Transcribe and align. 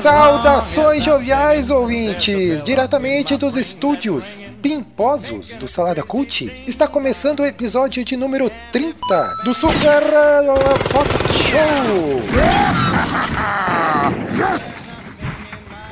Saudações 0.00 1.02
joviais 1.02 1.70
ouvintes! 1.70 2.62
Diretamente 2.62 3.36
dos 3.36 3.56
estúdios 3.56 4.40
pimposos 4.60 5.54
do 5.54 5.66
Salada 5.66 6.02
Cult, 6.02 6.62
está 6.66 6.86
começando 6.86 7.40
o 7.40 7.46
episódio 7.46 8.04
de 8.04 8.16
número 8.16 8.50
30 8.70 8.96
do 9.44 9.52
Super 9.52 10.02
Pop 10.92 11.08
Show! 11.32 12.22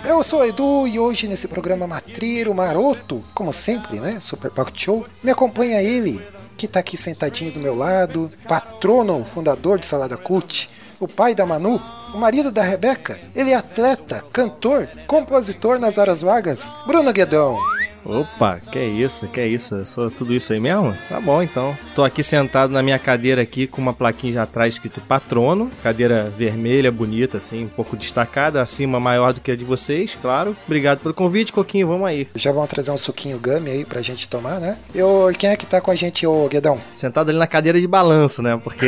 Eu 0.04 0.22
sou 0.22 0.45
Edu 0.45 0.86
e 0.86 0.98
hoje 0.98 1.26
nesse 1.26 1.48
programa 1.48 1.86
matreiro, 1.86 2.54
maroto, 2.54 3.22
como 3.34 3.52
sempre, 3.52 3.98
né? 3.98 4.18
Super 4.20 4.50
Pocket 4.50 4.84
Show, 4.84 5.06
me 5.22 5.30
acompanha 5.30 5.82
ele, 5.82 6.24
que 6.56 6.68
tá 6.68 6.80
aqui 6.80 6.96
sentadinho 6.96 7.52
do 7.52 7.60
meu 7.60 7.76
lado, 7.76 8.30
patrono, 8.46 9.26
fundador 9.34 9.78
do 9.78 9.86
Salada 9.86 10.16
Cult, 10.16 10.68
o 10.98 11.09
pai 11.09 11.34
da 11.34 11.46
Manu, 11.46 11.80
o 12.14 12.19
marido 12.19 12.50
da 12.50 12.62
Rebeca. 12.62 13.19
Ele 13.34 13.50
é 13.50 13.55
atleta, 13.55 14.24
cantor, 14.32 14.88
compositor 15.06 15.78
nas 15.78 15.98
horas 15.98 16.23
vagas, 16.23 16.73
Bruno 16.87 17.12
Guedão. 17.12 17.59
Opa, 18.04 18.59
que 18.59 18.78
é 18.78 18.86
isso, 18.86 19.27
que 19.28 19.40
é 19.40 19.46
isso? 19.46 19.74
Eu 19.74 19.86
sou 19.86 20.10
tudo 20.10 20.34
isso 20.34 20.52
aí 20.52 20.60
mesmo? 20.60 20.95
Tá 21.09 21.20
bom 21.20 21.42
então. 21.42 21.77
Tô 21.95 22.02
aqui 22.02 22.23
sentado 22.23 22.73
na 22.73 22.82
minha 22.82 22.98
cadeira 22.98 23.42
aqui 23.42 23.66
com 23.66 23.80
uma 23.80 23.92
plaquinha 23.92 24.42
atrás 24.42 24.74
escrito 24.74 25.01
patrono, 25.01 25.70
cadeira 25.82 26.32
vermelha, 26.37 26.90
bonita 26.90 27.37
assim, 27.37 27.65
um 27.65 27.68
pouco 27.68 27.96
destacada, 27.96 28.62
acima 28.62 28.98
maior 28.98 29.32
do 29.32 29.40
que 29.40 29.51
a 29.51 29.56
de 29.56 29.65
vocês, 29.65 30.16
claro. 30.21 30.56
Obrigado 30.66 31.01
pelo 31.01 31.15
convite, 31.15 31.52
Coquinho, 31.52 31.87
vamos 31.87 32.06
aí. 32.06 32.28
Já 32.34 32.52
vão 32.52 32.66
trazer 32.66 32.90
um 32.90 32.96
suquinho 32.96 33.38
gummy 33.38 33.71
aí 33.71 33.84
pra 33.84 34.02
gente 34.02 34.28
tomar, 34.28 34.60
né? 34.60 34.78
E 34.95 35.01
quem 35.34 35.51
é 35.51 35.56
que 35.56 35.66
tá 35.66 35.80
com 35.80 35.90
a 35.90 35.95
gente, 35.95 36.26
ô 36.26 36.48
Guedão? 36.48 36.78
Sentado 36.96 37.30
ali 37.30 37.38
na 37.38 37.46
cadeira 37.46 37.80
de 37.80 37.87
balanço, 37.87 38.43
né? 38.43 38.59
Porque 38.62 38.87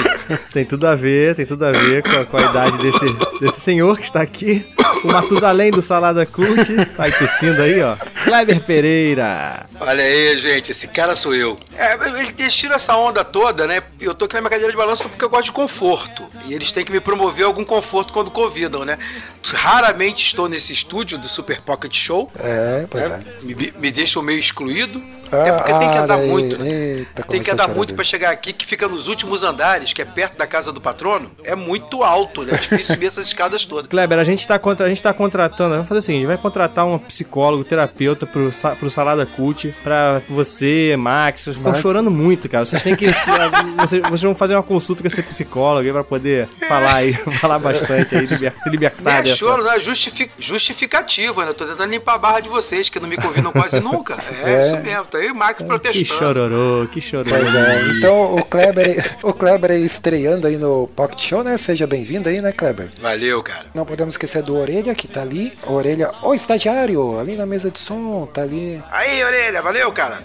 tem 0.52 0.64
tudo 0.64 0.86
a 0.86 0.94
ver, 0.94 1.34
tem 1.34 1.46
tudo 1.46 1.64
a 1.64 1.72
ver 1.72 2.02
com 2.02 2.10
a, 2.10 2.24
com 2.24 2.36
a 2.36 2.50
idade 2.50 2.78
desse, 2.78 3.40
desse 3.40 3.60
senhor 3.60 3.98
que 3.98 4.04
está 4.04 4.20
aqui. 4.22 4.66
O 5.04 5.12
Matusalém 5.12 5.70
do 5.70 5.82
Salada 5.82 6.24
Cult. 6.24 6.74
Vai 6.96 7.12
tossindo 7.12 7.60
aí, 7.60 7.80
ó. 7.82 7.94
Kleber 8.24 8.60
Pereira. 8.60 9.66
Olha 9.80 10.02
aí, 10.02 10.38
gente, 10.38 10.70
esse 10.70 10.88
cara 10.88 11.14
sou 11.14 11.34
eu. 11.34 11.58
É, 11.76 11.94
eles 12.38 12.54
tiram 12.54 12.74
essa 12.74 12.96
onda 12.96 13.24
toda, 13.24 13.66
né? 13.66 13.82
Eu 14.00 14.14
tô 14.14 14.24
aqui 14.24 14.34
na 14.34 14.40
minha 14.40 14.50
cadeira 14.50 14.70
de 14.70 14.76
balanço 14.76 15.08
porque 15.08 15.24
eu 15.24 15.28
gosto 15.30 15.44
de 15.46 15.52
conforto. 15.52 16.24
E 16.46 16.54
eles 16.54 16.72
têm 16.72 16.84
que 16.84 16.92
me 16.92 17.00
promover 17.00 17.46
algum 17.46 17.64
conforto 17.64 18.12
quando 18.12 18.30
convidam, 18.30 18.84
né? 18.84 18.98
Raramente 19.44 20.24
estou 20.24 20.48
nesse 20.48 20.72
estúdio 20.72 21.18
do 21.18 21.28
Super 21.28 21.60
Pocket 21.60 21.94
Show. 21.94 22.30
É, 22.38 22.86
pois 22.90 23.10
é. 23.10 23.20
Me, 23.42 23.74
me 23.78 23.90
deixam 23.90 24.22
meio 24.22 24.38
excluído. 24.38 25.02
Até 25.40 25.52
porque 25.52 25.74
tem 25.74 25.90
que 25.90 25.98
andar 25.98 26.14
aí. 26.18 26.28
muito. 26.28 26.58
né? 26.58 26.70
Eita, 26.70 27.22
Tem 27.24 27.42
que 27.42 27.50
andar 27.50 27.68
muito 27.68 27.94
pra 27.94 28.04
chegar 28.04 28.30
aqui, 28.30 28.52
que 28.52 28.64
fica 28.64 28.86
nos 28.86 29.08
últimos 29.08 29.42
andares, 29.42 29.92
que 29.92 30.00
é 30.00 30.04
perto 30.04 30.36
da 30.36 30.46
casa 30.46 30.70
do 30.70 30.80
patrono. 30.80 31.32
É 31.42 31.56
muito 31.56 32.04
alto, 32.04 32.42
né? 32.42 32.52
É 32.54 32.56
difícil 32.56 32.94
subir 32.94 33.06
essas 33.06 33.26
escadas 33.26 33.64
todas. 33.64 33.86
Kleber, 33.90 34.18
a 34.18 34.24
gente 34.24 34.46
tá, 34.46 34.58
contra, 34.58 34.86
a 34.86 34.88
gente 34.88 35.02
tá 35.02 35.12
contratando, 35.12 35.74
vamos 35.74 35.88
fazer 35.88 35.98
o 35.98 36.02
seguinte, 36.02 36.26
vai 36.26 36.36
contratar 36.38 36.86
um 36.86 36.98
psicólogo, 36.98 37.64
terapeuta 37.64 38.13
pro, 38.16 38.50
sa- 38.52 38.70
pro 38.76 38.90
Salada 38.90 39.24
Cult, 39.26 39.74
pra 39.82 40.22
você, 40.28 40.94
Max, 40.98 41.40
vocês 41.42 41.56
estão 41.56 41.74
chorando 41.74 42.10
muito, 42.10 42.48
cara. 42.48 42.64
Vocês 42.64 42.82
têm 42.82 42.94
que. 42.96 43.06
vocês, 43.06 44.02
vocês 44.02 44.22
vão 44.22 44.34
fazer 44.34 44.54
uma 44.54 44.62
consulta 44.62 45.02
com 45.02 45.06
esse 45.08 45.22
psicólogo 45.22 45.86
aí 45.86 45.92
pra 45.92 46.04
poder 46.04 46.48
falar 46.68 46.94
aí, 46.96 47.12
falar 47.40 47.58
bastante 47.58 48.16
aí, 48.16 48.26
liber- 48.26 48.52
se 48.62 48.70
libertar 48.70 49.02
Nem 49.04 49.14
é 49.14 49.22
dessa. 49.22 49.36
choro, 49.36 49.62
não 49.64 49.72
é 49.72 49.80
justifi 49.80 50.30
justificativa, 50.38 51.44
né? 51.44 51.50
Eu 51.50 51.54
tô 51.54 51.64
tentando 51.66 51.90
limpar 51.90 52.14
a 52.14 52.18
barra 52.18 52.40
de 52.40 52.48
vocês, 52.48 52.88
que 52.88 52.98
não 53.00 53.08
me 53.08 53.16
convidam 53.16 53.52
quase 53.52 53.80
nunca. 53.80 54.16
É, 54.42 54.54
É. 54.54 54.66
isso 54.66 54.76
mesmo. 54.82 55.04
Tá 55.06 55.18
aí 55.18 55.30
o 55.30 55.34
Max 55.34 55.58
Que 55.58 55.64
protestando. 55.64 56.04
chororô, 56.06 56.86
que 56.88 57.00
chororô. 57.00 57.30
Pois 57.36 57.54
é, 57.54 57.82
então 57.98 58.34
o 58.36 58.44
Kleber, 58.44 59.16
o 59.22 59.32
Kleber 59.32 59.70
aí 59.72 59.84
estreando 59.84 60.46
aí 60.46 60.56
no 60.56 60.88
Pocket 60.94 61.20
Show, 61.28 61.42
né? 61.42 61.56
Seja 61.56 61.86
bem-vindo 61.86 62.28
aí, 62.28 62.40
né, 62.40 62.52
Kleber? 62.52 62.88
Valeu, 63.00 63.42
cara. 63.42 63.66
Não 63.74 63.84
podemos 63.84 64.14
esquecer 64.14 64.42
do 64.42 64.56
Orelha, 64.56 64.94
que 64.94 65.08
tá 65.08 65.22
ali. 65.22 65.52
Orelha, 65.66 66.10
o 66.22 66.34
estagiário, 66.34 67.18
ali 67.18 67.36
na 67.36 67.46
mesa 67.46 67.70
de 67.70 67.80
som, 67.80 68.03
tá 68.32 68.42
ali. 68.42 68.82
Aí, 68.90 69.22
orelha, 69.24 69.62
valeu, 69.62 69.92
cara. 69.92 70.18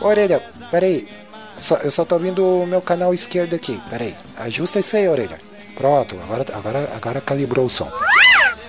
Orelha, 0.00 0.42
peraí. 0.70 1.08
Só, 1.58 1.76
eu 1.76 1.90
só 1.90 2.04
tô 2.04 2.14
ouvindo 2.14 2.44
o 2.44 2.66
meu 2.66 2.80
canal 2.80 3.12
esquerdo 3.12 3.54
aqui. 3.54 3.80
Peraí. 3.90 4.14
Ajusta 4.36 4.78
isso 4.78 4.96
aí, 4.96 5.08
orelha. 5.08 5.38
Pronto, 5.74 6.16
agora, 6.24 6.44
agora, 6.54 6.90
agora 6.94 7.20
calibrou 7.20 7.66
o 7.66 7.70
som. 7.70 7.90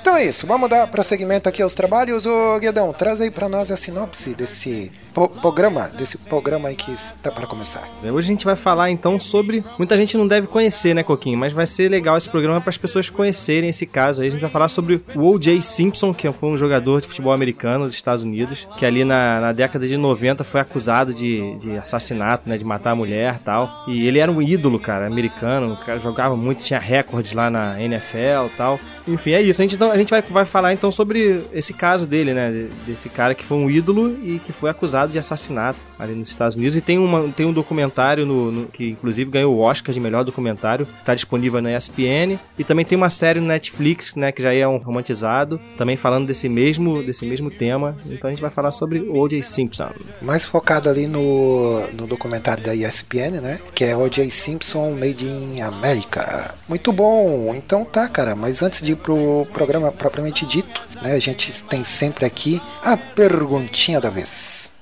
Então 0.01 0.15
é 0.15 0.25
isso, 0.25 0.47
vamos 0.47 0.69
dar 0.69 0.87
prosseguimento 0.87 1.47
aqui 1.49 1.61
aos 1.61 1.73
trabalhos. 1.73 2.25
Ô 2.25 2.57
Guedão, 2.59 2.91
traz 2.93 3.19
aí 3.21 3.29
pra 3.29 3.49
nós 3.49 3.69
a 3.69 3.75
sinopse 3.77 4.33
desse 4.33 4.91
po- 5.13 5.27
programa, 5.27 5.89
desse 5.89 6.17
programa 6.17 6.69
aí 6.69 6.75
que 6.75 6.91
está 6.91 7.29
para 7.31 7.45
começar. 7.45 7.87
Hoje 8.01 8.27
a 8.27 8.31
gente 8.31 8.45
vai 8.45 8.55
falar 8.55 8.89
então 8.89 9.19
sobre. 9.19 9.63
Muita 9.77 9.97
gente 9.97 10.17
não 10.17 10.27
deve 10.27 10.47
conhecer, 10.47 10.95
né, 10.95 11.03
Coquinho? 11.03 11.37
Mas 11.37 11.51
vai 11.53 11.65
ser 11.67 11.89
legal 11.91 12.17
esse 12.17 12.29
programa 12.29 12.61
para 12.61 12.69
as 12.69 12.77
pessoas 12.77 13.09
conhecerem 13.09 13.69
esse 13.69 13.85
caso 13.85 14.21
aí. 14.21 14.29
A 14.29 14.31
gente 14.31 14.41
vai 14.41 14.49
falar 14.49 14.69
sobre 14.69 15.01
o 15.15 15.31
O.J. 15.31 15.61
Simpson, 15.61 16.13
que 16.13 16.31
foi 16.31 16.49
um 16.49 16.57
jogador 16.57 17.01
de 17.01 17.07
futebol 17.07 17.33
americano 17.33 17.83
nos 17.85 17.93
Estados 17.93 18.23
Unidos, 18.23 18.67
que 18.77 18.85
ali 18.85 19.03
na, 19.03 19.39
na 19.41 19.51
década 19.51 19.85
de 19.85 19.97
90 19.97 20.43
foi 20.43 20.61
acusado 20.61 21.13
de, 21.13 21.55
de 21.57 21.77
assassinato, 21.77 22.47
né, 22.49 22.57
de 22.57 22.63
matar 22.63 22.91
a 22.91 22.95
mulher 22.95 23.35
e 23.35 23.43
tal. 23.43 23.83
E 23.87 24.07
ele 24.07 24.17
era 24.19 24.31
um 24.31 24.41
ídolo, 24.41 24.79
cara, 24.79 25.05
americano, 25.05 25.77
cara 25.85 25.99
jogava 25.99 26.35
muito, 26.37 26.63
tinha 26.63 26.79
recordes 26.79 27.33
lá 27.33 27.49
na 27.49 27.79
NFL 27.81 28.47
e 28.47 28.57
tal. 28.57 28.79
Enfim, 29.13 29.31
é 29.31 29.41
isso. 29.41 29.61
A 29.61 29.63
gente, 29.65 29.75
então, 29.75 29.91
a 29.91 29.97
gente 29.97 30.09
vai, 30.09 30.21
vai 30.21 30.45
falar 30.45 30.73
então 30.73 30.91
sobre 30.91 31.41
esse 31.53 31.73
caso 31.73 32.05
dele, 32.05 32.33
né? 32.33 32.51
de- 32.51 32.69
Desse 32.89 33.09
cara 33.09 33.35
que 33.35 33.43
foi 33.43 33.57
um 33.57 33.69
ídolo 33.69 34.17
e 34.23 34.39
que 34.39 34.51
foi 34.51 34.69
acusado 34.69 35.11
de 35.11 35.19
assassinato 35.19 35.77
ali 35.97 36.13
nos 36.13 36.29
Estados 36.29 36.55
Unidos. 36.55 36.75
E 36.75 36.81
tem, 36.81 36.97
uma, 36.97 37.27
tem 37.35 37.45
um 37.45 37.53
documentário 37.53 38.25
no, 38.25 38.51
no- 38.51 38.67
que, 38.67 38.89
inclusive, 38.89 39.29
ganhou 39.29 39.55
o 39.55 39.59
Oscar 39.59 39.93
de 39.93 39.99
melhor 39.99 40.23
documentário. 40.23 40.87
Tá 41.05 41.13
disponível 41.15 41.61
na 41.61 41.75
ESPN. 41.75 42.37
E 42.57 42.63
também 42.63 42.85
tem 42.85 42.97
uma 42.97 43.09
série 43.09 43.39
no 43.39 43.47
Netflix, 43.47 44.15
né? 44.15 44.31
Que 44.31 44.41
já 44.41 44.53
é 44.53 44.67
um 44.67 44.77
romantizado. 44.77 45.59
Também 45.77 45.97
falando 45.97 46.27
desse 46.27 46.47
mesmo, 46.49 47.03
desse 47.03 47.25
mesmo 47.25 47.49
tema. 47.51 47.97
Então 48.05 48.29
a 48.29 48.33
gente 48.33 48.41
vai 48.41 48.49
falar 48.49 48.71
sobre 48.71 48.99
O.J. 48.99 49.41
Simpson. 49.43 49.89
Mais 50.21 50.45
focado 50.45 50.89
ali 50.89 51.07
no, 51.07 51.81
no 51.93 52.07
documentário 52.07 52.63
da 52.63 52.73
ESPN, 52.75 53.41
né? 53.41 53.59
Que 53.73 53.85
é 53.85 53.95
O.J. 53.95 54.29
Simpson 54.29 54.91
Made 54.91 55.25
in 55.25 55.61
America. 55.61 56.53
Muito 56.67 56.91
bom. 56.91 57.53
Então 57.55 57.83
tá, 57.85 58.07
cara. 58.07 58.35
Mas 58.35 58.61
antes 58.61 58.81
de 58.83 58.95
pro 59.01 59.47
programa 59.53 59.91
propriamente 59.91 60.45
dito, 60.45 60.81
né? 61.01 61.13
A 61.13 61.19
gente 61.19 61.63
tem 61.63 61.83
sempre 61.83 62.25
aqui 62.25 62.61
a 62.83 62.95
perguntinha 62.95 63.99
da 63.99 64.09
vez. 64.09 64.73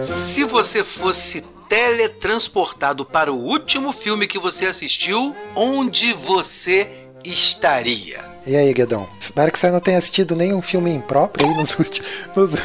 Se 0.00 0.44
você 0.44 0.84
fosse 0.84 1.42
teletransportado 1.68 3.04
para 3.04 3.32
o 3.32 3.36
último 3.36 3.92
filme 3.92 4.26
que 4.26 4.38
você 4.38 4.66
assistiu, 4.66 5.34
onde 5.54 6.12
você 6.12 7.06
estaria? 7.24 8.24
E 8.48 8.56
aí, 8.56 8.72
Guedão? 8.72 9.06
Espero 9.20 9.52
que 9.52 9.58
você 9.58 9.70
não 9.70 9.78
tenha 9.78 9.98
assistido 9.98 10.34
nenhum 10.34 10.62
filme 10.62 10.90
impróprio 10.90 11.46
aí 11.46 11.54
nos 11.54 11.78
últimos. 11.78 12.08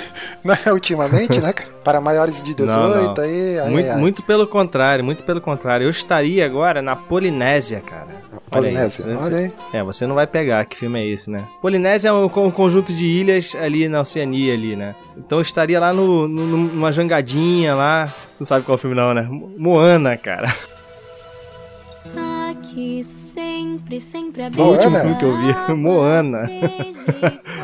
Né, 0.44 0.58
ultimamente, 0.74 1.40
né, 1.40 1.54
cara? 1.54 1.70
Para 1.84 2.02
maiores 2.02 2.42
de 2.42 2.54
18 2.54 2.78
Não, 2.80 3.14
não. 3.14 3.22
aí. 3.24 3.60
aí, 3.60 3.70
Muito, 3.72 3.90
aí. 3.92 3.98
muito 3.98 4.24
pelo 4.24 4.46
contrário, 4.46 5.02
muito 5.04 5.24
pelo 5.24 5.40
contrário. 5.42 5.86
Eu 5.86 5.90
estaria 5.90 6.46
agora 6.46 6.82
na 6.82 6.96
Polinésia, 6.98 7.80
cara. 7.82 8.08
Olha 8.10 8.20
aí, 8.34 8.42
Polinésia. 8.52 9.06
você- 9.06 9.16
Olha 9.16 9.38
aí. 9.38 9.52
É, 9.74 9.84
você 9.84 10.06
não 10.08 10.16
vai 10.16 10.28
pegar 10.28 10.66
que 10.66 10.78
filme 10.78 11.00
é 11.00 11.08
esse, 11.08 11.30
né? 11.30 11.46
Polinésia 11.62 12.10
é 12.10 12.14
um, 12.14 12.26
um 12.26 12.52
conjunto 12.52 12.94
de 12.94 13.06
ilhas 13.06 13.56
ali 13.56 13.88
na 13.88 14.02
Oceania 14.02 14.54
ali, 14.54 14.76
né? 14.76 14.96
Então 15.18 15.38
eu 15.38 15.42
estaria 15.42 15.80
lá 15.80 15.94
no, 15.94 16.28
no- 16.28 16.46
numa 16.58 16.92
jangadinha 16.92 17.74
lá. 17.76 18.14
Não 18.38 18.46
sabe 18.46 18.66
qual 18.66 18.78
filme 18.78 18.96
não, 18.98 19.14
né? 19.14 19.22
Mo- 19.22 19.54
Moana, 19.58 20.18
cara. 20.18 20.54
Aqui 22.52 23.00
sempre, 23.34 24.00
sempre 24.00 24.50
Foi 24.52 24.64
o 24.64 24.70
último 24.70 24.92
Moana? 24.92 25.04
filme 25.04 25.18
que 25.20 25.26
eu 25.26 25.38
vi. 25.38 25.74
Moana. 25.76 26.50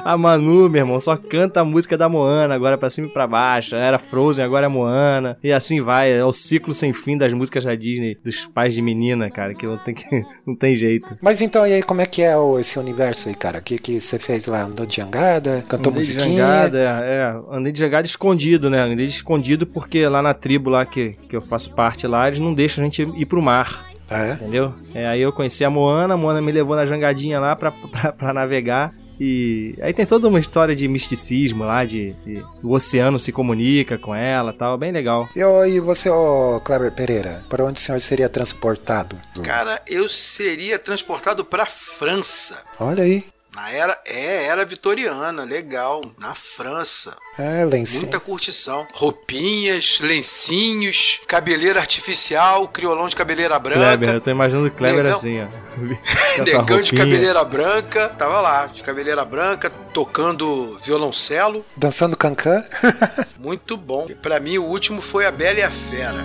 A 0.03 0.17
Manu, 0.17 0.69
meu 0.69 0.81
irmão, 0.81 0.99
só 0.99 1.15
canta 1.15 1.61
a 1.61 1.65
música 1.65 1.97
da 1.97 2.09
Moana, 2.09 2.55
agora 2.55 2.77
pra 2.77 2.89
cima 2.89 3.07
e 3.07 3.11
pra 3.11 3.27
baixo. 3.27 3.75
Era 3.75 3.99
Frozen, 3.99 4.43
agora 4.43 4.65
é 4.65 4.69
Moana. 4.69 5.37
E 5.43 5.51
assim 5.51 5.81
vai. 5.81 6.11
É 6.11 6.23
o 6.25 6.31
ciclo 6.31 6.73
sem 6.73 6.93
fim 6.93 7.17
das 7.17 7.31
músicas 7.33 7.63
da 7.63 7.75
Disney, 7.75 8.17
dos 8.23 8.45
pais 8.47 8.73
de 8.73 8.81
menina, 8.81 9.29
cara, 9.29 9.53
que 9.53 9.65
não 9.65 9.77
tem, 9.77 9.93
que, 9.93 10.05
não 10.45 10.55
tem 10.55 10.75
jeito. 10.75 11.15
Mas 11.21 11.41
então, 11.41 11.65
e 11.67 11.73
aí, 11.73 11.83
como 11.83 12.01
é 12.01 12.05
que 12.05 12.21
é 12.21 12.33
esse 12.59 12.79
universo 12.79 13.29
aí, 13.29 13.35
cara? 13.35 13.59
O 13.59 13.61
que, 13.61 13.77
que 13.77 13.99
você 13.99 14.17
fez 14.17 14.47
lá? 14.47 14.63
Andou 14.63 14.85
de 14.85 14.97
jangada? 14.97 15.63
Cantou 15.67 15.91
Andei 15.91 16.05
de 16.05 16.13
musiquinha? 16.13 16.37
jangada, 16.37 16.79
é, 16.79 16.83
é, 16.83 17.55
andei 17.55 17.71
de 17.71 17.79
jangada 17.79 18.05
escondido, 18.05 18.69
né? 18.69 18.81
Andei 18.81 19.05
escondido 19.05 19.67
porque 19.67 20.07
lá 20.07 20.21
na 20.21 20.33
tribo 20.33 20.69
lá 20.69 20.85
que, 20.85 21.15
que 21.29 21.35
eu 21.35 21.41
faço 21.41 21.71
parte 21.73 22.07
lá, 22.07 22.27
eles 22.27 22.39
não 22.39 22.53
deixam 22.53 22.83
a 22.83 22.85
gente 22.85 23.01
ir 23.03 23.25
pro 23.25 23.41
mar, 23.41 23.88
É. 24.09 24.33
entendeu? 24.33 24.73
É, 24.93 25.07
aí 25.07 25.21
eu 25.21 25.31
conheci 25.31 25.63
a 25.63 25.69
Moana, 25.69 26.13
a 26.13 26.17
Moana 26.17 26.41
me 26.41 26.51
levou 26.51 26.75
na 26.75 26.85
jangadinha 26.85 27.39
lá 27.39 27.55
pra, 27.55 27.71
pra, 27.91 28.11
pra 28.11 28.33
navegar. 28.33 28.93
E 29.19 29.75
aí 29.81 29.93
tem 29.93 30.05
toda 30.05 30.29
uma 30.29 30.39
história 30.39 30.73
de 30.73 30.87
misticismo 30.87 31.65
lá, 31.65 31.83
de, 31.83 32.13
de 32.25 32.41
o 32.63 32.71
oceano 32.71 33.19
se 33.19 33.33
comunica 33.33 33.97
com 33.97 34.15
ela 34.15 34.53
tal, 34.53 34.77
bem 34.77 34.93
legal. 34.93 35.27
E, 35.35 35.43
ô, 35.43 35.65
e 35.65 35.77
você, 35.81 36.09
ô 36.09 36.61
Kleber 36.63 36.93
Pereira, 36.93 37.41
para 37.49 37.65
onde 37.65 37.79
o 37.79 37.81
senhor 37.81 37.99
seria 37.99 38.29
transportado? 38.29 39.17
Cara, 39.43 39.81
eu 39.85 40.07
seria 40.07 40.79
transportado 40.79 41.43
pra 41.43 41.65
França. 41.65 42.63
Olha 42.79 43.03
aí. 43.03 43.25
Na 43.59 43.69
era, 43.71 43.99
é, 44.05 44.45
era 44.45 44.63
vitoriana, 44.63 45.43
legal, 45.43 45.99
na 46.17 46.33
França. 46.33 47.17
É, 47.37 47.65
lencinho. 47.65 48.03
Muita 48.03 48.17
curtição. 48.17 48.87
Roupinhas, 48.93 49.99
lencinhos, 49.99 51.19
cabeleira 51.27 51.77
artificial, 51.81 52.69
criolão 52.69 53.09
de 53.09 53.17
cabeleira 53.17 53.59
branca. 53.59 53.79
Kleber, 53.81 54.09
eu 54.15 54.21
tô 54.21 54.29
imaginando 54.31 54.67
o 54.67 54.71
Kleber 54.71 55.03
Negão. 55.03 55.17
assim, 55.17 55.41
ó. 55.41 55.47
Negão 56.41 56.81
de 56.81 56.93
cabeleira 56.93 57.43
branca, 57.43 58.07
tava 58.17 58.39
lá, 58.39 58.67
de 58.67 58.81
cabeleira 58.81 59.25
branca, 59.25 59.69
tocando 59.93 60.79
violoncelo. 60.81 61.65
Dançando 61.75 62.15
cancan. 62.15 62.63
Muito 63.37 63.75
bom. 63.75 64.07
E 64.09 64.15
pra 64.15 64.39
mim, 64.39 64.57
o 64.57 64.63
último 64.63 65.01
foi 65.01 65.25
A 65.25 65.31
Bela 65.31 65.59
e 65.59 65.63
a 65.63 65.71
Fera. 65.71 66.23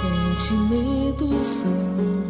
Sentimentos 0.00 1.46
são 1.46 2.23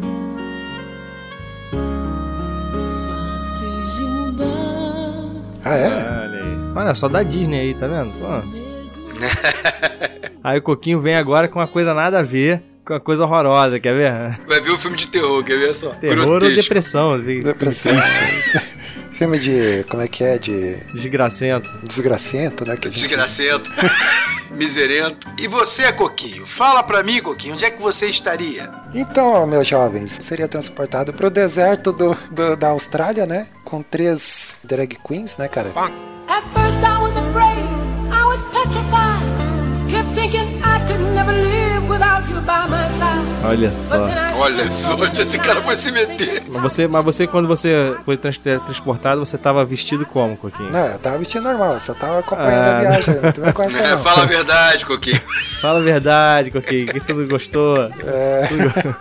Ah, 5.65 5.75
é? 5.75 5.87
Olha 5.87 6.43
aí. 6.43 6.57
Olha 6.75 6.93
só 6.93 7.07
da 7.09 7.23
Disney 7.23 7.59
aí, 7.59 7.73
tá 7.73 7.87
vendo? 7.87 8.13
Pô. 8.19 8.27
aí 10.43 10.59
o 10.59 10.61
Coquinho 10.61 11.01
vem 11.01 11.15
agora 11.15 11.47
com 11.47 11.57
uma 11.59 11.67
coisa 11.67 11.91
nada 11.93 12.19
a 12.19 12.21
ver, 12.21 12.61
com 12.85 12.93
uma 12.93 12.99
coisa 12.99 13.23
horrorosa, 13.23 13.79
quer 13.79 13.95
ver? 13.95 14.39
Vai 14.47 14.61
ver 14.61 14.69
o 14.69 14.77
filme 14.77 14.95
de 14.95 15.07
terror, 15.07 15.43
quer 15.43 15.57
ver 15.57 15.73
só? 15.73 15.89
Terror 15.89 16.19
ou 16.19 16.39
Grotesco. 16.39 16.61
depressão? 16.61 17.19
Depressão. 17.19 17.93
Filme 19.17 19.39
de. 19.39 19.85
Como 19.89 20.01
é 20.03 20.07
que 20.07 20.23
é? 20.23 20.37
De. 20.37 20.75
Desgracento. 20.93 21.73
Desgracento, 21.87 22.65
né? 22.65 22.75
Que 22.77 22.89
Desgracento. 22.89 23.71
Miserento. 24.51 25.27
E 25.39 25.47
você, 25.47 25.91
Coquinho? 25.91 26.45
Fala 26.45 26.81
pra 26.83 27.03
mim, 27.03 27.21
Coquinho, 27.21 27.55
onde 27.55 27.65
é 27.65 27.69
que 27.71 27.81
você 27.81 28.07
estaria? 28.07 28.71
Então, 28.93 29.45
meus 29.45 29.67
jovens, 29.67 30.17
seria 30.21 30.47
transportado 30.47 31.11
pro 31.13 31.29
deserto 31.29 31.91
do, 31.91 32.15
do- 32.31 32.55
da 32.55 32.69
Austrália, 32.69 33.25
né? 33.25 33.47
Com 33.65 33.81
três 33.81 34.57
drag 34.63 34.97
queens, 35.05 35.37
né, 35.37 35.47
cara? 35.47 35.71
At 36.27 36.43
Olha 43.47 43.71
só. 43.71 44.09
Olha 44.37 44.71
só 44.71 44.95
onde 44.95 45.21
esse 45.21 45.37
cara 45.39 45.61
foi 45.61 45.77
se 45.77 45.91
meter. 45.91 46.43
Mas 46.49 46.61
você, 46.61 46.87
mas 46.87 47.03
você, 47.05 47.25
quando 47.27 47.47
você 47.47 47.95
foi 48.03 48.17
trans- 48.17 48.37
transportado, 48.37 49.19
você 49.19 49.37
tava 49.37 49.63
vestido 49.63 50.05
como, 50.05 50.35
Coquinho? 50.35 50.71
Não, 50.71 50.85
eu 50.87 50.99
tava 50.99 51.17
vestindo 51.17 51.43
normal, 51.43 51.73
eu 51.73 51.79
só 51.79 51.93
tava 51.93 52.19
acompanhando 52.19 52.63
Ah. 52.65 52.77
a 52.77 52.79
viagem. 52.81 53.15
Não 53.21 53.31
tem 53.31 53.51
com 53.53 53.63
essa 53.63 53.79
É, 53.81 53.91
não. 53.91 53.99
fala 54.03 54.23
a 54.23 54.25
verdade, 54.25 54.85
Coquinho. 54.85 55.21
Fala 55.61 55.79
a 55.79 55.81
verdade, 55.81 56.51
Coquinho, 56.51 56.87
que 56.87 56.99
tu 56.99 57.13
não 57.13 57.27
gostou. 57.27 57.77
É. 58.05 58.49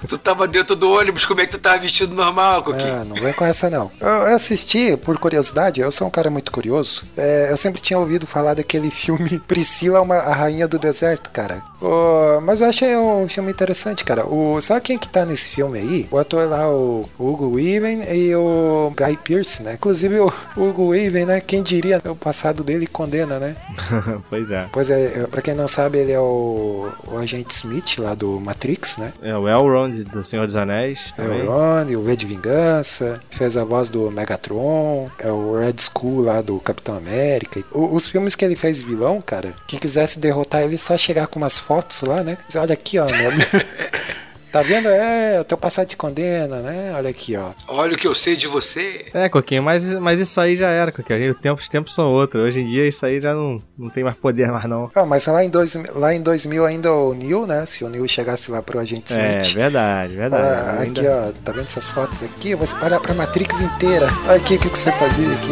Tu 0.08 0.16
tava 0.18 0.46
dentro 0.46 0.76
do 0.76 0.90
ônibus, 0.92 1.26
como 1.26 1.40
é 1.40 1.46
que 1.46 1.52
tu 1.52 1.58
tava 1.58 1.78
vestido 1.78 2.14
normal, 2.14 2.62
Coquinho? 2.62 3.00
Ah, 3.00 3.04
não 3.04 3.16
vem 3.16 3.32
com 3.32 3.44
essa 3.44 3.68
não. 3.68 3.90
Eu, 4.00 4.08
eu 4.08 4.34
assisti, 4.36 4.96
por 4.96 5.18
curiosidade, 5.18 5.80
eu 5.80 5.90
sou 5.90 6.06
um 6.06 6.10
cara 6.10 6.30
muito 6.30 6.52
curioso. 6.52 7.02
É, 7.16 7.48
eu 7.50 7.56
sempre 7.56 7.80
tinha 7.80 7.98
ouvido 7.98 8.26
falar 8.26 8.54
daquele 8.54 8.90
filme 8.90 9.38
Priscila, 9.48 10.00
uma, 10.00 10.16
a 10.16 10.32
Rainha 10.32 10.68
do 10.68 10.78
Deserto, 10.78 11.30
cara. 11.30 11.62
Ô, 11.84 12.40
mas 12.40 12.60
eu 12.60 12.68
achei 12.68 12.96
um 12.96 13.28
filme 13.28 13.50
interessante, 13.50 14.04
cara. 14.04 14.26
O, 14.26 14.58
sabe 14.60 14.80
quem 14.80 14.98
que 14.98 15.08
tá 15.08 15.24
nesse 15.24 15.50
filme 15.50 15.78
aí? 15.78 16.08
O 16.10 16.16
ator 16.18 16.48
lá, 16.48 16.68
o 16.70 17.08
Hugo 17.18 17.50
Weaving 17.56 18.02
e 18.10 18.34
o 18.34 18.90
Guy 18.96 19.18
Pearce, 19.22 19.62
né? 19.62 19.74
Inclusive 19.74 20.18
o 20.20 20.32
Hugo 20.56 20.88
Weaving, 20.88 21.26
né? 21.26 21.40
Quem 21.40 21.62
diria 21.62 22.00
o 22.06 22.16
passado 22.16 22.64
dele 22.64 22.86
condena, 22.86 23.38
né? 23.38 23.54
pois 24.30 24.50
é. 24.50 24.66
Pois 24.72 24.88
é, 24.90 25.26
pra 25.30 25.42
quem 25.42 25.54
não 25.54 25.68
sabe, 25.68 25.98
ele 25.98 26.12
é 26.12 26.18
o, 26.20 26.88
o 27.06 27.18
agente 27.18 27.54
Smith 27.54 27.98
lá 27.98 28.14
do 28.14 28.40
Matrix, 28.40 28.96
né? 28.96 29.12
É 29.20 29.36
o 29.36 29.46
Elrond 29.46 30.04
do 30.04 30.24
Senhor 30.24 30.46
dos 30.46 30.56
Anéis 30.56 31.12
também. 31.14 31.42
o 31.42 31.50
Ron, 31.50 31.84
o 31.98 32.02
V 32.02 32.16
de 32.16 32.26
Vingança, 32.26 33.20
fez 33.30 33.56
a 33.58 33.64
voz 33.64 33.90
do 33.90 34.10
Megatron, 34.10 35.10
é 35.18 35.30
o 35.30 35.58
Red 35.58 35.74
Skull 35.78 36.22
lá 36.22 36.40
do 36.40 36.58
Capitão 36.60 36.96
América. 36.96 37.62
O- 37.72 37.94
os 37.94 38.08
filmes 38.08 38.34
que 38.34 38.44
ele 38.44 38.56
fez 38.56 38.80
vilão, 38.80 39.20
cara, 39.20 39.52
quem 39.66 39.78
quisesse 39.78 40.18
derrotar 40.18 40.62
ele, 40.62 40.78
só 40.78 40.96
chegar 40.96 41.26
com 41.26 41.38
umas 41.38 41.58
fotos 41.58 41.73
lá, 42.06 42.22
né? 42.22 42.36
Olha 42.56 42.72
aqui, 42.74 42.98
ó, 42.98 43.06
meu... 43.06 43.30
Tá 44.54 44.62
vendo? 44.62 44.88
É, 44.88 45.40
o 45.40 45.44
teu 45.44 45.58
passado 45.58 45.88
te 45.88 45.96
condena, 45.96 46.60
né? 46.60 46.92
Olha 46.94 47.10
aqui, 47.10 47.34
ó. 47.36 47.50
Olha 47.66 47.94
o 47.94 47.96
que 47.98 48.06
eu 48.06 48.14
sei 48.14 48.36
de 48.36 48.46
você. 48.46 49.06
É, 49.12 49.28
Coquinho, 49.28 49.64
mas, 49.64 49.82
mas 49.96 50.20
isso 50.20 50.40
aí 50.40 50.54
já 50.54 50.68
era, 50.70 50.92
Coquinho. 50.92 51.32
Os 51.32 51.40
tempos, 51.40 51.64
os 51.64 51.68
tempos 51.68 51.92
são 51.92 52.04
outros. 52.04 52.40
Hoje 52.40 52.60
em 52.60 52.66
dia 52.68 52.86
isso 52.86 53.04
aí 53.04 53.20
já 53.20 53.34
não, 53.34 53.60
não 53.76 53.90
tem 53.90 54.04
mais 54.04 54.16
poder 54.16 54.46
mais, 54.52 54.68
não. 54.70 54.88
Ah, 54.94 55.04
mas 55.04 55.26
lá 55.26 55.42
em, 55.44 55.50
dois, 55.50 55.74
lá 55.96 56.14
em 56.14 56.22
2000 56.22 56.64
ainda 56.66 56.92
o 56.92 57.12
Neil, 57.14 57.48
né? 57.48 57.66
Se 57.66 57.82
o 57.82 57.88
Neil 57.88 58.06
chegasse 58.06 58.48
lá 58.48 58.62
pro 58.62 58.78
agente 58.78 59.12
É, 59.18 59.40
Smith. 59.40 59.56
verdade, 59.56 60.14
verdade. 60.14 60.44
Ah, 60.46 60.80
Ainda- 60.82 61.00
aqui, 61.00 61.10
ó, 61.10 61.32
tá 61.44 61.50
vendo 61.50 61.66
essas 61.66 61.88
fotos 61.88 62.22
aqui? 62.22 62.52
Eu 62.52 62.58
vou 62.58 62.64
espalhar 62.64 63.00
pra 63.00 63.12
Matrix 63.12 63.60
inteira. 63.60 64.06
Olha 64.28 64.36
aqui 64.36 64.54
o 64.54 64.58
que, 64.60 64.70
que 64.70 64.78
você 64.78 64.92
fazia 64.92 65.26
aqui, 65.32 65.50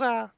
uh, 0.00 0.28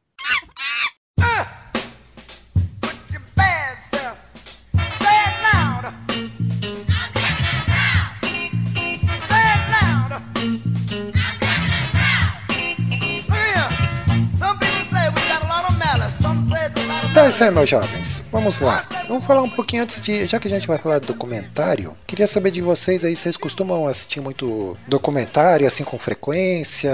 isso 17.36 17.44
aí, 17.44 17.50
meus 17.50 17.68
jovens. 17.68 18.24
Vamos 18.32 18.60
lá. 18.60 18.86
Vamos 19.08 19.26
falar 19.26 19.42
um 19.42 19.50
pouquinho 19.50 19.82
antes 19.82 20.00
de. 20.00 20.24
Já 20.24 20.40
que 20.40 20.48
a 20.48 20.50
gente 20.50 20.66
vai 20.66 20.78
falar 20.78 21.00
de 21.00 21.06
documentário, 21.06 21.94
queria 22.06 22.26
saber 22.26 22.50
de 22.50 22.62
vocês 22.62 23.04
aí, 23.04 23.14
vocês 23.14 23.36
costumam 23.36 23.86
assistir 23.86 24.22
muito 24.22 24.74
documentário, 24.88 25.66
assim, 25.66 25.84
com 25.84 25.98
frequência? 25.98 26.90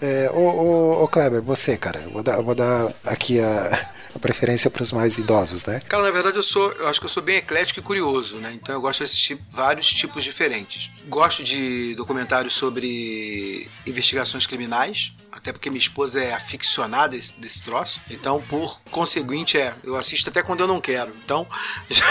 É, 0.00 0.30
ô, 0.32 1.08
Kleber, 1.08 1.42
você, 1.42 1.76
cara, 1.76 2.00
vou 2.12 2.22
dar, 2.22 2.40
vou 2.40 2.54
dar 2.54 2.92
aqui 3.04 3.40
a, 3.40 3.90
a 4.14 4.18
preferência 4.18 4.70
para 4.70 4.82
os 4.82 4.92
mais 4.92 5.18
idosos, 5.18 5.64
né? 5.64 5.80
Cara, 5.88 6.04
na 6.04 6.10
verdade 6.10 6.36
eu 6.36 6.42
sou, 6.42 6.72
eu 6.72 6.88
acho 6.88 7.00
que 7.00 7.06
eu 7.06 7.10
sou 7.10 7.22
bem 7.22 7.36
eclético 7.36 7.80
e 7.80 7.82
curioso, 7.82 8.36
né? 8.36 8.52
Então 8.54 8.74
eu 8.74 8.80
gosto 8.80 8.98
de 8.98 9.04
assistir 9.04 9.38
vários 9.50 9.88
tipos 9.92 10.22
diferentes. 10.22 10.90
Gosto 11.06 11.42
de 11.42 11.94
documentários 11.94 12.54
sobre 12.54 13.68
investigações 13.86 14.46
criminais, 14.46 15.12
até 15.32 15.52
porque 15.52 15.70
minha 15.70 15.80
esposa 15.80 16.22
é 16.22 16.32
aficionada 16.34 17.16
desse, 17.16 17.32
desse 17.38 17.62
troço. 17.62 18.00
Então, 18.10 18.40
por 18.42 18.80
conseguinte, 18.90 19.56
é, 19.56 19.74
eu 19.82 19.96
assisto 19.96 20.28
até 20.28 20.42
quando 20.42 20.60
eu 20.60 20.68
não 20.68 20.80
quero. 20.80 21.12
Então, 21.24 21.46
já, 21.88 22.04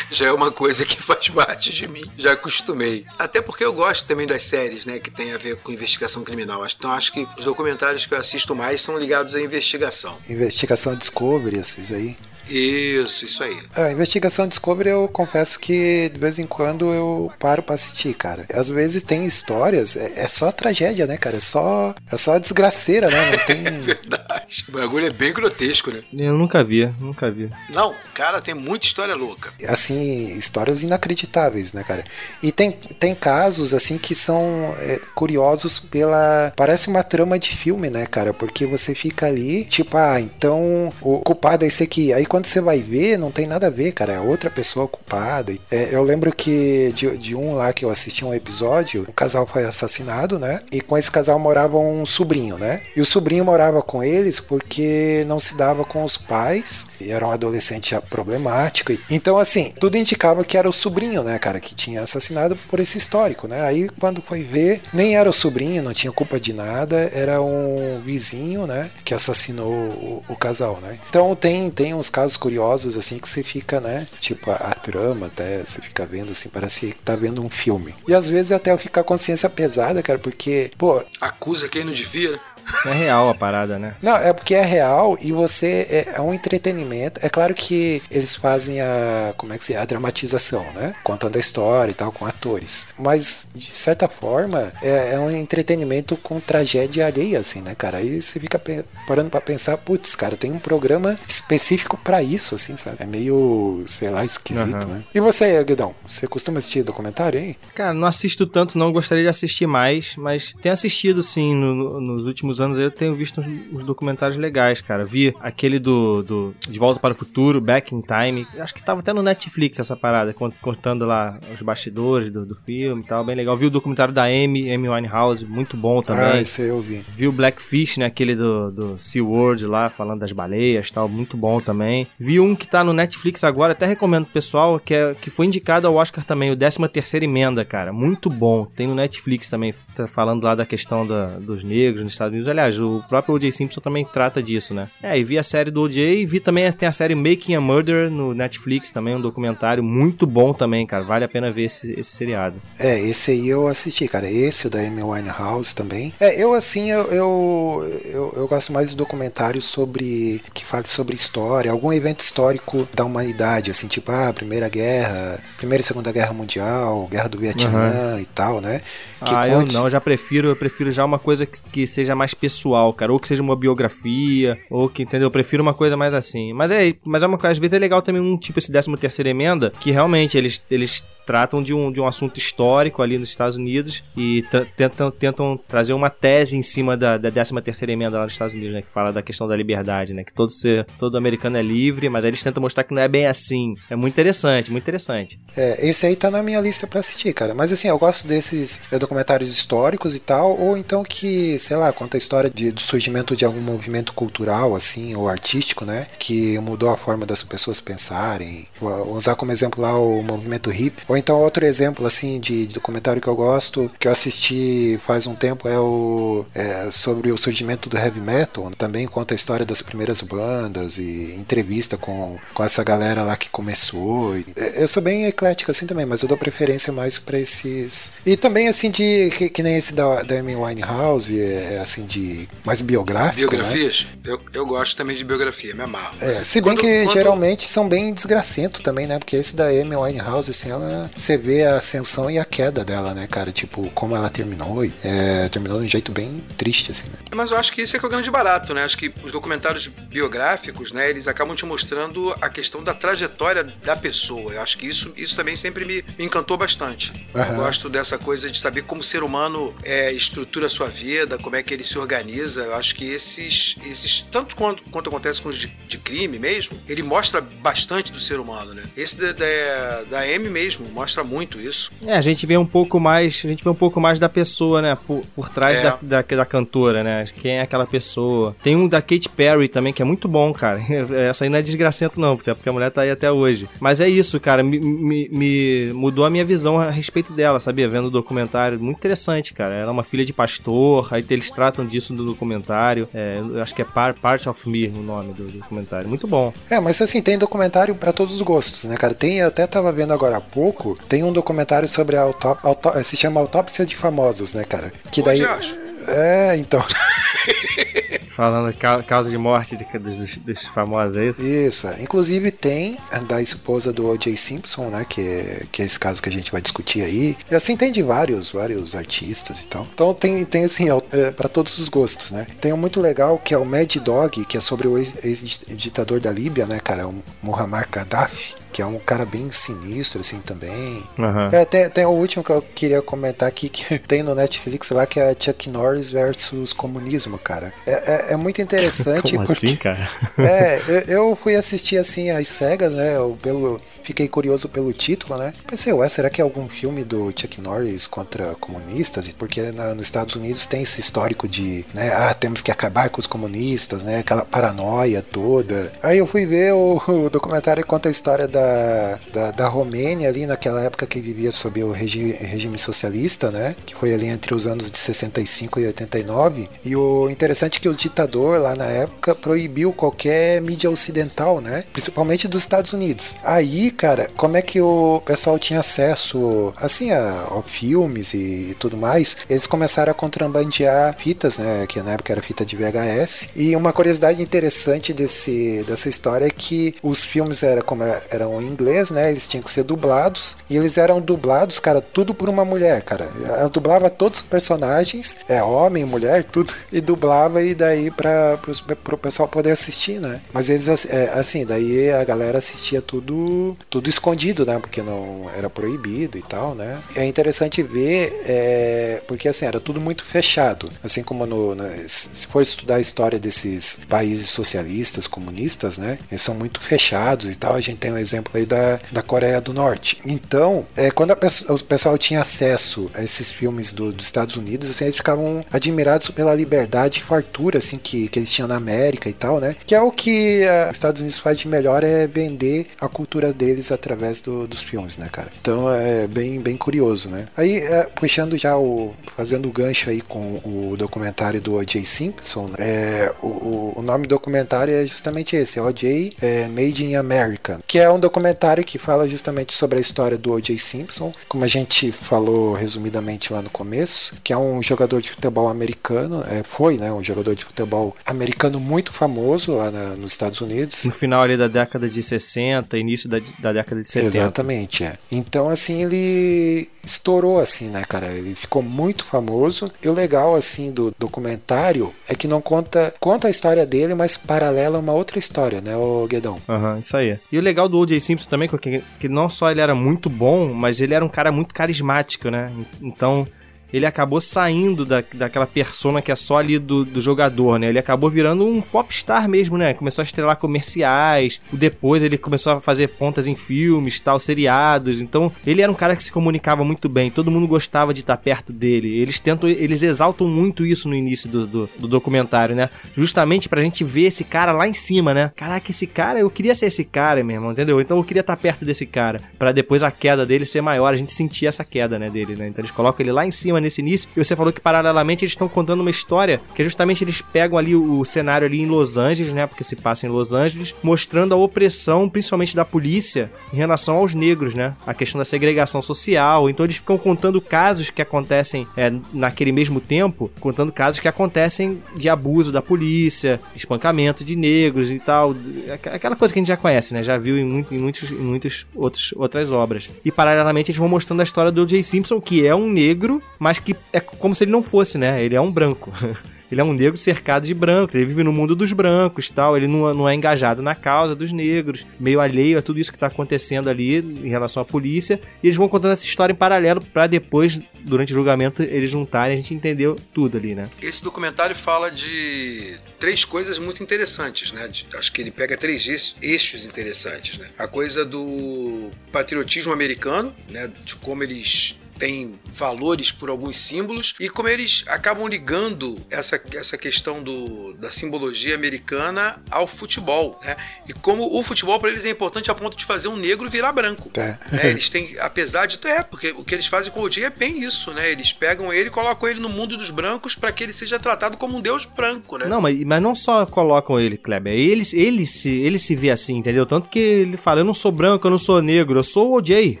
já 0.10 0.26
é 0.26 0.32
uma 0.32 0.52
coisa 0.52 0.84
que 0.84 1.02
faz 1.02 1.28
parte 1.28 1.72
de 1.72 1.88
mim, 1.88 2.08
já 2.16 2.32
acostumei. 2.32 3.04
Até 3.18 3.40
porque 3.40 3.64
eu 3.64 3.72
gosto 3.72 4.06
também 4.06 4.26
das 4.26 4.44
séries, 4.44 4.86
né, 4.86 4.98
que 4.98 5.10
tem 5.10 5.32
a 5.32 5.38
ver 5.38 5.56
com 5.56 5.72
investigação 5.72 6.22
criminal. 6.22 6.64
Então, 6.66 6.92
acho 6.92 7.12
que 7.12 7.26
os 7.36 7.44
documentários 7.44 8.06
que 8.06 8.14
eu 8.14 8.18
assisto 8.18 8.54
mais 8.54 8.80
são 8.80 8.96
ligados 8.96 9.34
à 9.34 9.40
investigação. 9.40 10.16
Investigação 10.28 10.94
Discovery, 10.94 11.39
esses 11.48 11.90
aí. 11.90 12.16
Isso, 12.48 13.24
isso 13.24 13.44
aí. 13.44 13.56
A 13.76 13.92
investigação 13.92 14.48
Discovery 14.48 14.88
eu 14.90 15.08
confesso 15.08 15.58
que 15.60 16.10
de 16.12 16.18
vez 16.18 16.38
em 16.38 16.46
quando 16.46 16.92
eu 16.92 17.32
paro 17.38 17.62
pra 17.62 17.76
assistir, 17.76 18.12
cara. 18.14 18.44
Às 18.52 18.68
vezes 18.68 19.02
tem 19.02 19.24
histórias, 19.24 19.96
é, 19.96 20.12
é 20.16 20.26
só 20.28 20.50
tragédia, 20.50 21.06
né, 21.06 21.16
cara? 21.16 21.36
É 21.36 21.40
só, 21.40 21.94
é 22.10 22.16
só 22.16 22.38
desgraceira, 22.38 23.08
né? 23.08 23.30
Não 23.30 23.38
tem. 23.46 23.62
Verdade. 23.80 24.19
O 24.68 24.72
bagulho 24.72 25.06
é 25.06 25.10
bem 25.10 25.32
grotesco, 25.32 25.90
né? 25.90 26.02
Eu 26.16 26.34
nunca 26.34 26.62
vi, 26.62 26.86
nunca 27.00 27.30
vi. 27.30 27.50
Não, 27.70 27.94
cara, 28.14 28.40
tem 28.40 28.54
muita 28.54 28.86
história 28.86 29.14
louca. 29.14 29.52
assim, 29.66 30.36
histórias 30.36 30.82
inacreditáveis, 30.82 31.72
né, 31.72 31.82
cara? 31.82 32.04
E 32.42 32.52
tem, 32.52 32.72
tem 32.72 33.14
casos, 33.14 33.74
assim, 33.74 33.98
que 33.98 34.14
são 34.14 34.74
é, 34.78 35.00
curiosos 35.14 35.78
pela. 35.78 36.52
Parece 36.56 36.88
uma 36.88 37.02
trama 37.02 37.38
de 37.38 37.50
filme, 37.50 37.90
né, 37.90 38.06
cara? 38.06 38.32
Porque 38.32 38.66
você 38.66 38.94
fica 38.94 39.26
ali, 39.26 39.64
tipo, 39.64 39.96
ah, 39.96 40.20
então 40.20 40.92
o 41.00 41.18
culpado 41.18 41.64
é 41.64 41.68
esse 41.68 41.82
aqui. 41.82 42.12
Aí 42.12 42.26
quando 42.26 42.46
você 42.46 42.60
vai 42.60 42.80
ver, 42.80 43.18
não 43.18 43.30
tem 43.30 43.46
nada 43.46 43.68
a 43.68 43.70
ver, 43.70 43.92
cara. 43.92 44.14
É 44.14 44.20
outra 44.20 44.50
pessoa 44.50 44.88
culpada. 44.88 45.52
É, 45.70 45.88
eu 45.92 46.02
lembro 46.02 46.32
que 46.32 46.92
de, 46.94 47.16
de 47.16 47.34
um 47.34 47.54
lá 47.54 47.72
que 47.72 47.84
eu 47.84 47.90
assisti 47.90 48.24
um 48.24 48.34
episódio, 48.34 49.06
um 49.08 49.12
casal 49.12 49.46
foi 49.46 49.64
assassinado, 49.64 50.38
né? 50.38 50.60
E 50.70 50.80
com 50.80 50.96
esse 50.96 51.10
casal 51.10 51.38
morava 51.38 51.78
um 51.78 52.06
sobrinho, 52.06 52.58
né? 52.58 52.82
E 52.96 53.00
o 53.00 53.04
sobrinho 53.04 53.44
morava 53.44 53.82
com 53.82 54.02
eles 54.02 54.39
porque 54.40 55.24
não 55.26 55.40
se 55.40 55.56
dava 55.56 55.84
com 55.84 56.04
os 56.04 56.16
pais, 56.16 56.88
e 57.00 57.10
era 57.10 57.26
um 57.26 57.30
adolescente 57.30 57.94
problemático. 58.08 58.92
Então, 59.10 59.38
assim, 59.38 59.72
tudo 59.78 59.96
indicava 59.96 60.44
que 60.44 60.56
era 60.56 60.68
o 60.68 60.72
sobrinho, 60.72 61.22
né, 61.22 61.38
cara, 61.38 61.60
que 61.60 61.74
tinha 61.74 62.02
assassinado 62.02 62.56
por 62.68 62.80
esse 62.80 62.98
histórico, 62.98 63.48
né? 63.48 63.62
Aí, 63.62 63.88
quando 63.88 64.22
foi 64.22 64.42
ver, 64.42 64.80
nem 64.92 65.16
era 65.16 65.28
o 65.28 65.32
sobrinho, 65.32 65.82
não 65.82 65.92
tinha 65.92 66.12
culpa 66.12 66.38
de 66.38 66.52
nada, 66.52 67.10
era 67.14 67.40
um 67.40 68.00
vizinho, 68.04 68.66
né, 68.66 68.90
que 69.04 69.14
assassinou 69.14 69.72
o, 69.72 70.24
o 70.28 70.36
casal, 70.36 70.78
né? 70.80 70.98
Então, 71.08 71.34
tem, 71.34 71.70
tem 71.70 71.94
uns 71.94 72.08
casos 72.08 72.36
curiosos, 72.36 72.96
assim, 72.96 73.18
que 73.18 73.28
você 73.28 73.42
fica, 73.42 73.80
né, 73.80 74.06
tipo, 74.20 74.50
a, 74.50 74.54
a 74.54 74.74
trama 74.74 75.26
até, 75.26 75.58
você 75.64 75.80
fica 75.80 76.04
vendo, 76.04 76.32
assim, 76.32 76.48
parece 76.48 76.80
que 76.80 76.94
tá 76.94 77.16
vendo 77.16 77.42
um 77.42 77.50
filme. 77.50 77.94
E 78.06 78.14
às 78.14 78.28
vezes 78.28 78.52
até 78.52 78.72
eu 78.72 78.80
a 78.92 79.04
consciência 79.04 79.48
pesada, 79.48 80.02
cara, 80.02 80.18
porque, 80.18 80.70
pô, 80.76 81.02
Acusa 81.20 81.68
quem 81.68 81.84
não 81.84 81.92
devia? 81.92 82.40
É 82.86 82.92
real 82.92 83.28
a 83.30 83.34
parada, 83.34 83.78
né? 83.78 83.94
Não, 84.02 84.16
é 84.16 84.32
porque 84.32 84.54
é 84.54 84.62
real 84.62 85.16
e 85.20 85.32
você 85.32 85.86
é, 85.90 86.08
é 86.16 86.20
um 86.20 86.32
entretenimento. 86.32 87.20
É 87.22 87.28
claro 87.28 87.54
que 87.54 88.02
eles 88.10 88.34
fazem 88.34 88.80
a 88.80 89.34
como 89.36 89.52
é 89.52 89.58
que 89.58 89.64
se 89.64 89.74
a 89.76 89.84
dramatização, 89.84 90.64
né? 90.74 90.94
Contando 91.02 91.36
a 91.36 91.40
história 91.40 91.90
e 91.90 91.94
tal 91.94 92.10
com 92.12 92.24
atores. 92.26 92.88
Mas 92.98 93.48
de 93.54 93.66
certa 93.74 94.08
forma 94.08 94.72
é, 94.82 95.12
é 95.14 95.18
um 95.18 95.30
entretenimento 95.30 96.16
com 96.16 96.40
tragédia 96.40 97.06
alheia, 97.06 97.40
assim, 97.40 97.60
né, 97.60 97.74
cara? 97.74 97.98
Aí 97.98 98.20
você 98.20 98.38
fica 98.40 98.60
parando 99.06 99.30
pra 99.30 99.40
pensar, 99.40 99.76
putz, 99.78 100.14
cara, 100.14 100.36
tem 100.36 100.52
um 100.52 100.58
programa 100.58 101.16
específico 101.28 101.96
pra 102.02 102.22
isso, 102.22 102.54
assim, 102.54 102.76
sabe? 102.76 102.96
É 103.00 103.06
meio, 103.06 103.82
sei 103.86 104.10
lá, 104.10 104.24
esquisito, 104.24 104.76
Aham. 104.76 104.86
né? 104.86 105.02
E 105.14 105.20
você, 105.20 105.62
Guidão? 105.64 105.94
Você 106.08 106.26
costuma 106.26 106.58
assistir 106.58 106.82
documentário, 106.82 107.38
hein? 107.40 107.56
Cara, 107.74 107.92
não 107.94 108.06
assisto 108.06 108.46
tanto, 108.46 108.78
não 108.78 108.92
gostaria 108.92 109.24
de 109.24 109.28
assistir 109.30 109.66
mais, 109.66 110.14
mas 110.16 110.54
tenho 110.62 110.72
assistido 110.72 111.22
sim 111.22 111.54
no- 111.54 111.74
no- 111.74 112.00
nos 112.00 112.26
últimos 112.26 112.59
anos. 112.60 112.78
Eu 112.78 112.90
tenho 112.90 113.14
visto 113.14 113.40
uns, 113.40 113.46
uns 113.72 113.84
documentários 113.84 114.36
legais, 114.38 114.80
cara. 114.80 115.04
Vi 115.04 115.34
aquele 115.40 115.78
do, 115.78 116.22
do 116.22 116.54
De 116.68 116.78
Volta 116.78 117.00
para 117.00 117.12
o 117.12 117.16
Futuro, 117.16 117.60
Back 117.60 117.94
in 117.94 118.02
Time. 118.02 118.46
Acho 118.58 118.74
que 118.74 118.82
tava 118.82 119.00
até 119.00 119.12
no 119.12 119.22
Netflix 119.22 119.78
essa 119.78 119.96
parada, 119.96 120.32
cont- 120.32 120.54
contando 120.60 121.04
lá 121.04 121.38
os 121.52 121.60
bastidores 121.62 122.32
do, 122.32 122.44
do 122.44 122.54
filme 122.54 123.02
e 123.02 123.06
tal, 123.06 123.24
bem 123.24 123.34
legal. 123.36 123.56
Vi 123.56 123.66
o 123.66 123.70
documentário 123.70 124.12
da 124.14 124.24
Amy, 124.24 124.70
Amy 124.72 124.88
Winehouse, 124.88 125.44
muito 125.44 125.76
bom 125.76 126.00
Ah, 126.00 126.02
também. 126.02 126.42
isso 126.42 126.60
aí 126.60 126.68
eu 126.68 126.80
vi. 126.80 127.02
Vi 127.16 127.26
o 127.28 127.32
Blackfish, 127.32 127.96
né? 127.98 128.06
Aquele 128.06 128.34
do, 128.34 128.70
do 128.70 128.98
SeaWorld 128.98 129.66
lá, 129.66 129.88
falando 129.88 130.20
das 130.20 130.32
baleias 130.32 130.88
e 130.88 130.92
tal, 130.92 131.08
muito 131.08 131.36
bom 131.36 131.60
também. 131.60 132.06
Vi 132.18 132.40
um 132.40 132.54
que 132.54 132.66
tá 132.66 132.82
no 132.84 132.92
Netflix 132.92 133.44
agora, 133.44 133.72
até 133.72 133.86
recomendo 133.86 134.24
pro 134.24 134.32
pessoal, 134.34 134.78
que, 134.78 134.94
é, 134.94 135.14
que 135.14 135.30
foi 135.30 135.46
indicado 135.46 135.86
ao 135.86 135.94
Oscar 135.94 136.24
também, 136.24 136.50
o 136.50 136.56
13 136.56 136.88
terceira 136.88 137.24
emenda, 137.24 137.64
cara. 137.64 137.92
Muito 137.92 138.28
bom. 138.28 138.64
Tem 138.64 138.86
no 138.86 138.94
Netflix 138.94 139.48
também, 139.48 139.74
tá 139.94 140.06
falando 140.06 140.42
lá 140.44 140.54
da 140.54 140.66
questão 140.66 141.06
da- 141.06 141.38
dos 141.38 141.62
negros 141.64 142.02
nos 142.02 142.12
Estados 142.12 142.32
Unidos. 142.32 142.39
Aliás, 142.48 142.78
o 142.78 143.02
próprio 143.08 143.34
O.J. 143.34 143.52
Simpson 143.52 143.80
também 143.80 144.04
trata 144.04 144.42
disso, 144.42 144.74
né? 144.74 144.88
É, 145.02 145.18
e 145.18 145.24
vi 145.24 145.38
a 145.38 145.42
série 145.42 145.70
do 145.70 145.82
O.J. 145.82 146.22
e 146.22 146.26
vi 146.26 146.40
também, 146.40 146.70
tem 146.72 146.88
a 146.88 146.92
série 146.92 147.14
Making 147.14 147.54
a 147.54 147.60
Murder 147.60 148.10
no 148.10 148.34
Netflix 148.34 148.90
também, 148.90 149.14
um 149.14 149.20
documentário 149.20 149.82
muito 149.82 150.26
bom 150.26 150.52
também, 150.52 150.86
cara. 150.86 151.02
Vale 151.02 151.24
a 151.24 151.28
pena 151.28 151.50
ver 151.50 151.64
esse, 151.64 151.92
esse 151.98 152.16
seriado. 152.16 152.56
É, 152.78 152.98
esse 152.98 153.30
aí 153.32 153.48
eu 153.48 153.66
assisti, 153.68 154.06
cara. 154.08 154.30
Esse, 154.30 154.66
o 154.66 154.70
da 154.70 154.78
Amy 154.78 155.02
Winehouse 155.02 155.74
também. 155.74 156.14
É, 156.20 156.42
eu 156.42 156.54
assim, 156.54 156.90
eu, 156.90 157.04
eu, 157.06 158.00
eu, 158.04 158.32
eu 158.36 158.48
gosto 158.48 158.72
mais 158.72 158.90
de 158.90 158.96
documentários 158.96 159.64
sobre. 159.66 160.42
que 160.54 160.64
fale 160.64 160.86
sobre 160.86 161.14
história, 161.14 161.70
algum 161.70 161.92
evento 161.92 162.20
histórico 162.20 162.88
da 162.94 163.04
humanidade, 163.04 163.70
assim, 163.70 163.88
tipo, 163.88 164.10
ah, 164.12 164.32
Primeira 164.32 164.68
Guerra, 164.68 165.40
Primeira 165.56 165.82
e 165.82 165.84
Segunda 165.84 166.12
Guerra 166.12 166.32
Mundial, 166.32 167.08
Guerra 167.10 167.28
do 167.28 167.38
Vietnã 167.38 168.20
e 168.20 168.26
tal, 168.26 168.60
né? 168.60 168.80
Que 169.20 169.34
ah, 169.34 169.46
eu 169.48 169.60
conte- 169.60 169.74
não, 169.74 169.84
eu 169.84 169.90
já 169.90 170.00
prefiro, 170.00 170.48
eu 170.48 170.56
prefiro 170.56 170.90
já 170.90 171.04
uma 171.04 171.18
coisa 171.18 171.44
que, 171.46 171.60
que 171.70 171.86
seja 171.86 172.14
mais 172.14 172.34
pessoal, 172.34 172.92
cara, 172.92 173.12
ou 173.12 173.18
que 173.18 173.28
seja 173.28 173.42
uma 173.42 173.54
biografia, 173.56 174.58
ou 174.70 174.88
que, 174.88 175.02
entendeu? 175.02 175.26
Eu 175.26 175.30
prefiro 175.30 175.62
uma 175.62 175.74
coisa 175.74 175.96
mais 175.96 176.14
assim. 176.14 176.52
Mas 176.52 176.70
é, 176.70 176.94
mas 177.04 177.22
é 177.22 177.26
uma 177.26 177.36
coisa, 177.38 177.52
às 177.52 177.58
vezes 177.58 177.74
é 177.74 177.78
legal 177.78 178.02
também 178.02 178.20
um 178.22 178.36
tipo 178.36 178.58
esse 178.58 178.70
13 178.72 178.96
terceira 178.96 179.28
emenda, 179.30 179.72
que 179.80 179.90
realmente 179.90 180.36
eles, 180.38 180.62
eles 180.70 181.04
tratam 181.26 181.62
de 181.62 181.72
um, 181.72 181.92
de 181.92 182.00
um 182.00 182.06
assunto 182.08 182.38
histórico 182.38 183.02
ali 183.02 183.16
nos 183.16 183.28
Estados 183.28 183.56
Unidos 183.56 184.02
e 184.16 184.44
tentam, 184.76 185.10
tentam 185.12 185.56
trazer 185.56 185.92
uma 185.92 186.10
tese 186.10 186.56
em 186.56 186.62
cima 186.62 186.96
da, 186.96 187.16
da 187.18 187.30
13 187.30 187.60
terceira 187.62 187.92
emenda 187.92 188.18
lá 188.18 188.24
nos 188.24 188.32
Estados 188.32 188.54
Unidos, 188.54 188.72
né, 188.74 188.82
que 188.82 188.90
fala 188.90 189.12
da 189.12 189.22
questão 189.22 189.46
da 189.46 189.54
liberdade, 189.54 190.12
né, 190.12 190.24
que 190.24 190.32
todo 190.32 190.50
ser, 190.50 190.84
todo 190.98 191.16
americano 191.16 191.56
é 191.56 191.62
livre, 191.62 192.08
mas 192.08 192.24
aí 192.24 192.30
eles 192.30 192.42
tentam 192.42 192.60
mostrar 192.60 192.82
que 192.82 192.92
não 192.92 193.00
é 193.02 193.06
bem 193.06 193.26
assim. 193.26 193.74
É 193.88 193.94
muito 193.94 194.12
interessante, 194.14 194.72
muito 194.72 194.82
interessante. 194.82 195.38
É, 195.56 195.88
esse 195.88 196.04
aí 196.04 196.16
tá 196.16 196.30
na 196.32 196.42
minha 196.42 196.60
lista 196.60 196.86
pra 196.86 196.98
assistir, 196.98 197.32
cara. 197.32 197.54
Mas 197.54 197.72
assim, 197.72 197.86
eu 197.88 197.98
gosto 197.98 198.26
desses 198.26 198.80
é, 198.90 198.98
documentários 199.14 199.50
históricos 199.52 200.14
e 200.14 200.20
tal, 200.20 200.56
ou 200.58 200.76
então 200.76 201.02
que, 201.02 201.58
sei 201.58 201.76
lá, 201.76 201.92
conta 201.92 202.16
a 202.16 202.18
história 202.18 202.48
de- 202.48 202.70
do 202.70 202.80
surgimento 202.80 203.34
de 203.34 203.44
algum 203.44 203.60
movimento 203.60 204.12
cultural, 204.12 204.76
assim, 204.76 205.14
ou 205.16 205.28
artístico, 205.28 205.84
né? 205.84 206.06
Que 206.18 206.56
mudou 206.60 206.88
a 206.90 206.96
forma 206.96 207.26
das 207.26 207.42
pessoas 207.42 207.80
pensarem. 207.80 208.66
Vou 208.80 209.14
usar 209.14 209.34
como 209.34 209.50
exemplo 209.52 209.82
lá 209.82 209.98
o 209.98 210.22
movimento 210.22 210.72
hip. 210.72 211.02
Ou 211.08 211.16
então 211.16 211.40
outro 211.40 211.64
exemplo, 211.66 212.06
assim, 212.06 212.38
de, 212.38 212.66
de 212.66 212.74
documentário 212.74 213.20
que 213.20 213.26
eu 213.28 213.34
gosto, 213.34 213.90
que 213.98 214.06
eu 214.06 214.12
assisti 214.12 215.00
faz 215.06 215.26
um 215.26 215.34
tempo, 215.34 215.68
é 215.68 215.78
o 215.78 216.44
é, 216.54 216.88
sobre 216.92 217.32
o 217.32 217.36
surgimento 217.36 217.88
do 217.88 217.96
heavy 217.98 218.20
metal. 218.20 218.70
Também 218.78 219.06
conta 219.08 219.34
a 219.34 219.36
história 219.36 219.66
das 219.66 219.82
primeiras 219.82 220.20
bandas 220.20 220.98
e 220.98 221.34
entrevista 221.36 221.96
com, 221.98 222.36
com 222.54 222.62
essa 222.62 222.84
galera 222.84 223.24
lá 223.24 223.36
que 223.36 223.50
começou. 223.50 224.36
É, 224.56 224.82
Eu 224.82 224.88
sou 224.88 225.02
bem 225.02 225.24
eclético 225.26 225.70
assim 225.72 225.86
também, 225.86 226.06
mas 226.06 226.22
eu 226.22 226.28
dou 226.28 226.38
preferência 226.38 226.92
mais 226.92 227.18
pra 227.18 227.38
esses. 227.38 228.12
E 228.24 228.36
também 228.36 228.68
assim 228.68 228.90
de 228.90 228.99
que, 229.04 229.48
que 229.50 229.62
nem 229.62 229.76
esse 229.76 229.94
da, 229.94 230.22
da 230.22 230.34
Amy 230.38 230.54
Winehouse, 230.56 231.38
é, 231.40 231.74
é, 231.74 231.80
assim 231.80 232.06
de 232.06 232.48
mais 232.64 232.80
biográfico. 232.80 233.40
Né? 233.40 233.48
Biografias? 233.48 234.06
Eu, 234.24 234.40
eu 234.52 234.66
gosto 234.66 234.96
também 234.96 235.16
de 235.16 235.24
biografia, 235.24 235.74
me 235.74 235.82
amarro. 235.82 236.14
É, 236.20 236.42
se 236.44 236.60
bem 236.60 236.74
Quando- 236.74 236.80
que 236.80 237.04
quando- 237.04 237.12
geralmente 237.12 237.68
são 237.70 237.88
bem 237.88 238.12
desgracentos 238.12 238.80
também, 238.80 239.06
né? 239.06 239.18
Porque 239.18 239.36
esse 239.36 239.54
da 239.56 239.66
Amy 239.66 239.96
Winehouse, 239.96 240.50
assim, 240.50 240.70
ela, 240.70 241.10
você 241.16 241.36
vê 241.36 241.64
a 241.64 241.76
ascensão 241.76 242.30
e 242.30 242.38
a 242.38 242.44
queda 242.44 242.84
dela, 242.84 243.14
né, 243.14 243.26
cara? 243.26 243.50
Tipo, 243.52 243.90
como 243.94 244.14
ela 244.16 244.28
terminou, 244.30 244.84
e, 244.84 244.92
é, 245.02 245.48
terminou 245.48 245.78
de 245.80 245.86
um 245.86 245.88
jeito 245.88 246.12
bem 246.12 246.42
triste, 246.56 246.90
assim, 246.92 247.04
né? 247.04 247.14
Mas 247.34 247.50
eu 247.50 247.56
acho 247.56 247.72
que 247.72 247.80
esse 247.82 247.96
é 247.96 247.98
que 247.98 248.04
é 248.04 248.08
o 248.08 248.10
grande 248.10 248.30
barato, 248.30 248.74
né? 248.74 248.84
Acho 248.84 248.96
que 248.98 249.12
os 249.24 249.32
documentários 249.32 249.88
biográficos, 249.88 250.92
né, 250.92 251.08
eles 251.08 251.26
acabam 251.26 251.56
te 251.56 251.64
mostrando 251.64 252.34
a 252.40 252.48
questão 252.48 252.82
da 252.82 252.92
trajetória 252.94 253.64
da 253.64 253.96
pessoa. 253.96 254.52
Eu 254.52 254.62
acho 254.62 254.76
que 254.76 254.86
isso, 254.86 255.12
isso 255.16 255.34
também 255.34 255.56
sempre 255.56 255.84
me, 255.84 256.04
encantou 256.18 256.56
bastante. 256.56 257.12
Eu 257.34 257.40
Aham. 257.42 257.54
gosto 257.56 257.88
dessa 257.88 258.18
coisa 258.18 258.50
de 258.50 258.58
saber 258.60 258.82
como 258.90 259.02
o 259.02 259.04
ser 259.04 259.22
humano 259.22 259.72
é, 259.84 260.12
estrutura 260.12 260.66
a 260.66 260.68
sua 260.68 260.88
vida, 260.88 261.38
como 261.38 261.54
é 261.54 261.62
que 261.62 261.72
ele 261.72 261.84
se 261.84 261.96
organiza. 261.96 262.62
Eu 262.62 262.74
acho 262.74 262.92
que 262.96 263.04
esses, 263.04 263.76
esses 263.88 264.22
tanto 264.32 264.56
quanto, 264.56 264.82
quanto 264.90 265.08
acontece 265.08 265.40
com 265.40 265.48
os 265.48 265.56
de, 265.56 265.68
de 265.86 265.96
crime 265.96 266.40
mesmo, 266.40 266.76
ele 266.88 267.00
mostra 267.00 267.40
bastante 267.40 268.10
do 268.10 268.18
ser 268.18 268.40
humano, 268.40 268.74
né? 268.74 268.82
Esse 268.96 269.16
da, 269.16 269.30
da, 269.30 270.02
da 270.10 270.28
M 270.28 270.48
mesmo 270.50 270.86
mostra 270.92 271.22
muito 271.22 271.60
isso. 271.60 271.92
É, 272.04 272.14
a 272.16 272.20
gente 272.20 272.44
vê 272.46 272.56
um 272.56 272.66
pouco 272.66 272.98
mais, 272.98 273.42
a 273.44 273.48
gente 273.48 273.62
vê 273.62 273.70
um 273.70 273.74
pouco 273.76 274.00
mais 274.00 274.18
da 274.18 274.28
pessoa, 274.28 274.82
né, 274.82 274.98
por, 275.06 275.22
por 275.36 275.48
trás 275.48 275.78
É. 275.78 275.82
da, 275.82 275.98
da, 276.02 276.22
da 276.22 276.44
cantora, 276.44 277.04
né, 277.04 277.26
quem 277.40 277.58
é 277.58 277.62
aquela 277.62 277.86
pessoa. 277.86 278.56
Tem 278.60 278.74
um 278.74 278.88
da 278.88 279.00
Katy 279.00 279.28
Perry 279.28 279.68
também, 279.68 279.92
que 279.92 280.02
é 280.02 280.04
muito 280.04 280.26
bom, 280.26 280.52
cara. 280.52 280.80
Essa 281.30 281.44
aí 281.44 281.48
não 281.48 281.58
é 281.58 281.62
desgracento 281.62 282.18
não, 282.18 282.36
porque 282.36 282.52
porque 282.54 282.68
a 282.68 282.72
mulher 282.72 282.90
tá 282.90 283.02
aí 283.02 283.10
até 283.10 283.30
hoje. 283.30 283.68
Mas 283.78 284.00
é 284.00 284.08
isso, 284.08 284.40
cara, 284.40 284.62
me, 284.64 284.80
me, 284.80 285.28
me 285.28 285.92
mudou 285.94 286.24
a 286.24 286.30
minha 286.30 286.44
visão 286.44 286.80
a 286.80 286.90
respeito 286.90 287.32
dela, 287.32 287.60
sabia? 287.60 287.88
Vendo 287.88 288.06
o 288.08 288.10
documentário, 288.10 288.79
muito 288.80 288.98
interessante, 288.98 289.52
cara. 289.54 289.74
Ela 289.74 289.90
é 289.90 289.92
uma 289.92 290.02
filha 290.04 290.24
de 290.24 290.32
pastor, 290.32 291.08
aí 291.12 291.24
eles 291.30 291.50
tratam 291.50 291.86
disso 291.86 292.12
no 292.12 292.24
documentário. 292.24 293.08
É, 293.14 293.34
eu 293.38 293.62
acho 293.62 293.74
que 293.74 293.82
é 293.82 293.84
Par- 293.84 294.14
Part 294.14 294.48
of 294.48 294.68
Me 294.68 294.88
o 294.88 295.02
nome 295.02 295.32
do 295.32 295.44
documentário. 295.44 296.08
Muito 296.08 296.26
bom. 296.26 296.52
É, 296.70 296.80
mas 296.80 297.00
assim, 297.00 297.20
tem 297.22 297.38
documentário 297.38 297.94
pra 297.94 298.12
todos 298.12 298.34
os 298.34 298.40
gostos, 298.42 298.84
né, 298.84 298.96
cara? 298.96 299.14
Tem, 299.14 299.38
eu 299.38 299.48
até 299.48 299.66
tava 299.66 299.92
vendo 299.92 300.12
agora 300.12 300.36
há 300.36 300.40
pouco, 300.40 300.98
tem 301.08 301.22
um 301.24 301.32
documentário 301.32 301.88
sobre 301.88 302.16
a 302.16 302.22
autop, 302.22 302.58
auto- 302.62 303.04
se 303.04 303.16
chama 303.16 303.40
Autópsia 303.40 303.84
de 303.86 303.96
Famosos, 303.96 304.52
né, 304.52 304.64
cara? 304.64 304.92
Que 305.10 305.22
daí. 305.22 305.44
Hoje. 305.44 305.76
É, 306.08 306.56
então. 306.56 306.82
Falando 308.32 308.72
ca- 308.76 309.02
causa 309.02 309.28
de 309.28 309.36
morte 309.36 309.76
de- 309.76 309.84
dos, 309.98 310.36
dos- 310.38 310.66
famosos, 310.68 311.16
é 311.16 311.26
isso? 311.26 311.44
Isso. 311.44 311.88
é. 311.88 312.00
Inclusive 312.00 312.50
tem 312.50 312.96
da 313.26 313.42
esposa 313.42 313.92
do 313.92 314.06
O.J. 314.08 314.36
Simpson, 314.36 314.88
né? 314.88 315.04
Que 315.08 315.20
é, 315.20 315.62
que 315.70 315.82
é 315.82 315.84
esse 315.84 315.98
caso 315.98 316.22
que 316.22 316.28
a 316.28 316.32
gente 316.32 316.52
vai 316.52 316.62
discutir 316.62 317.02
aí. 317.02 317.36
E 317.50 317.54
assim 317.54 317.76
tem 317.76 317.90
de 317.90 318.02
vários, 318.02 318.52
vários 318.52 318.94
artistas 318.94 319.60
e 319.60 319.66
tal. 319.66 319.86
Então 319.92 320.14
tem, 320.14 320.44
tem 320.44 320.64
assim, 320.64 320.86
é, 321.12 321.30
para 321.32 321.48
todos 321.48 321.78
os 321.78 321.88
gostos, 321.88 322.30
né? 322.30 322.46
Tem 322.60 322.72
um 322.72 322.76
muito 322.76 323.00
legal 323.00 323.36
que 323.38 323.52
é 323.52 323.58
o 323.58 323.64
Mad 323.64 323.94
Dog, 323.96 324.44
que 324.44 324.56
é 324.56 324.60
sobre 324.60 324.86
o 324.86 324.96
ex- 324.96 325.16
ex-ditador 325.24 326.20
da 326.20 326.30
Líbia, 326.30 326.66
né, 326.66 326.78
cara? 326.78 327.08
O 327.08 327.22
Muammar 327.42 327.88
Gaddafi. 327.90 328.54
Que 328.80 328.82
é 328.82 328.86
um 328.86 328.98
cara 328.98 329.26
bem 329.26 329.52
sinistro, 329.52 330.22
assim, 330.22 330.40
também. 330.40 331.02
Aham. 331.18 331.50
É, 331.52 331.66
tem, 331.66 331.90
tem 331.90 332.06
o 332.06 332.10
último 332.10 332.42
que 332.42 332.48
eu 332.48 332.62
queria 332.62 333.02
comentar 333.02 333.46
aqui, 333.46 333.68
que 333.68 333.98
tem 334.00 334.22
no 334.22 334.34
Netflix 334.34 334.88
lá, 334.90 335.04
que 335.06 335.20
é 335.20 335.36
Chuck 335.38 335.68
Norris 335.68 336.08
versus 336.08 336.72
comunismo, 336.72 337.38
cara. 337.38 337.74
É, 337.86 338.30
é, 338.30 338.32
é 338.32 338.36
muito 338.36 338.62
interessante 338.62 339.32
Como 339.36 339.44
porque... 339.46 339.66
assim, 339.66 339.76
cara? 339.76 340.08
É, 340.38 340.80
eu- 340.88 341.28
eu 341.30 341.36
fui 341.42 341.54
assistir 341.56 341.98
assim 341.98 342.30
as 342.30 342.48
cegas, 342.48 342.92
né? 342.94 343.16
Pelo 343.42 343.78
fiquei 344.10 344.28
curioso 344.28 344.68
pelo 344.68 344.92
título, 344.92 345.38
né? 345.38 345.52
Pensei, 345.66 345.92
ué, 345.92 346.08
será 346.08 346.28
que 346.28 346.40
é 346.40 346.44
algum 346.44 346.68
filme 346.68 347.04
do 347.04 347.32
Chuck 347.36 347.60
Norris 347.60 348.06
contra 348.06 348.54
comunistas? 348.56 349.28
Porque 349.28 349.70
na- 349.72 349.94
nos 349.94 350.06
Estados 350.06 350.34
Unidos 350.34 350.66
tem 350.66 350.82
esse 350.82 351.00
histórico 351.00 351.46
de, 351.48 351.84
né, 351.94 352.12
ah, 352.12 352.34
temos 352.34 352.60
que 352.62 352.70
acabar 352.70 353.08
com 353.10 353.20
os 353.20 353.26
comunistas, 353.26 354.02
né? 354.02 354.18
Aquela 354.18 354.44
paranoia 354.44 355.22
toda. 355.22 355.92
Aí 356.02 356.18
eu 356.18 356.26
fui 356.26 356.44
ver 356.46 356.72
o, 356.74 357.00
o 357.08 357.30
documentário 357.30 357.82
que 357.82 357.88
conta 357.88 358.08
a 358.08 358.10
história 358.10 358.46
da, 358.48 359.18
da, 359.32 359.50
da 359.52 359.68
Romênia 359.68 360.28
ali 360.28 360.46
naquela 360.46 360.82
época 360.82 361.06
que 361.06 361.20
vivia 361.20 361.50
sob 361.52 361.82
o 361.84 361.92
regi- 361.92 362.32
regime 362.32 362.76
socialista, 362.78 363.50
né? 363.50 363.76
Que 363.86 363.94
foi 363.94 364.12
ali 364.12 364.26
entre 364.26 364.54
os 364.54 364.66
anos 364.66 364.90
de 364.90 364.98
65 364.98 365.78
e 365.80 365.86
89. 365.86 366.68
E 366.84 366.96
o 366.96 367.28
interessante 367.30 367.78
é 367.78 367.80
que 367.80 367.88
o 367.88 367.94
ditador 367.94 368.60
lá 368.60 368.74
na 368.74 368.86
época 368.86 369.34
proibiu 369.34 369.92
qualquer 369.92 370.60
mídia 370.60 370.90
ocidental, 370.90 371.60
né? 371.60 371.82
Principalmente 371.92 372.48
dos 372.48 372.62
Estados 372.62 372.92
Unidos. 372.92 373.36
Aí, 373.44 373.90
cara, 374.00 374.30
como 374.34 374.56
é 374.56 374.62
que 374.62 374.80
o 374.80 375.20
pessoal 375.26 375.58
tinha 375.58 375.80
acesso, 375.80 376.72
assim, 376.78 377.10
a, 377.12 377.46
a 377.58 377.62
filmes 377.62 378.32
e 378.32 378.74
tudo 378.78 378.96
mais? 378.96 379.36
Eles 379.48 379.66
começaram 379.66 380.10
a 380.10 380.14
contrabandear 380.14 381.14
fitas, 381.18 381.58
né? 381.58 381.86
Que 381.86 382.00
na 382.00 382.12
época 382.12 382.32
era 382.32 382.40
fita 382.40 382.64
de 382.64 382.76
VHS. 382.76 383.50
E 383.54 383.76
uma 383.76 383.92
curiosidade 383.92 384.40
interessante 384.42 385.12
desse, 385.12 385.84
dessa 385.86 386.08
história 386.08 386.46
é 386.46 386.50
que 386.50 386.94
os 387.02 387.22
filmes 387.24 387.62
era, 387.62 387.82
como 387.82 388.02
é- 388.02 388.22
eram 388.30 388.62
em 388.62 388.66
inglês, 388.68 389.10
né? 389.10 389.30
Eles 389.30 389.46
tinham 389.46 389.62
que 389.62 389.70
ser 389.70 389.82
dublados. 389.84 390.56
E 390.70 390.78
eles 390.78 390.96
eram 390.96 391.20
dublados, 391.20 391.78
cara, 391.78 392.00
tudo 392.00 392.32
por 392.34 392.48
uma 392.48 392.64
mulher, 392.64 393.02
cara. 393.02 393.28
Ela 393.44 393.68
dublava 393.68 394.08
todos 394.08 394.40
os 394.40 394.46
personagens, 394.46 395.36
é 395.46 395.62
homem, 395.62 396.06
mulher, 396.06 396.44
tudo. 396.44 396.72
E 396.90 397.02
dublava 397.02 397.60
e 397.62 397.74
daí 397.74 398.10
pros- 398.10 398.80
pro 399.04 399.18
pessoal 399.18 399.46
poder 399.46 399.72
assistir, 399.72 400.20
né? 400.20 400.40
Mas 400.54 400.70
eles, 400.70 400.88
é, 401.06 401.30
assim, 401.34 401.66
daí 401.66 402.10
a 402.10 402.24
galera 402.24 402.56
assistia 402.58 403.02
tudo, 403.02 403.76
tudo 403.90 404.08
escondido, 404.08 404.64
né? 404.64 404.78
Porque 404.78 405.02
não 405.02 405.50
era 405.56 405.68
proibido 405.68 406.38
e 406.38 406.42
tal, 406.42 406.74
né? 406.74 406.98
É 407.16 407.26
interessante 407.26 407.82
ver, 407.82 408.40
é, 408.46 409.20
porque 409.26 409.48
assim, 409.48 409.66
era 409.66 409.80
tudo 409.80 410.00
muito 410.00 410.24
fechado. 410.24 410.88
Assim 411.02 411.22
como 411.22 411.44
no, 411.44 411.74
na- 411.74 411.90
se 412.06 412.46
for 412.46 412.62
estudar 412.62 412.96
a 412.96 413.00
história 413.00 413.38
desses 413.38 414.00
países 414.08 414.48
socialistas, 414.48 415.26
comunistas, 415.26 415.98
né? 415.98 416.18
Eles 416.30 416.42
são 416.42 416.54
muito 416.54 416.80
fechados 416.80 417.50
e 417.50 417.54
tal. 417.56 417.74
A 417.74 417.80
gente 417.80 417.98
tem 417.98 418.12
um 418.12 418.18
exemplo 418.18 418.52
aí 418.54 418.64
da, 418.64 419.00
da 419.10 419.22
Coreia 419.22 419.60
do 419.60 419.72
Norte. 419.74 420.18
Então, 420.24 420.86
é, 420.96 421.10
quando 421.10 421.32
a 421.32 421.36
pesso- 421.36 421.72
o 421.72 421.82
pessoal 421.84 422.16
tinha 422.16 422.40
acesso 422.40 423.10
a 423.14 423.22
esses 423.24 423.50
filmes 423.50 423.92
do- 423.92 424.12
dos 424.12 424.26
Estados 424.26 424.56
Unidos, 424.56 424.88
assim, 424.88 425.04
eles 425.04 425.16
ficavam 425.16 425.64
admirados 425.72 426.30
pela 426.30 426.54
liberdade 426.54 427.18
e 427.20 427.22
fartura, 427.22 427.78
assim, 427.78 427.98
que, 427.98 428.28
que 428.28 428.38
eles 428.38 428.50
tinham 428.52 428.68
na 428.68 428.76
América 428.76 429.28
e 429.28 429.32
tal, 429.32 429.58
né? 429.60 429.74
Que 429.86 429.94
é 429.94 430.00
o 430.00 430.12
que 430.12 430.62
ah, 430.64 430.88
os 430.90 430.96
Estados 430.96 431.20
Unidos 431.20 431.38
faz 431.38 431.58
de 431.58 431.66
melhor 431.66 432.04
é 432.04 432.26
vender 432.26 432.86
a 433.00 433.08
cultura 433.08 433.52
deles 433.52 433.79
através 433.90 434.40
do- 434.40 434.66
dos 434.66 434.82
filmes, 434.82 435.16
né, 435.16 435.28
cara? 435.30 435.48
Então 435.60 435.90
é 435.92 436.26
bem, 436.26 436.60
bem 436.60 436.76
curioso, 436.76 437.28
né? 437.28 437.46
Aí, 437.56 437.76
é, 437.78 438.04
puxando 438.14 438.56
já 438.58 438.76
o. 438.76 439.14
fazendo 439.36 439.68
o 439.68 439.72
gancho 439.72 440.10
aí 440.10 440.20
com 440.20 440.60
o 440.64 440.94
documentário 440.98 441.60
do 441.60 441.74
O.J. 441.74 442.04
Simpson, 442.04 442.70
é, 442.78 443.32
o, 443.42 443.92
o- 443.96 444.02
nome 444.02 444.26
do 444.26 444.30
documentário 444.30 444.92
é 444.92 445.06
justamente 445.06 445.54
esse, 445.54 445.78
O.J. 445.78 446.34
é, 446.42 446.66
Made 446.68 447.04
in 447.04 447.14
America, 447.14 447.78
que 447.86 447.98
é 447.98 448.10
um 448.10 448.18
documentário 448.18 448.82
que 448.84 448.98
fala 448.98 449.28
justamente 449.28 449.72
sobre 449.72 449.98
a 449.98 450.00
história 450.00 450.36
do 450.36 450.52
O.J. 450.52 450.76
Simpson, 450.78 451.32
como 451.48 451.62
a 451.64 451.68
gente 451.68 452.10
falou 452.10 452.72
resumidamente 452.74 453.52
lá 453.52 453.62
no 453.62 453.70
começo, 453.70 454.36
que 454.42 454.52
é 454.52 454.56
um 454.58 454.82
jogador 454.82 455.20
de 455.22 455.30
futebol 455.30 455.68
americano, 455.68 456.42
é, 456.50 456.62
foi, 456.62 456.96
né, 456.96 457.12
um 457.12 457.22
jogador 457.22 457.54
de 457.54 457.64
futebol 457.64 458.16
americano 458.26 458.80
muito 458.80 459.12
famoso 459.12 459.76
lá 459.76 459.90
na- 459.90 460.16
nos 460.16 460.32
Estados 460.32 460.60
Unidos. 460.60 461.04
No 461.04 461.12
final 461.12 461.42
ali 461.42 461.56
da 461.56 461.68
década 461.68 462.08
de 462.08 462.22
60, 462.22 462.96
início 462.98 463.28
da, 463.28 463.38
da 463.58 463.69
década 463.72 464.02
de 464.02 464.08
70. 464.08 464.26
Exatamente, 464.26 465.04
é. 465.04 465.14
Então, 465.30 465.68
assim, 465.68 466.02
ele 466.04 466.88
estourou, 467.02 467.58
assim, 467.58 467.88
né, 467.88 468.02
cara? 468.08 468.28
Ele 468.28 468.54
ficou 468.54 468.82
muito 468.82 469.24
famoso. 469.24 469.90
E 470.02 470.08
o 470.08 470.12
legal, 470.12 470.54
assim, 470.54 470.90
do 470.90 471.14
documentário 471.18 472.12
é 472.28 472.34
que 472.34 472.48
não 472.48 472.60
conta 472.60 473.12
conta 473.20 473.48
a 473.48 473.50
história 473.50 473.86
dele, 473.86 474.14
mas 474.14 474.36
paralela 474.36 474.98
uma 474.98 475.12
outra 475.12 475.38
história, 475.38 475.80
né, 475.80 475.96
o 475.96 476.26
Guedão? 476.28 476.58
Aham, 476.68 476.98
isso 476.98 477.16
aí. 477.16 477.38
E 477.50 477.58
o 477.58 477.62
legal 477.62 477.88
do 477.88 477.98
O.J. 477.98 478.20
Simpson 478.20 478.48
também, 478.48 478.68
que, 478.68 479.02
que 479.18 479.28
não 479.28 479.48
só 479.48 479.70
ele 479.70 479.80
era 479.80 479.94
muito 479.94 480.28
bom, 480.28 480.72
mas 480.72 481.00
ele 481.00 481.14
era 481.14 481.24
um 481.24 481.28
cara 481.28 481.50
muito 481.50 481.74
carismático, 481.74 482.50
né? 482.50 482.70
Então, 483.02 483.46
ele 483.92 484.06
acabou 484.06 484.40
saindo 484.40 485.04
da, 485.04 485.22
daquela 485.34 485.66
persona 485.66 486.22
que 486.22 486.30
é 486.30 486.34
só 486.34 486.58
ali 486.58 486.78
do, 486.78 487.04
do 487.04 487.20
jogador, 487.20 487.78
né? 487.78 487.88
Ele 487.88 487.98
acabou 487.98 488.30
virando 488.30 488.66
um 488.66 488.80
popstar 488.80 489.48
mesmo, 489.48 489.76
né? 489.76 489.94
Começou 489.94 490.22
a 490.22 490.24
estrelar 490.24 490.56
comerciais, 490.56 491.60
depois 491.72 492.22
ele 492.22 492.38
começou 492.38 492.74
a 492.74 492.80
fazer 492.80 493.08
pontas 493.08 493.46
em 493.46 493.54
filmes, 493.54 494.20
tal, 494.20 494.38
seriados. 494.38 495.20
Então, 495.20 495.52
ele 495.66 495.82
era 495.82 495.90
um 495.90 495.94
cara 495.94 496.16
que 496.16 496.22
se 496.22 496.32
comunicava 496.32 496.84
muito 496.84 497.08
bem, 497.08 497.30
todo 497.30 497.50
mundo 497.50 497.66
gostava 497.66 498.14
de 498.14 498.20
estar 498.20 498.36
perto 498.36 498.72
dele. 498.72 499.18
Eles 499.18 499.38
tentam, 499.38 499.68
eles 499.68 500.02
exaltam 500.02 500.48
muito 500.48 500.84
isso 500.86 501.08
no 501.08 501.14
início 501.14 501.48
do, 501.48 501.66
do, 501.66 501.90
do 501.98 502.08
documentário, 502.08 502.74
né? 502.74 502.90
Justamente 503.16 503.68
pra 503.68 503.82
gente 503.82 504.04
ver 504.04 504.26
esse 504.26 504.44
cara 504.44 504.72
lá 504.72 504.86
em 504.86 504.92
cima, 504.92 505.34
né? 505.34 505.52
Caraca, 505.56 505.90
esse 505.90 506.06
cara, 506.06 506.40
eu 506.40 506.50
queria 506.50 506.74
ser 506.74 506.86
esse 506.86 507.04
cara, 507.04 507.42
meu 507.42 507.56
irmão, 507.56 507.72
entendeu? 507.72 508.00
Então 508.00 508.16
eu 508.16 508.24
queria 508.24 508.40
estar 508.40 508.56
perto 508.56 508.84
desse 508.84 509.06
cara, 509.06 509.40
Pra 509.58 509.72
depois 509.72 510.02
a 510.02 510.10
queda 510.10 510.44
dele 510.46 510.64
ser 510.64 510.80
maior, 510.80 511.12
a 511.12 511.16
gente 511.16 511.32
sentir 511.32 511.66
essa 511.66 511.84
queda, 511.84 512.18
né, 512.18 512.30
dele, 512.30 512.56
né? 512.56 512.68
Então 512.68 512.82
eles 512.82 512.94
colocam 512.94 513.24
ele 513.24 513.32
lá 513.32 513.46
em 513.46 513.50
cima 513.50 513.79
nesse 513.80 514.00
início, 514.00 514.28
e 514.36 514.42
você 514.44 514.54
falou 514.56 514.72
que 514.72 514.80
paralelamente 514.80 515.44
eles 515.44 515.52
estão 515.52 515.68
contando 515.68 516.00
uma 516.00 516.10
história 516.10 516.60
que 516.74 516.82
é 516.82 516.84
justamente 516.84 517.24
eles 517.24 517.40
pegam 517.40 517.78
ali 517.78 517.94
o, 517.96 518.24
cenário 518.24 518.66
ali 518.66 518.80
em 518.80 518.86
Los 518.86 519.16
Angeles, 519.16 519.52
né? 519.52 519.66
Porque 519.66 519.82
se 519.84 519.96
passa 519.96 520.26
em 520.26 520.28
Los 520.28 520.52
Angeles, 520.52 520.94
mostrando 521.02 521.54
a 521.54 521.56
opressão, 521.56 522.28
principalmente 522.28 522.74
da 522.76 522.84
polícia, 522.84 523.50
em 523.72 523.76
relação 523.76 524.16
aos 524.16 524.34
negros, 524.34 524.74
né? 524.74 524.94
A 525.06 525.14
questão 525.14 525.38
da 525.38 525.44
segregação 525.44 526.00
social. 526.02 526.68
Então 526.70 526.84
eles 526.86 526.96
ficam 526.96 527.16
contando 527.18 527.60
casos 527.60 528.10
que 528.10 528.22
acontecem 528.22 528.86
é, 528.96 529.12
naquele 529.32 529.72
mesmo 529.72 530.00
tempo, 530.00 530.50
contando 530.60 530.92
casos 530.92 531.20
que 531.20 531.28
acontecem 531.28 532.02
de 532.16 532.28
abuso 532.28 532.70
da 532.72 532.82
polícia, 532.82 533.60
espancamento 533.74 534.44
de 534.44 534.54
negros 534.56 535.10
e 535.10 535.18
tal. 535.18 535.54
Aqu- 535.92 536.08
Aquela 536.10 536.36
coisa 536.36 536.52
que 536.52 536.58
a 536.58 536.60
gente 536.60 536.68
já 536.68 536.76
conhece, 536.76 537.14
né? 537.14 537.22
Já 537.22 537.36
viu 537.38 537.56
em, 537.58 537.64
muito, 537.64 537.94
em 537.94 537.98
muitos, 537.98 538.30
em 538.30 538.34
muitos 538.34 538.86
outros, 538.94 539.32
outras 539.36 539.70
obras. 539.70 540.08
E 540.24 540.30
paralelamente 540.30 540.90
eles 540.90 540.98
vão 540.98 541.08
mostrando 541.08 541.40
a 541.40 541.42
história 541.42 541.70
do 541.72 541.82
O.J. 541.82 542.02
Simpson, 542.02 542.40
que 542.40 542.66
é 542.66 542.74
um 542.74 542.88
negro, 542.90 543.42
mas 543.58 543.69
que 543.78 543.94
é 544.12 544.20
como 544.20 544.54
se 544.54 544.64
ele 544.64 544.70
não 544.72 544.82
fosse, 544.82 545.16
né? 545.18 545.42
Ele 545.44 545.54
é 545.54 545.60
um 545.60 545.70
branco. 545.70 546.12
Ele 546.70 546.80
é 546.80 546.84
um 546.84 546.92
negro 546.92 547.18
cercado 547.18 547.66
de 547.66 547.74
brancos, 547.74 548.14
ele 548.14 548.26
vive 548.26 548.44
no 548.44 548.52
mundo 548.52 548.76
dos 548.76 548.92
brancos 548.92 549.50
tal, 549.50 549.76
ele 549.76 549.88
não, 549.88 550.14
não 550.14 550.28
é 550.28 550.36
engajado 550.36 550.80
na 550.80 550.94
causa 550.94 551.34
dos 551.34 551.50
negros, 551.50 552.06
meio 552.20 552.38
alheio 552.40 552.78
a 552.78 552.82
tudo 552.82 553.00
isso 553.00 553.10
que 553.10 553.18
tá 553.18 553.26
acontecendo 553.26 553.90
ali 553.90 554.18
em 554.18 554.48
relação 554.48 554.80
à 554.80 554.84
polícia, 554.86 555.40
e 555.60 555.66
eles 555.66 555.76
vão 555.76 555.88
contando 555.88 556.12
essa 556.12 556.24
história 556.24 556.52
em 556.52 556.56
paralelo 556.56 557.02
pra 557.12 557.26
depois, 557.26 557.80
durante 558.02 558.30
o 558.32 558.36
julgamento, 558.36 558.84
eles 558.84 559.10
juntarem 559.10 559.56
e 559.56 559.58
a 559.58 559.60
gente 559.60 559.74
entendeu 559.74 560.14
tudo 560.32 560.58
ali, 560.58 560.76
né? 560.76 560.88
Esse 561.02 561.24
documentário 561.24 561.74
fala 561.74 562.08
de 562.08 562.94
três 563.18 563.44
coisas 563.44 563.76
muito 563.80 564.00
interessantes, 564.00 564.70
né? 564.70 564.86
De- 564.86 565.06
acho 565.18 565.32
que 565.32 565.40
ele 565.40 565.50
pega 565.50 565.76
três 565.76 566.06
eix- 566.06 566.36
eixos 566.40 566.86
interessantes, 566.86 567.58
né? 567.58 567.66
A 567.76 567.88
coisa 567.88 568.24
do 568.24 569.10
patriotismo 569.32 569.92
americano, 569.92 570.54
né? 570.70 570.88
De 571.04 571.16
como 571.16 571.42
eles 571.42 571.96
têm 572.20 572.60
valores 572.66 573.32
por 573.32 573.48
alguns 573.48 573.78
símbolos 573.78 574.34
e 574.38 574.50
como 574.50 574.68
eles 574.68 575.04
acabam 575.06 575.48
ligando 575.48 576.14
essa, 576.30 576.60
essa 576.74 576.98
questão 576.98 577.42
do, 577.42 577.94
da 577.94 578.10
simbologia 578.10 578.74
americana 578.74 579.58
ao 579.70 579.86
futebol, 579.86 580.60
né? 580.62 580.76
E 581.08 581.14
como 581.14 581.58
o 581.58 581.62
futebol 581.62 581.98
para 581.98 582.10
eles 582.10 582.26
é 582.26 582.30
importante 582.30 582.70
a 582.70 582.74
ponto 582.74 582.96
de 582.96 583.06
fazer 583.06 583.28
um 583.28 583.36
negro 583.36 583.70
virar 583.70 583.92
branco. 583.92 584.30
É. 584.36 584.58
né? 584.70 584.90
Eles 584.90 585.08
têm, 585.08 585.34
apesar 585.40 585.86
de 585.86 585.98
é, 586.06 586.22
porque 586.22 586.50
o 586.50 586.64
que 586.64 586.74
eles 586.74 586.86
fazem 586.86 587.12
com 587.12 587.20
o 587.20 587.24
OJ 587.24 587.44
é 587.44 587.50
bem 587.50 587.82
isso, 587.82 588.12
né? 588.12 588.30
Eles 588.30 588.52
pegam 588.52 588.92
ele 588.92 589.08
e 589.08 589.12
colocam 589.12 589.48
ele 589.48 589.60
no 589.60 589.68
mundo 589.68 589.96
dos 589.96 590.10
brancos 590.10 590.54
para 590.54 590.70
que 590.72 590.84
ele 590.84 590.92
seja 590.92 591.18
tratado 591.18 591.56
como 591.56 591.78
um 591.78 591.80
deus 591.80 592.04
branco, 592.04 592.58
né? 592.58 592.66
Não, 592.66 592.80
mas, 592.80 592.98
mas 593.04 593.22
não 593.22 593.34
só 593.34 593.64
colocam 593.64 594.20
ele, 594.20 594.36
Kleber. 594.36 594.72
Ele, 594.72 595.02
ele, 595.14 595.46
se, 595.46 595.70
ele 595.70 595.98
se 595.98 596.14
vê 596.14 596.30
assim, 596.30 596.56
entendeu? 596.56 596.84
Tanto 596.84 597.08
que 597.08 597.18
ele 597.18 597.56
fala: 597.56 597.80
eu 597.80 597.84
não 597.84 597.94
sou 597.94 598.12
branco, 598.12 598.46
eu 598.46 598.50
não 598.50 598.58
sou 598.58 598.82
negro, 598.82 599.18
eu 599.18 599.24
sou 599.24 599.50
o 599.50 599.56
OJ. 599.58 600.00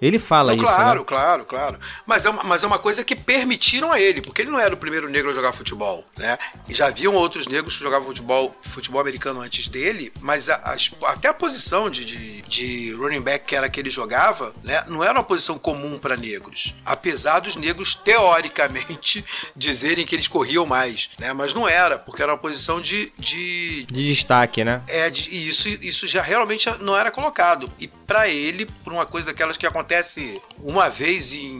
Ele 0.00 0.18
fala 0.18 0.54
Não, 0.54 0.64
isso. 0.64 0.64
claro, 0.64 1.00
né? 1.00 1.06
claro, 1.06 1.44
claro. 1.44 1.78
Mas 2.06 2.24
é, 2.24 2.30
uma, 2.30 2.42
mas 2.44 2.62
é 2.62 2.66
uma 2.66 2.78
coisa 2.78 3.02
que 3.04 3.16
permitiram 3.16 3.90
a 3.90 4.00
ele, 4.00 4.22
porque 4.22 4.42
ele 4.42 4.50
não 4.50 4.58
era 4.60 4.72
o 4.72 4.76
primeiro 4.76 5.08
negro 5.08 5.30
a 5.30 5.34
jogar 5.34 5.52
futebol, 5.52 6.04
né? 6.16 6.38
E 6.68 6.74
já 6.74 6.86
haviam 6.86 7.14
outros 7.14 7.46
negros 7.46 7.76
que 7.76 7.82
jogavam 7.82 8.06
futebol, 8.06 8.56
futebol 8.62 9.00
americano 9.00 9.40
antes 9.40 9.68
dele, 9.68 10.12
mas 10.20 10.48
a- 10.48 10.56
as- 10.56 10.90
até 11.04 11.28
a 11.28 11.34
posição 11.34 11.90
de, 11.90 12.04
de, 12.04 12.42
de 12.42 12.92
running 12.92 13.20
back 13.20 13.44
que 13.46 13.56
era 13.56 13.68
que 13.68 13.80
ele 13.80 13.90
jogava, 13.90 14.54
né? 14.62 14.84
Não 14.86 15.02
era 15.02 15.12
uma 15.18 15.24
posição 15.24 15.58
comum 15.58 15.98
para 15.98 16.16
negros. 16.16 16.74
Apesar 16.84 17.40
dos 17.40 17.56
negros, 17.56 17.94
teoricamente, 17.94 19.24
dizerem 19.56 20.04
que 20.06 20.14
eles 20.14 20.28
corriam 20.28 20.64
mais, 20.66 21.08
né? 21.18 21.32
Mas 21.32 21.52
não 21.54 21.68
era, 21.68 21.98
porque 21.98 22.22
era 22.22 22.32
uma 22.32 22.38
posição 22.38 22.80
de, 22.80 23.12
de, 23.18 23.84
De 23.86 24.06
destaque, 24.06 24.64
né? 24.64 24.82
é, 24.86 25.10
de- 25.10 25.30
e 25.30 25.48
isso, 25.48 25.68
isso 25.68 26.06
já 26.06 26.22
realmente 26.22 26.68
não 26.80 26.96
era 26.96 27.10
colocado. 27.10 27.70
E 27.78 27.88
pra 27.88 28.28
ele, 28.28 28.66
por 28.84 28.92
uma 28.92 29.06
coisa 29.06 29.26
daquelas 29.28 29.56
que 29.56 29.66
acontece 29.66 30.40
uma 30.58 30.88
vez 30.88 31.32
em 31.32 31.56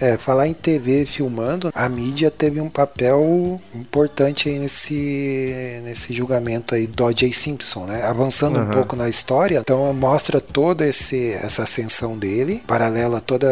É, 0.00 0.16
falar 0.16 0.46
em 0.46 0.54
TV 0.54 1.06
filmando, 1.06 1.70
a 1.74 1.88
mídia 1.88 2.30
teve 2.30 2.60
um 2.60 2.68
papel 2.68 3.60
importante 3.74 4.48
aí 4.48 4.58
nesse, 4.58 5.80
nesse 5.84 6.12
julgamento 6.12 6.74
aí 6.74 6.86
do 6.86 7.04
O.J. 7.04 7.32
Simpson, 7.32 7.84
né? 7.86 8.02
Avançando 8.04 8.58
um 8.58 8.62
Aham. 8.62 8.70
pouco 8.70 8.94
na 8.96 9.08
história, 9.08 9.58
então 9.58 9.92
mostra 9.92 10.40
toda 10.40 10.86
esse, 10.86 11.32
essa 11.32 11.62
ascensão 11.62 12.16
dele, 12.16 12.62
paralela 12.66 13.18
a 13.18 13.20
todos 13.20 13.48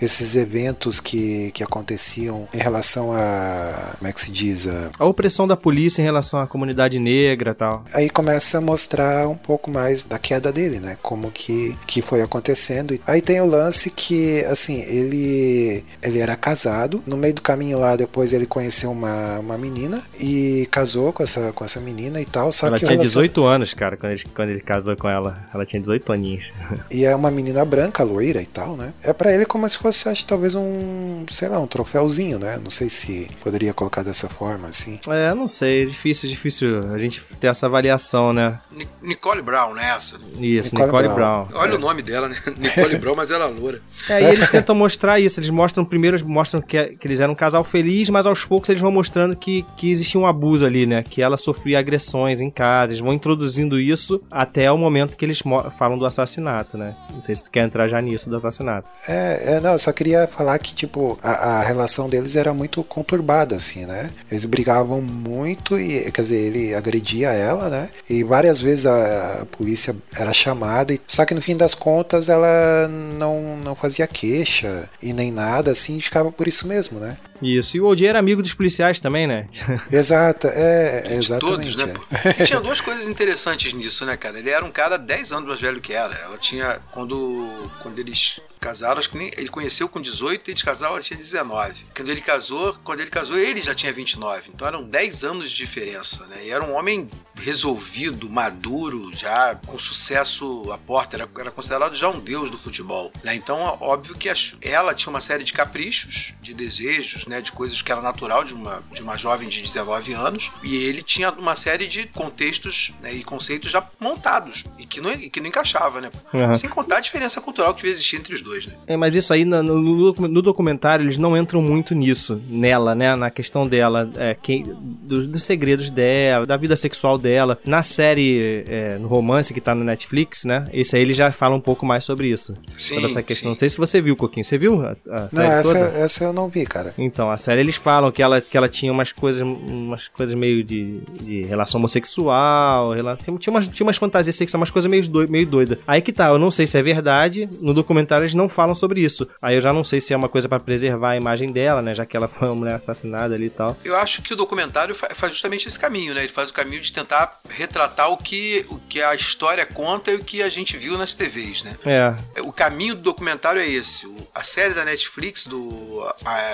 esses 0.00 0.36
eventos 0.36 1.00
que, 1.00 1.50
que 1.52 1.62
aconteciam 1.62 2.48
em 2.54 2.58
relação 2.58 3.12
a, 3.12 3.94
como 3.98 4.08
é 4.08 4.12
que 4.12 4.20
se 4.20 4.30
diz, 4.30 4.66
a, 4.66 4.90
A 4.98 5.04
opressão 5.04 5.46
da 5.46 5.56
polícia 5.56 6.00
em 6.00 6.04
relação 6.04 6.40
à 6.40 6.46
comunidade 6.46 6.98
negra 6.98 7.54
tal. 7.54 7.84
aí 7.92 8.08
começa 8.08 8.58
a 8.58 8.60
mostrar 8.60 9.28
um 9.28 9.36
pouco 9.36 9.70
mais 9.70 10.02
da 10.02 10.18
queda 10.18 10.52
dele, 10.52 10.80
né? 10.80 10.96
Como 11.02 11.30
que, 11.30 11.76
que 11.86 12.00
foi 12.00 12.22
acontecendo. 12.22 12.98
Aí 13.06 13.20
tem 13.20 13.40
o 13.40 13.46
lance 13.46 13.90
que, 13.90 14.44
assim, 14.46 14.80
ele 14.82 15.57
ele 16.02 16.18
era 16.18 16.36
casado. 16.36 17.02
No 17.06 17.16
meio 17.16 17.34
do 17.34 17.42
caminho 17.42 17.78
lá, 17.78 17.96
depois 17.96 18.32
ele 18.32 18.46
conheceu 18.46 18.90
uma, 18.90 19.38
uma 19.38 19.58
menina 19.58 20.02
e 20.18 20.66
casou 20.70 21.12
com 21.12 21.22
essa, 21.22 21.52
com 21.52 21.64
essa 21.64 21.80
menina 21.80 22.20
e 22.20 22.24
tal. 22.24 22.52
Só 22.52 22.66
ela 22.68 22.78
que 22.78 22.84
tinha 22.86 22.96
relacion- 22.96 23.22
18 23.22 23.44
anos, 23.44 23.74
cara, 23.74 23.96
quando 23.96 24.12
ele, 24.12 24.24
quando 24.34 24.50
ele 24.50 24.60
casou 24.60 24.96
com 24.96 25.08
ela. 25.08 25.46
Ela 25.54 25.64
tinha 25.66 25.80
18 25.80 26.12
aninhos. 26.12 26.50
E 26.90 27.04
é 27.04 27.14
uma 27.14 27.30
menina 27.30 27.64
branca, 27.64 28.02
loira 28.02 28.40
e 28.40 28.46
tal, 28.46 28.76
né? 28.76 28.92
É 29.02 29.12
pra 29.12 29.32
ele 29.32 29.44
como 29.44 29.68
se 29.68 29.76
fosse, 29.78 30.08
acho, 30.08 30.24
talvez 30.26 30.54
um, 30.54 31.24
sei 31.30 31.48
lá, 31.48 31.58
um 31.60 31.66
troféuzinho, 31.66 32.38
né? 32.38 32.58
Não 32.62 32.70
sei 32.70 32.88
se 32.88 33.28
poderia 33.42 33.72
colocar 33.74 34.02
dessa 34.02 34.28
forma, 34.28 34.68
assim. 34.68 34.98
É, 35.08 35.34
não 35.34 35.46
sei, 35.46 35.82
é 35.82 35.86
difícil, 35.86 36.28
difícil 36.28 36.92
a 36.92 36.98
gente 36.98 37.22
ter 37.40 37.48
essa 37.48 37.66
avaliação, 37.66 38.32
né? 38.32 38.58
Ni- 38.72 38.88
Nicole 39.02 39.42
Brown, 39.42 39.74
né? 39.74 39.90
Essa. 39.96 40.16
Isso, 40.40 40.74
Nicole 40.74 40.86
Nicole, 40.86 41.08
Brown. 41.08 41.44
Brown. 41.46 41.60
Olha 41.60 41.74
o 41.76 41.78
nome 41.78 42.02
dela, 42.02 42.28
né? 42.28 42.36
Nicole 42.56 42.96
Brown, 42.96 43.14
mas 43.16 43.30
ela 43.30 43.44
é 43.44 43.48
loura. 43.48 43.80
É, 44.08 44.22
e 44.22 44.24
eles 44.26 44.48
tentam 44.50 44.74
mostrar 44.74 45.20
isso. 45.20 45.38
Eles 45.40 45.47
mostram 45.50 45.84
primeiro, 45.84 46.26
mostram 46.28 46.60
que, 46.60 46.96
que 46.96 47.06
eles 47.06 47.20
eram 47.20 47.32
um 47.32 47.36
casal 47.36 47.64
feliz, 47.64 48.08
mas 48.08 48.26
aos 48.26 48.44
poucos 48.44 48.68
eles 48.68 48.82
vão 48.82 48.90
mostrando 48.90 49.36
que, 49.36 49.64
que 49.76 49.90
existia 49.90 50.20
um 50.20 50.26
abuso 50.26 50.64
ali, 50.64 50.86
né? 50.86 51.02
Que 51.02 51.22
ela 51.22 51.36
sofria 51.36 51.78
agressões 51.78 52.40
em 52.40 52.50
casa. 52.50 52.92
Eles 52.92 53.04
vão 53.04 53.12
introduzindo 53.12 53.78
isso 53.80 54.22
até 54.30 54.70
o 54.70 54.78
momento 54.78 55.16
que 55.16 55.24
eles 55.24 55.42
falam 55.78 55.98
do 55.98 56.04
assassinato, 56.04 56.76
né? 56.76 56.96
Não 57.14 57.22
sei 57.22 57.34
se 57.34 57.44
tu 57.44 57.50
quer 57.50 57.64
entrar 57.64 57.88
já 57.88 58.00
nisso 58.00 58.28
do 58.28 58.36
assassinato. 58.36 58.88
É, 59.06 59.54
é, 59.54 59.60
não, 59.60 59.72
eu 59.72 59.78
só 59.78 59.92
queria 59.92 60.26
falar 60.26 60.58
que, 60.58 60.74
tipo, 60.74 61.18
a, 61.22 61.58
a 61.58 61.62
relação 61.62 62.08
deles 62.08 62.36
era 62.36 62.52
muito 62.52 62.82
conturbada, 62.84 63.56
assim, 63.56 63.84
né? 63.86 64.10
Eles 64.30 64.44
brigavam 64.44 65.00
muito 65.00 65.78
e, 65.78 66.10
quer 66.10 66.22
dizer, 66.22 66.36
ele 66.36 66.74
agredia 66.74 67.30
ela, 67.30 67.68
né? 67.68 67.88
E 68.08 68.22
várias 68.22 68.60
vezes 68.60 68.86
a, 68.86 69.42
a 69.42 69.46
polícia 69.46 69.94
era 70.16 70.32
chamada, 70.32 70.92
e, 70.92 71.00
só 71.06 71.24
que 71.24 71.34
no 71.34 71.42
fim 71.42 71.56
das 71.56 71.74
contas 71.74 72.28
ela 72.28 72.88
não, 73.18 73.56
não 73.56 73.74
fazia 73.74 74.06
queixa 74.06 74.88
e 75.02 75.12
nem 75.12 75.30
nada, 75.38 75.70
assim, 75.70 76.00
ficava 76.00 76.32
por 76.32 76.48
isso 76.48 76.66
mesmo, 76.66 76.98
né? 76.98 77.16
Isso. 77.42 77.76
E 77.76 77.80
o 77.80 77.86
O.J. 77.86 78.06
era 78.08 78.18
amigo 78.18 78.42
dos 78.42 78.54
policiais 78.54 78.98
também, 79.00 79.26
né? 79.26 79.48
Exato, 79.90 80.48
é, 80.48 81.02
De 81.02 81.14
exatamente. 81.14 81.74
todos, 81.74 81.76
né? 81.76 81.94
é. 82.38 82.42
E 82.42 82.46
tinha 82.46 82.60
duas 82.60 82.80
coisas 82.80 83.06
interessantes 83.06 83.72
nisso, 83.72 84.04
né, 84.04 84.16
cara? 84.16 84.38
Ele 84.38 84.50
era 84.50 84.64
um 84.64 84.70
cara 84.70 84.96
10 84.98 85.32
anos 85.32 85.48
mais 85.48 85.60
velho 85.60 85.80
que 85.80 85.92
ela. 85.92 86.14
Ela 86.14 86.38
tinha. 86.38 86.80
Quando, 86.92 87.70
quando 87.82 87.98
eles 87.98 88.40
casaram, 88.60 88.98
acho 88.98 89.08
que 89.10 89.16
nem, 89.18 89.30
ele 89.36 89.48
conheceu 89.48 89.88
com 89.88 90.00
18 90.00 90.48
e 90.48 90.50
eles 90.50 90.62
casaram, 90.62 90.94
ela 90.94 91.02
tinha 91.02 91.16
19. 91.16 91.74
Quando 91.96 92.08
ele 92.10 92.20
casou, 92.20 92.76
quando 92.82 93.00
ele 93.00 93.10
casou, 93.10 93.38
ele 93.38 93.62
já 93.62 93.74
tinha 93.74 93.92
29. 93.92 94.50
Então 94.52 94.66
eram 94.66 94.82
10 94.82 95.22
anos 95.24 95.50
de 95.50 95.56
diferença, 95.56 96.26
né? 96.26 96.38
E 96.44 96.50
era 96.50 96.64
um 96.64 96.74
homem 96.74 97.06
resolvido, 97.36 98.28
maduro, 98.28 99.10
já 99.14 99.54
com 99.66 99.78
sucesso 99.78 100.70
à 100.72 100.78
porta. 100.78 101.16
Era, 101.16 101.28
era 101.38 101.50
considerado 101.50 101.94
já 101.96 102.08
um 102.08 102.18
deus 102.20 102.50
do 102.50 102.58
futebol. 102.58 103.10
Né? 103.22 103.34
Então, 103.34 103.58
óbvio 103.80 104.14
que 104.16 104.28
as- 104.28 104.54
ela 104.60 104.94
tinha 104.94 105.10
uma 105.10 105.20
série 105.20 105.44
de 105.44 105.52
caprichos, 105.52 106.34
de 106.40 106.54
desejos, 106.54 107.26
né? 107.28 107.40
De 107.40 107.52
coisas 107.52 107.80
que 107.82 107.92
era 107.92 108.00
natural 108.00 108.44
de 108.44 108.54
uma, 108.54 108.82
de 108.92 109.02
uma 109.02 109.16
jovem 109.16 109.48
de 109.48 109.62
19 109.62 110.12
anos. 110.12 110.50
E 110.62 110.76
ele 110.76 111.02
tinha 111.02 111.30
uma 111.30 111.56
série 111.56 111.86
de 111.86 112.06
contextos 112.06 112.92
né, 113.02 113.12
e 113.12 113.22
conceitos 113.22 113.70
já 113.70 113.84
montados 114.00 114.64
e 114.78 114.86
que 114.86 115.00
não, 115.00 115.12
e 115.12 115.30
que 115.30 115.40
não 115.40 115.48
encaixava, 115.48 116.00
né? 116.00 116.10
Uhum. 116.32 116.54
Sem 116.54 116.70
contar 116.70 116.98
a 116.98 117.00
diferença 117.00 117.40
cultural 117.40 117.74
que 117.74 117.82
devia 117.82 117.92
existir 117.92 118.16
entre 118.16 118.34
os 118.34 118.42
dois, 118.42 118.66
né? 118.66 118.74
É, 118.86 118.96
mas 118.96 119.14
isso 119.14 119.32
aí, 119.32 119.44
no, 119.44 119.62
no 119.62 120.28
no 120.28 120.42
documentário, 120.42 121.04
eles 121.04 121.16
não 121.16 121.36
entram 121.36 121.60
muito 121.60 121.94
nisso, 121.94 122.40
nela, 122.48 122.94
né? 122.94 123.14
Na 123.16 123.30
questão 123.30 123.66
dela, 123.66 124.08
é, 124.16 124.34
quem, 124.34 124.62
dos, 124.62 125.26
dos 125.26 125.42
segredos 125.42 125.90
dela, 125.90 126.46
da 126.46 126.56
vida 126.56 126.76
sexual 126.76 127.18
dela. 127.18 127.58
Na 127.64 127.82
série, 127.82 128.64
é, 128.68 128.98
no 128.98 129.08
romance 129.08 129.52
que 129.52 129.60
tá 129.60 129.74
no 129.74 129.84
Netflix, 129.84 130.44
né? 130.44 130.68
Esse 130.72 130.96
aí 130.96 131.02
eles 131.02 131.16
já 131.16 131.30
fala 131.32 131.54
um 131.54 131.60
pouco 131.60 131.84
mais 131.84 132.04
sobre 132.04 132.28
isso. 132.28 132.54
Sim, 132.76 132.94
sobre 132.94 133.10
essa 133.10 133.22
questão. 133.22 133.48
sim. 133.48 133.48
Não 133.48 133.58
sei 133.58 133.68
se 133.68 133.76
você 133.76 134.00
viu, 134.00 134.16
Coquinho. 134.16 134.44
Você 134.44 134.58
viu 134.58 134.80
a, 134.82 134.90
a 134.90 135.20
Não, 135.20 135.28
série 135.28 135.48
essa, 135.48 135.72
toda? 135.74 135.98
essa 135.98 136.24
eu 136.24 136.32
não 136.32 136.48
vi, 136.48 136.64
cara. 136.64 136.94
Então, 136.96 137.17
a 137.30 137.36
série 137.36 137.60
eles 137.60 137.76
falam 137.76 138.10
que 138.12 138.22
ela, 138.22 138.40
que 138.40 138.56
ela 138.56 138.68
tinha 138.68 138.92
umas 138.92 139.12
coisas, 139.12 139.42
umas 139.42 140.08
coisas 140.08 140.34
meio 140.34 140.62
de, 140.62 141.00
de 141.22 141.42
relação 141.44 141.78
homossexual, 141.78 142.92
rela- 142.92 143.16
tinha, 143.16 143.34
umas, 143.52 143.68
tinha 143.68 143.84
umas 143.86 143.96
fantasias 143.96 144.36
sexuais, 144.36 144.60
umas 144.60 144.70
coisas 144.70 144.90
meio, 144.90 145.06
doi, 145.08 145.26
meio 145.26 145.46
doidas. 145.46 145.78
Aí 145.86 146.02
que 146.02 146.12
tá, 146.12 146.28
eu 146.28 146.38
não 146.38 146.50
sei 146.50 146.66
se 146.66 146.78
é 146.78 146.82
verdade, 146.82 147.48
no 147.60 147.72
documentário 147.72 148.24
eles 148.24 148.34
não 148.34 148.48
falam 148.48 148.74
sobre 148.74 149.00
isso. 149.00 149.28
Aí 149.42 149.54
eu 149.54 149.60
já 149.60 149.72
não 149.72 149.84
sei 149.84 150.00
se 150.00 150.12
é 150.12 150.16
uma 150.16 150.28
coisa 150.28 150.48
pra 150.48 150.60
preservar 150.60 151.10
a 151.12 151.16
imagem 151.16 151.50
dela, 151.52 151.80
né, 151.82 151.94
já 151.94 152.04
que 152.04 152.16
ela 152.16 152.28
foi 152.28 152.48
uma 152.48 152.54
mulher 152.54 152.74
assassinada 152.74 153.34
ali 153.34 153.46
e 153.46 153.50
tal. 153.50 153.76
Eu 153.84 153.96
acho 153.96 154.22
que 154.22 154.32
o 154.32 154.36
documentário 154.36 154.94
fa- 154.94 155.08
faz 155.14 155.32
justamente 155.32 155.66
esse 155.66 155.78
caminho, 155.78 156.14
né? 156.14 156.20
Ele 156.24 156.32
faz 156.32 156.50
o 156.50 156.52
caminho 156.52 156.80
de 156.82 156.92
tentar 156.92 157.40
retratar 157.48 158.10
o 158.10 158.16
que, 158.16 158.66
o 158.68 158.78
que 158.78 159.00
a 159.02 159.14
história 159.14 159.64
conta 159.64 160.10
e 160.10 160.16
o 160.16 160.24
que 160.24 160.42
a 160.42 160.48
gente 160.48 160.76
viu 160.76 160.98
nas 160.98 161.14
TVs, 161.14 161.62
né? 161.62 161.72
É, 161.84 162.42
O 162.42 162.52
caminho 162.52 162.94
do 162.94 163.02
documentário 163.02 163.60
é 163.60 163.68
esse. 163.68 164.06
A 164.34 164.42
série 164.42 164.74
da 164.74 164.84
Netflix 164.84 165.46
do 165.46 166.04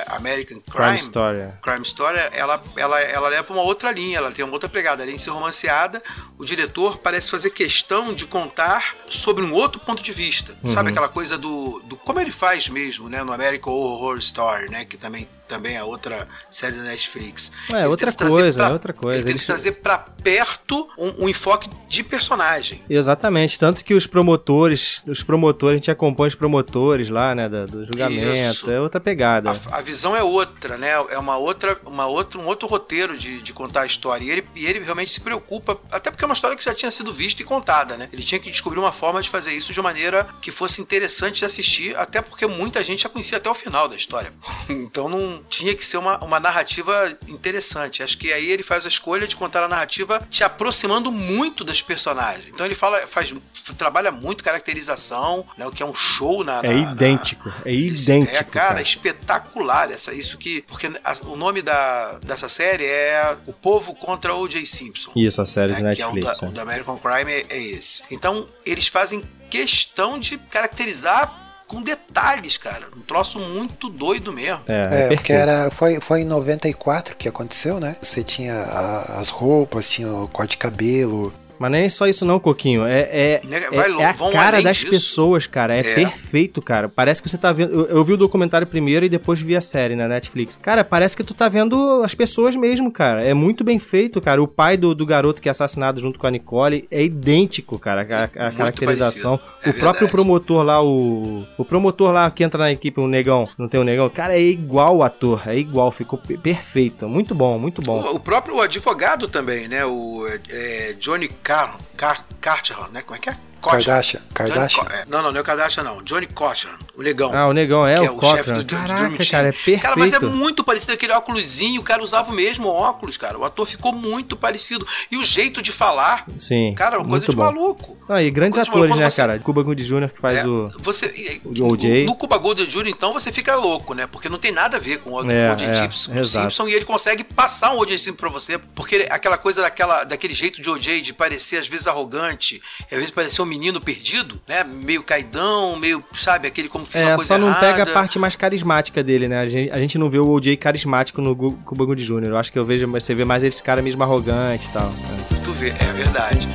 American 0.08 0.53
Crime 0.60 0.86
Crime, 0.86 0.98
Story. 0.98 1.48
Crime 1.62 1.82
Story, 1.82 2.18
ela, 2.32 2.62
ela, 2.76 3.00
ela 3.00 3.28
leva 3.28 3.52
uma 3.52 3.62
outra 3.62 3.90
linha, 3.90 4.18
ela 4.18 4.32
tem 4.32 4.44
uma 4.44 4.54
outra 4.54 4.68
pegada. 4.68 5.02
Além 5.02 5.16
de 5.16 5.22
ser 5.22 5.30
romanceada, 5.30 6.02
o 6.38 6.44
diretor 6.44 6.98
parece 6.98 7.30
fazer 7.30 7.50
questão 7.50 8.14
de 8.14 8.26
contar 8.26 8.94
sobre 9.08 9.44
um 9.44 9.52
outro 9.52 9.80
ponto 9.80 10.02
de 10.02 10.12
vista. 10.12 10.54
Uhum. 10.62 10.72
Sabe 10.74 10.90
aquela 10.90 11.08
coisa 11.08 11.36
do, 11.36 11.80
do. 11.84 11.96
Como 11.96 12.20
ele 12.20 12.30
faz 12.30 12.68
mesmo, 12.68 13.08
né? 13.08 13.22
No 13.22 13.32
American 13.32 13.72
Horror 13.72 14.18
Story, 14.18 14.70
né? 14.70 14.84
Que 14.84 14.96
também, 14.96 15.28
também 15.48 15.76
é 15.76 15.82
outra 15.84 16.26
série 16.50 16.76
da 16.76 16.82
Netflix. 16.84 17.50
É, 17.72 17.78
Ele 17.80 17.86
outra 17.88 18.12
coisa, 18.12 18.58
pra- 18.60 18.68
é 18.68 18.72
outra 18.72 18.92
coisa. 18.92 19.16
Ele 19.16 19.24
tenta 19.24 19.36
Eles- 19.36 19.46
trazer 19.46 19.72
pra 19.72 19.98
perto 19.98 20.88
um, 20.98 21.24
um 21.24 21.28
enfoque 21.28 21.68
de 21.88 22.02
personagem. 22.02 22.82
Exatamente, 22.88 23.58
tanto 23.58 23.84
que 23.84 23.94
os 23.94 24.06
promotores, 24.06 25.02
os 25.06 25.22
promotores, 25.22 25.74
a 25.74 25.76
gente 25.76 25.90
acompanha 25.90 26.28
os 26.28 26.34
promotores 26.34 27.08
lá, 27.10 27.34
né, 27.34 27.48
da- 27.48 27.64
do, 27.66 27.84
julgamento, 27.86 28.34
Isso. 28.56 28.70
é 28.70 28.80
outra 28.80 29.00
pegada. 29.00 29.50
A, 29.70 29.78
a 29.78 29.80
visão 29.80 30.14
é 30.16 30.22
outra, 30.22 30.76
né? 30.76 30.90
É 31.10 31.18
uma 31.18 31.36
outra, 31.36 31.78
uma 31.84 32.06
outra, 32.06 32.40
um 32.40 32.46
outro 32.46 32.66
roteiro 32.68 33.16
de, 33.16 33.42
de 33.42 33.52
contar 33.52 33.82
a 33.82 33.86
história. 33.86 34.24
E 34.24 34.30
ele, 34.30 34.44
e 34.54 34.66
ele 34.66 34.78
realmente 34.80 35.12
se 35.12 35.20
preocupa, 35.20 35.78
até 35.92 36.10
porque 36.10 36.24
é 36.24 36.26
uma 36.26 36.34
história 36.34 36.56
que 36.56 36.64
já 36.64 36.74
tinha 36.74 36.90
sido 36.90 37.12
vista 37.12 37.42
e 37.42 37.44
contada, 37.44 37.96
né? 37.96 38.08
Ele 38.12 38.22
tinha 38.22 38.38
que 38.38 38.50
descobrir 38.50 38.78
uma 38.78 38.92
forma 38.92 39.20
de 39.22 39.28
fazer 39.30 39.52
isso 39.52 39.72
de 39.72 39.80
uma 39.80 39.84
maneira 39.90 40.26
que 40.40 40.50
fosse 40.50 40.80
interessante 40.80 41.38
de 41.40 41.44
assistir, 41.44 41.96
até 41.96 42.20
porque 42.22 42.46
muita 42.46 42.82
gente 42.82 43.02
já 43.02 43.08
conhecia 43.08 43.38
até 43.38 43.48
o 43.50 43.54
final 43.54 43.86
da 43.88 43.94
história. 43.96 44.32
Então 44.84 45.08
não 45.08 45.33
tinha 45.48 45.74
que 45.74 45.86
ser 45.86 45.96
uma, 45.96 46.18
uma 46.24 46.38
narrativa 46.40 47.16
interessante. 47.28 48.02
Acho 48.02 48.16
que 48.18 48.32
aí 48.32 48.50
ele 48.50 48.62
faz 48.62 48.84
a 48.84 48.88
escolha 48.88 49.26
de 49.26 49.36
contar 49.36 49.62
a 49.62 49.68
narrativa 49.68 50.26
te 50.30 50.44
aproximando 50.44 51.10
muito 51.10 51.64
das 51.64 51.80
personagens. 51.82 52.48
Então 52.48 52.64
ele 52.66 52.74
fala, 52.74 53.06
faz, 53.06 53.34
trabalha 53.76 54.10
muito 54.10 54.42
caracterização, 54.44 55.46
né? 55.56 55.66
O 55.66 55.70
que 55.70 55.82
é 55.82 55.86
um 55.86 55.94
show 55.94 56.42
na. 56.44 56.60
É 56.60 56.68
na- 56.68 56.74
na- 56.86 56.92
idêntico, 56.92 57.52
é 57.64 57.70
isso, 57.72 58.04
idêntico. 58.10 58.36
É, 58.36 58.44
cara, 58.44 58.68
cara. 58.68 58.82
espetacular 58.82 59.90
essa, 59.90 60.12
isso 60.14 60.36
que. 60.38 60.62
Porque 60.62 60.86
a- 61.04 61.16
o 61.26 61.36
nome 61.36 61.62
da, 61.62 62.18
dessa 62.18 62.48
série 62.48 62.84
é 62.84 63.36
O 63.46 63.52
Povo 63.52 63.94
contra 63.94 64.34
O.J. 64.34 64.64
Simpson. 64.66 65.12
Isso, 65.16 65.40
a 65.40 65.46
série 65.46 65.74
de 65.74 65.82
né, 65.82 65.94
que 65.94 66.02
é 66.02 66.06
o 66.06 66.12
Netflix. 66.12 66.40
da, 66.40 66.46
é. 66.46 66.50
o 66.50 66.52
da 66.52 66.62
American 66.62 66.98
Crime 66.98 67.32
é, 67.32 67.46
é 67.48 67.62
esse. 67.62 68.02
Então, 68.10 68.48
eles 68.64 68.88
fazem 68.88 69.22
questão 69.50 70.18
de 70.18 70.36
caracterizar 70.38 71.43
com 71.74 71.82
detalhes, 71.82 72.56
cara. 72.56 72.86
Um 72.96 73.00
troço 73.00 73.38
muito 73.38 73.88
doido 73.88 74.32
mesmo. 74.32 74.60
É, 74.68 74.72
é 74.72 75.00
É, 75.02 75.08
porque 75.08 75.32
era, 75.32 75.70
foi, 75.70 76.00
foi 76.00 76.20
em 76.22 76.24
94 76.24 77.16
que 77.16 77.28
aconteceu, 77.28 77.80
né? 77.80 77.96
Você 78.00 78.22
tinha 78.22 78.54
a- 78.54 79.18
as 79.20 79.28
roupas, 79.28 79.88
tinha 79.88 80.08
o 80.10 80.28
corte 80.28 80.52
de 80.52 80.56
cabelo. 80.58 81.32
Mas 81.58 81.70
nem 81.70 81.88
só 81.88 82.06
isso 82.06 82.24
não, 82.24 82.38
Coquinho. 82.40 82.84
É, 82.84 83.00
é, 83.10 83.40
Né, 83.44 83.58
é- 83.58 83.70
vai 83.70 83.90
é 84.02 84.04
a 84.06 84.14
cara 84.14 84.60
das 84.62 84.76
disso. 84.78 84.90
pessoas, 84.90 85.46
cara. 85.46 85.76
É, 85.76 85.80
É. 85.80 85.94
perfeito, 85.94 86.60
cara. 86.62 86.88
Parece 86.88 87.22
que 87.22 87.28
você 87.28 87.38
tá 87.38 87.52
vendo. 87.52 87.72
Eu, 87.72 87.86
eu 87.96 88.04
vi 88.04 88.12
o 88.12 88.16
documentário 88.16 88.66
primeiro 88.66 89.04
e 89.06 89.08
depois 89.08 89.40
vi 89.40 89.56
a 89.56 89.60
série 89.60 89.94
na 89.96 90.08
Netflix. 90.08 90.56
Cara, 90.56 90.82
parece 90.84 91.16
que 91.16 91.24
tu 91.24 91.34
tá 91.34 91.48
vendo 91.48 92.02
as 92.04 92.14
pessoas 92.14 92.54
mesmo, 92.56 92.90
cara. 92.90 93.24
É 93.24 93.32
muito 93.34 93.62
bem 93.64 93.78
feito, 93.78 94.20
cara. 94.20 94.42
O 94.42 94.48
pai 94.48 94.76
do, 94.76 94.94
do 94.94 95.06
garoto 95.06 95.40
que 95.40 95.48
é 95.48 95.50
assassinado 95.50 96.00
junto 96.00 96.18
com 96.18 96.26
a 96.26 96.30
Nicole 96.30 96.86
é 96.90 97.02
idêntico, 97.04 97.78
cara. 97.78 98.02
A, 98.02 98.46
a 98.46 98.50
caracterização. 98.50 99.38
parecido. 99.38 99.66
o 99.66 99.68
É 99.70 99.72
próprio 99.72 100.08
promotor 100.08 100.62
lá, 100.64 100.82
o. 100.82 101.44
O 101.56 101.64
promotor 101.64 102.12
lá 102.12 102.30
que 102.30 102.42
entra 102.44 102.58
na 102.58 102.72
equipe, 102.72 103.00
o 103.00 103.06
negão. 103.06 103.48
Não 103.58 103.68
tem 103.68 103.80
o 103.80 103.84
negão? 103.84 104.08
Cara, 104.10 104.34
é 104.36 104.40
igual 104.40 104.96
o 104.96 105.02
ator. 105.02 105.42
É 105.46 105.56
igual. 105.56 105.90
Ficou 105.90 106.18
pe- 106.18 106.36
perfeito. 106.38 107.08
Muito 107.08 107.34
bom, 107.34 107.58
muito 107.58 107.80
bom. 107.82 108.00
O, 108.00 108.16
o 108.16 108.20
próprio 108.20 108.60
advogado 108.60 109.28
também, 109.28 109.68
né? 109.68 109.84
O 109.84 110.26
é, 110.50 110.94
Johnny 110.98 111.28
Car, 111.44 111.76
Car, 111.94 112.24
Carter, 112.40 112.90
né? 112.90 113.02
Como 113.02 113.16
é 113.16 113.18
que 113.18 113.28
é? 113.28 113.36
Kardashian. 113.72 114.20
Kardashian. 114.34 114.84
Co- 114.84 114.92
é, 114.92 115.04
não, 115.08 115.22
não, 115.22 115.30
não 115.32 115.38
é 115.38 115.40
o 115.40 115.44
Kardashian, 115.44 115.82
não. 115.82 116.02
Johnny 116.02 116.26
Cochran, 116.26 116.70
o 116.96 117.02
negão. 117.02 117.30
Ah, 117.34 117.46
o 117.48 117.52
negão 117.52 117.86
é 117.86 117.94
que 117.96 118.08
o, 118.08 118.14
Cochran. 118.16 118.36
chefe 118.36 118.52
do, 118.52 118.58
do 118.58 118.64
Dream 118.64 118.82
Caraca, 118.86 119.08
Team. 119.16 119.30
cara, 119.30 119.48
é 119.48 119.52
perfeito. 119.52 119.82
Cara, 119.82 119.96
mas 119.96 120.12
é 120.12 120.18
muito 120.20 120.62
parecido 120.64 120.92
aquele 120.92 121.12
óculosinho, 121.12 121.80
o 121.80 121.84
cara 121.84 122.02
usava 122.02 122.30
o 122.30 122.34
mesmo 122.34 122.68
óculos, 122.68 123.16
cara. 123.16 123.38
O 123.38 123.44
ator 123.44 123.66
ficou 123.66 123.92
muito 123.92 124.36
parecido. 124.36 124.86
E 125.10 125.16
o 125.16 125.24
jeito 125.24 125.62
de 125.62 125.72
falar, 125.72 126.26
Sim. 126.36 126.74
cara, 126.76 126.98
uma 126.98 127.08
coisa 127.08 127.26
de 127.28 127.36
bom. 127.36 127.42
maluco. 127.44 127.96
Não, 128.08 128.20
e 128.20 128.30
grandes 128.30 128.56
Coisa 128.58 128.70
atores, 128.70 128.96
né, 128.96 129.10
você- 129.10 129.20
cara? 129.22 129.38
Cuba 129.38 129.62
Gooding 129.62 129.84
Jr. 129.84 130.08
que 130.12 130.20
faz 130.20 130.38
É, 130.38 130.46
o. 130.46 130.68
você, 130.78 131.40
o 131.44 131.64
OJ. 131.68 132.04
No, 132.04 132.14
Cuba 132.14 132.36
Gooding 132.38 132.66
Jr., 132.66 132.88
então, 132.88 133.12
você 133.12 133.32
fica 133.32 133.54
louco, 133.56 133.94
né? 133.94 134.06
Porque 134.06 134.28
não 134.28 134.38
tem 134.38 134.52
nada 134.52 134.76
a 134.76 134.80
ver 134.80 134.98
com 134.98 135.10
o 135.12 135.30
É, 135.30 135.52
O.J. 135.52 135.64
é, 135.64 135.74
Simpson, 135.74 136.12
exato. 136.18 136.44
Simpson 136.50 136.68
e 136.68 136.74
ele 136.74 136.84
consegue 136.84 137.24
passar 137.24 137.72
um 137.72 137.78
O.J. 137.78 137.96
Simpson 137.98 138.16
pra 138.16 138.28
você, 138.28 138.58
porque 138.58 138.96
ele- 138.96 139.06
aquela 139.10 139.38
coisa 139.38 139.62
daquela, 139.62 140.04
daquele 140.04 140.34
jeito 140.34 140.60
de 140.60 140.68
O.J. 140.68 141.00
de 141.00 141.12
parecer 141.12 141.56
às 141.56 141.66
vezes 141.66 141.86
arrogante, 141.86 142.60
às 142.84 142.90
vezes 142.90 143.10
parecer 143.10 143.40
um 143.42 143.46
menino 143.54 143.80
perdido, 143.80 144.40
né? 144.48 144.64
Meio 144.64 145.02
caidão, 145.02 145.76
meio, 145.76 146.02
sabe, 146.18 146.48
aquele 146.48 146.68
como 146.68 146.84
fez 146.84 147.04
uma 147.04 147.12
É, 147.12 147.16
coisa 147.16 147.28
só 147.28 147.38
não 147.38 147.48
errada. 147.48 147.66
pega 147.66 147.82
a 147.84 147.94
parte 147.94 148.18
mais 148.18 148.34
carismática 148.36 149.02
dele, 149.02 149.28
né? 149.28 149.38
A 149.40 149.48
gente, 149.48 149.70
a 149.70 149.78
gente 149.78 149.96
não 149.98 150.10
vê 150.10 150.18
o 150.18 150.28
OJ 150.28 150.56
carismático 150.56 151.20
no 151.22 151.34
Cuba 151.34 151.84
Gooding 151.84 152.04
Jr. 152.04 152.24
Eu 152.26 152.36
acho 152.38 152.50
que 152.52 152.58
eu 152.58 152.64
vejo, 152.64 152.86
você 152.88 153.14
vê 153.14 153.24
mais 153.24 153.42
esse 153.44 153.62
cara 153.62 153.80
mesmo 153.80 154.02
arrogante 154.02 154.66
e 154.68 154.72
tal. 154.72 154.88
né? 154.88 155.40
Tu 155.44 155.52
vê, 155.52 155.68
é 155.68 155.92
verdade. 155.92 156.48